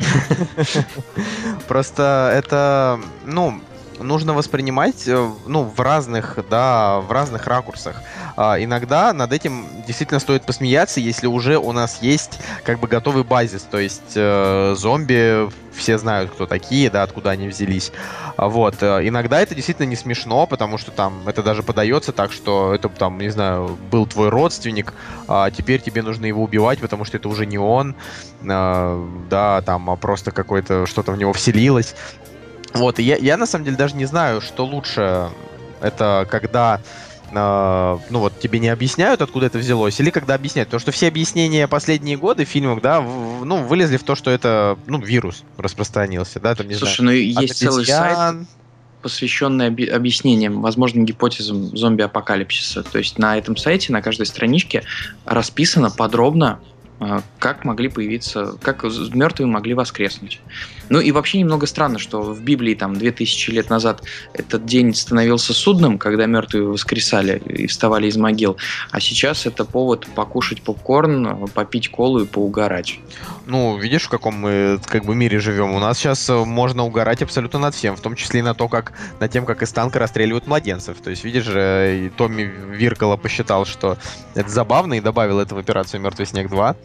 [1.69, 3.61] Просто это, ну,
[4.01, 8.03] нужно воспринимать, э, ну, в разных, да, в разных ракурсах.
[8.37, 13.25] А, иногда над этим действительно стоит посмеяться, если уже у нас есть как бы готовый
[13.25, 15.49] базис, то есть э, зомби
[15.79, 17.93] все знают, кто такие, да, откуда они взялись.
[18.37, 18.77] А, вот.
[18.83, 22.89] Э, иногда это действительно не смешно, потому что там это даже подается так, что это
[22.89, 24.93] там, не знаю, был твой родственник,
[25.27, 27.95] а теперь тебе нужно его убивать, потому что это уже не он,
[28.43, 31.95] э, да, там, а просто какое-то что-то в него вселилось.
[32.74, 35.31] Вот, и я, я на самом деле даже не знаю, что лучше.
[35.81, 36.81] Это когда
[37.31, 40.70] Uh, ну вот тебе не объясняют, откуда это взялось, или когда объясняют.
[40.70, 44.31] Потому что все объяснения последние годы в фильмах, да, в, ну, вылезли в то, что
[44.31, 48.47] это, ну, вирус распространился, да, там, не Слушай, знаю, ну есть целый сайт,
[49.03, 52.82] посвященный оби- объяснениям, возможным гипотезам зомби-апокалипсиса.
[52.82, 54.85] То есть на этом сайте, на каждой страничке
[55.27, 56.61] расписано подробно,
[56.99, 60.40] а, как могли появиться, как мертвые могли воскреснуть.
[60.89, 64.02] Ну и вообще немного странно, что в Библии там 2000 лет назад
[64.32, 68.56] этот день становился судным, когда мертвые воскресали и вставали из могил,
[68.90, 73.01] а сейчас это повод покушать попкорн, попить колу и поугарать.
[73.47, 75.74] Ну, видишь, в каком мы как бы мире живем.
[75.74, 78.69] У нас сейчас э, можно угорать абсолютно над всем, в том числе и на то,
[78.69, 80.98] как над тем, как из танка расстреливают младенцев.
[81.02, 83.97] То есть, видишь, и Томми Виркола посчитал, что
[84.35, 86.77] это забавно и добавил это в операцию Мертвый снег 2.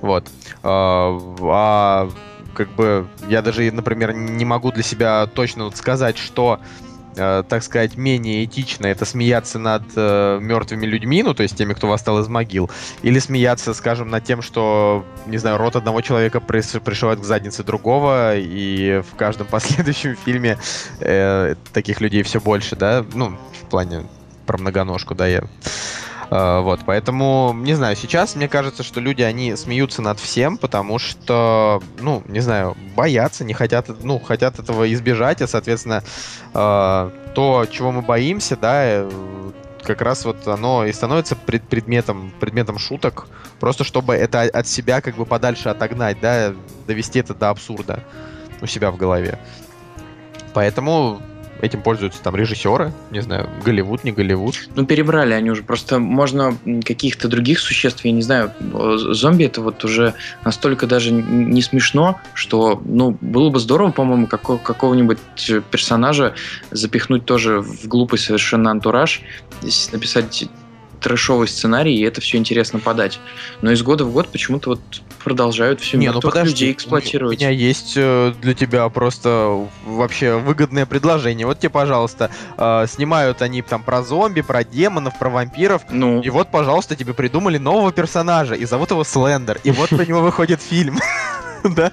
[0.00, 0.26] Вот.
[0.62, 2.10] А, а
[2.52, 6.60] как бы я даже, например, не могу для себя точно вот сказать, что
[7.16, 11.74] э, так сказать, менее этично это смеяться над э, мертвыми людьми, ну, то есть теми,
[11.74, 12.70] кто восстал из могил,
[13.02, 17.64] или смеяться, скажем, над тем, что, не знаю, рот одного человека приш- пришивает к заднице
[17.64, 20.58] другого, и в каждом последующем фильме
[21.00, 24.06] э, таких людей все больше, да, ну, в плане
[24.46, 25.44] про многоножку, да, я
[26.32, 31.82] вот, поэтому, не знаю, сейчас мне кажется, что люди, они смеются над всем, потому что,
[32.00, 36.02] ну, не знаю, боятся, не хотят, ну, хотят этого избежать, а, соответственно,
[36.54, 39.10] э, то, чего мы боимся, да, э,
[39.82, 43.26] как раз вот оно и становится пред, предметом, предметом шуток,
[43.60, 46.54] просто чтобы это от себя как бы подальше отогнать, да,
[46.86, 48.04] довести это до абсурда
[48.62, 49.38] у себя в голове.
[50.54, 51.20] Поэтому
[51.62, 54.56] этим пользуются там режиссеры, не знаю, Голливуд, не Голливуд.
[54.74, 55.62] Ну, перебрали они уже.
[55.62, 58.52] Просто можно каких-то других существ, я не знаю,
[59.14, 60.14] зомби это вот уже
[60.44, 65.18] настолько даже не смешно, что, ну, было бы здорово, по-моему, какого- какого-нибудь
[65.70, 66.34] персонажа
[66.72, 69.22] запихнуть тоже в глупый совершенно антураж,
[69.92, 70.48] написать
[71.00, 73.18] трэшовый сценарий, и это все интересно подать.
[73.60, 74.80] Но из года в год почему-то вот
[75.22, 77.38] продолжают все Не, ну подожди, людей эксплуатировать.
[77.38, 81.46] У меня есть э, для тебя просто вообще выгодное предложение.
[81.46, 85.82] Вот тебе, пожалуйста, э, снимают они там про зомби, про демонов, про вампиров.
[85.90, 86.20] Ну.
[86.22, 89.60] И вот, пожалуйста, тебе придумали нового персонажа, и зовут его Слендер.
[89.64, 90.98] И вот про него выходит фильм.
[91.76, 91.92] да?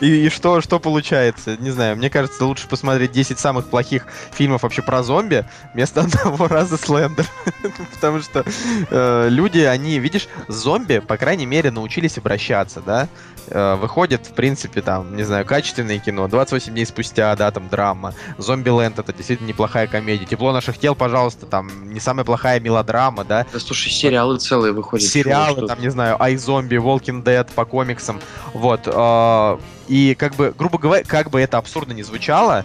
[0.00, 1.56] И, и что, что получается?
[1.56, 6.48] Не знаю, мне кажется, лучше посмотреть 10 самых плохих фильмов вообще про зомби вместо одного
[6.48, 7.26] раза Слендер.
[7.94, 8.44] Потому что
[8.90, 13.08] э, люди, они, видишь, зомби, по крайней мере, научились обращаться, да?
[13.48, 18.14] Э, выходит, в принципе, там, не знаю, качественное кино, 28 дней спустя, да, там, драма.
[18.38, 20.24] Зомби-ленд это действительно неплохая комедия.
[20.24, 23.46] Тепло наших тел, пожалуйста, там, не самая плохая мелодрама, да?
[23.52, 25.06] Да, слушай, сериалы целые выходят.
[25.06, 28.20] Сериалы, там, не знаю, iZombie, Walking Dead по комиксам.
[28.52, 28.82] Вот.
[28.86, 29.58] Э,
[29.88, 32.64] и, как бы, грубо говоря, как бы это абсурдно не звучало,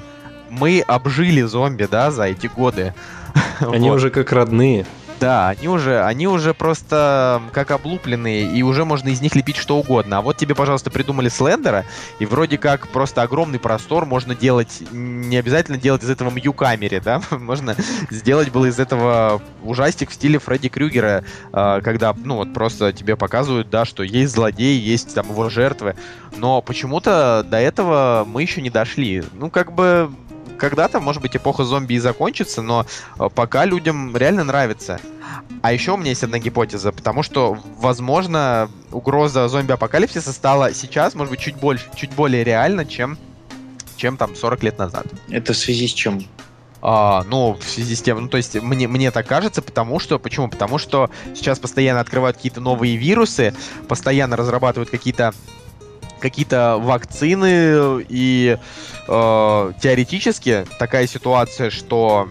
[0.49, 2.93] мы обжили зомби, да, за эти годы.
[3.59, 3.95] Они вот.
[3.95, 4.85] уже как родные.
[5.19, 9.77] Да, они уже, они уже просто как облупленные, и уже можно из них лепить что
[9.77, 10.17] угодно.
[10.17, 11.85] А вот тебе, пожалуйста, придумали Слендера,
[12.19, 17.21] и вроде как просто огромный простор можно делать, не обязательно делать из этого Мью-камере, да?
[17.31, 17.75] Можно
[18.09, 21.23] сделать было из этого ужастик в стиле Фредди Крюгера,
[21.53, 25.95] э, когда, ну вот просто тебе показывают, да, что есть злодей, есть там его жертвы,
[26.37, 29.23] но почему-то до этого мы еще не дошли.
[29.33, 30.11] Ну, как бы
[30.57, 32.85] когда-то, может быть, эпоха зомби и закончится, но
[33.19, 34.99] э, пока людям реально нравится.
[35.61, 41.31] А еще у меня есть одна гипотеза, потому что, возможно, угроза зомби-апокалипсиса стала сейчас, может
[41.31, 43.17] быть, чуть больше, чуть более реально, чем,
[43.95, 45.07] чем там 40 лет назад.
[45.29, 46.23] Это в связи с чем?
[46.87, 50.19] А, ну, в связи с тем, ну, то есть, мне, мне так кажется, потому что,
[50.19, 50.49] почему?
[50.49, 53.55] Потому что сейчас постоянно открывают какие-то новые вирусы,
[53.87, 55.33] постоянно разрабатывают какие-то
[56.19, 58.57] какие-то вакцины, и
[59.07, 62.29] э, теоретически такая ситуация, что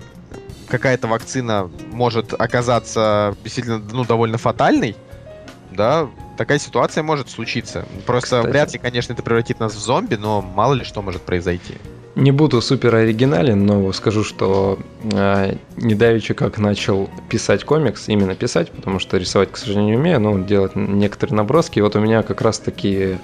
[0.68, 4.96] какая-то вакцина может оказаться действительно ну, довольно фатальной,
[5.70, 7.86] да, такая ситуация может случиться.
[8.06, 8.50] Просто Кстати.
[8.50, 11.74] вряд ли, конечно, это превратит нас в зомби, но мало ли что может произойти.
[12.14, 18.70] Не буду супер оригинален, но скажу, что э, недавеча как начал писать комикс, именно писать,
[18.70, 21.80] потому что рисовать, к сожалению, не умею, но делать некоторые наброски.
[21.80, 23.18] И вот у меня как раз таки а,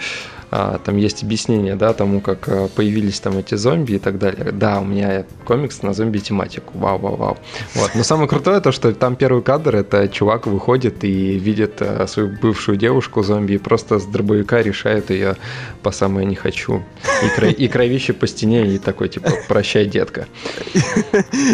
[0.51, 4.53] там есть объяснение, да, тому, как а, появились там эти зомби и так далее.
[4.53, 6.79] Да, у меня комикс на зомби-тематику.
[6.79, 7.39] Вау, вау, вау.
[7.75, 7.93] Вот.
[7.95, 12.37] Но самое крутое то, что там первый кадр, это чувак выходит и видит а, свою
[12.41, 15.37] бывшую девушку зомби и просто с дробовика решает ее
[15.83, 16.83] по самое не хочу.
[17.23, 20.27] И, кро- и кровище по стене, и такой, типа, прощай, детка.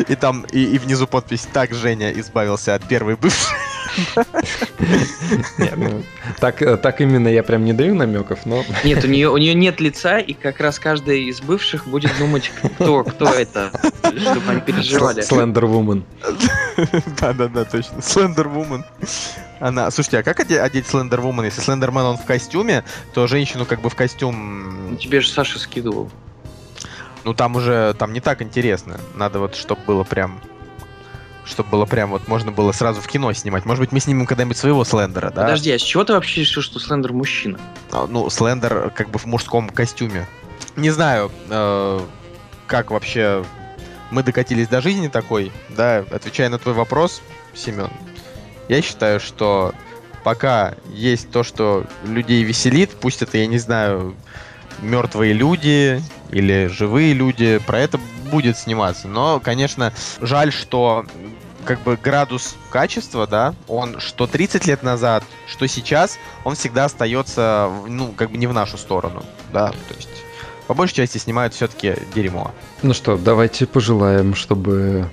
[0.09, 3.55] И там, и, и внизу подпись «Так Женя избавился от первой бывшей».
[5.76, 6.02] Ну,
[6.38, 8.64] так, э, так именно я прям не даю намеков, но...
[8.84, 12.50] Нет, у нее, у нее нет лица, и как раз каждая из бывших будет думать,
[12.76, 13.70] кто, кто это,
[14.02, 15.22] чтобы они переживали.
[15.22, 16.04] Слендер Вумен.
[17.20, 18.02] Да-да-да, точно.
[18.02, 18.84] Слендер Вумен.
[19.58, 21.44] Она, слушайте, а как оде- одеть Слендер Вумен?
[21.44, 22.84] Если Слендермен он в костюме,
[23.14, 24.98] то женщину как бы в костюм...
[25.00, 26.10] Тебе же Саша скидывал.
[27.24, 29.00] Ну там уже, там не так интересно.
[29.14, 30.40] Надо вот, чтобы было прям...
[31.47, 33.64] Чтобы было прям вот можно было сразу в кино снимать.
[33.64, 35.43] Может быть, мы снимем когда-нибудь своего Слендера, да?
[35.43, 37.59] Подожди, а с чего ты вообще решил, что Слендер мужчина?
[37.93, 40.27] А, Ну, Слендер как бы в мужском костюме.
[40.74, 42.01] Не знаю, э,
[42.66, 43.44] как вообще
[44.10, 47.23] мы докатились до жизни такой, да, отвечая на твой вопрос,
[47.55, 47.90] Семен,
[48.68, 49.73] я считаю, что
[50.24, 54.16] пока есть то, что людей веселит, пусть это, я не знаю,
[54.81, 59.08] мертвые люди или живые люди, про это будет сниматься.
[59.08, 61.06] Но, конечно, жаль, что
[61.64, 67.70] как бы градус качества, да, он что 30 лет назад, что сейчас, он всегда остается,
[67.88, 70.08] ну, как бы не в нашу сторону, да, то есть
[70.66, 72.52] по большей части снимают все-таки дерьмо.
[72.82, 75.10] Ну что, давайте пожелаем, чтобы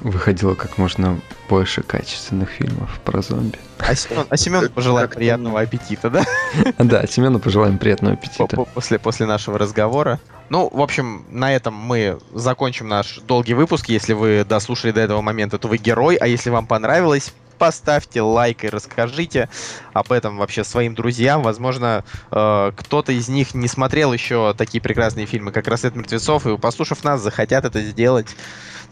[0.00, 3.58] выходило как можно больше качественных фильмов про зомби.
[3.78, 6.24] А Семен, а Семен пожелаем как-то приятного аппетита, да?
[6.78, 8.46] Да, Семену пожелаем приятного аппетита.
[8.56, 10.20] по- После, после нашего разговора.
[10.50, 13.88] Ну, в общем, на этом мы закончим наш долгий выпуск.
[13.88, 16.16] Если вы дослушали до этого момента, то вы герой.
[16.16, 19.48] А если вам понравилось, поставьте лайк и расскажите
[19.92, 21.42] об этом вообще своим друзьям.
[21.42, 26.56] Возможно, э, кто-то из них не смотрел еще такие прекрасные фильмы, как «Рассвет мертвецов», и,
[26.56, 28.28] послушав нас, захотят это сделать.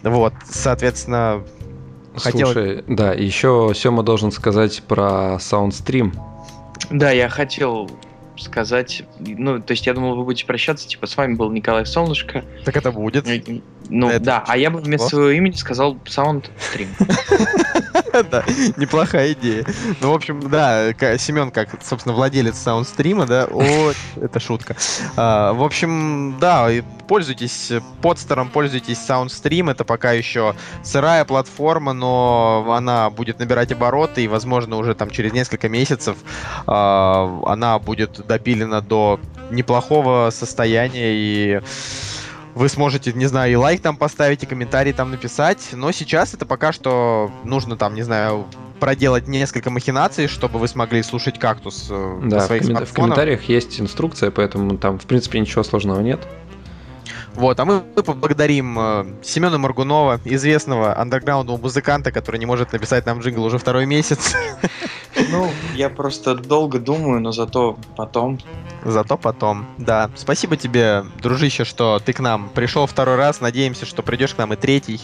[0.03, 1.45] Вот, соответственно,
[2.17, 2.49] хотел...
[2.49, 6.13] Слушай, да, еще Сема должен сказать про саундстрим.
[6.91, 7.91] Да, я хотел
[8.37, 12.45] сказать, ну, то есть я думал, вы будете прощаться, типа, с вами был Николай Солнышко.
[12.65, 13.27] Так это будет.
[13.95, 16.89] Ну, Это да, а я бы вместо своего имени сказал Саундстрим.
[18.31, 18.45] Да,
[18.77, 19.65] неплохая идея.
[20.01, 24.77] Ну, в общем, да, Семен, как, собственно, владелец саундстрима, да, о, это шутка.
[25.17, 26.69] А, В общем, да,
[27.09, 34.29] пользуйтесь подстером, пользуйтесь саундстрим, это пока еще сырая платформа, но она будет набирать обороты, и,
[34.29, 36.19] возможно, уже там через несколько месяцев
[36.67, 39.21] а, она будет допилена до
[39.51, 41.61] неплохого состояния, и
[42.55, 45.71] вы сможете, не знаю, и лайк там поставить, и комментарий там написать.
[45.73, 48.47] Но сейчас это пока что нужно там, не знаю,
[48.81, 52.93] проделать несколько махинаций, чтобы вы смогли слушать кактус э, на Да, в, своих коммен- в
[52.93, 56.21] комментариях есть инструкция, поэтому там, в принципе, ничего сложного нет.
[57.35, 63.07] Вот, а мы, мы поблагодарим э, Семена Моргунова, известного андерграундного музыканта, который не может написать
[63.07, 64.35] нам джингл уже второй месяц.
[65.31, 68.39] Ну, я просто долго думаю, но зато потом.
[68.85, 69.67] Зато потом.
[69.79, 70.11] Да.
[70.17, 73.41] Спасибо тебе, дружище, что ты к нам пришел второй раз.
[73.41, 75.01] Надеемся, что придешь к нам и третий.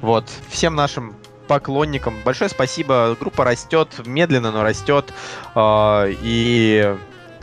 [0.00, 0.26] Вот.
[0.48, 1.14] Всем нашим
[1.48, 3.16] поклонникам большое спасибо.
[3.18, 5.12] Группа растет, медленно, но растет.
[5.54, 6.96] А, И,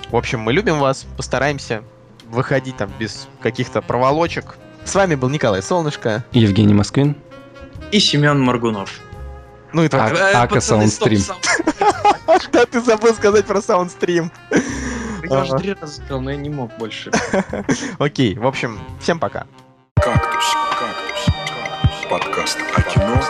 [0.09, 1.05] в общем, мы любим вас.
[1.17, 1.83] Постараемся
[2.29, 4.57] выходить там без каких-то проволочек.
[4.85, 6.23] С вами был Николай Солнышко.
[6.31, 7.15] Евгений Москвин.
[7.91, 8.99] И Семен Моргунов.
[9.73, 10.19] Ну и А- твой.
[10.19, 10.81] Э, Ака сам-
[12.51, 14.31] Да, ты забыл сказать про саундстрим.
[15.29, 17.11] Я уже три раза сказал, но я не мог больше.
[17.99, 19.45] Окей, в общем, всем пока.
[19.95, 20.45] Кактус.
[20.79, 21.35] Кактус.
[22.09, 23.21] Подкаст о кино,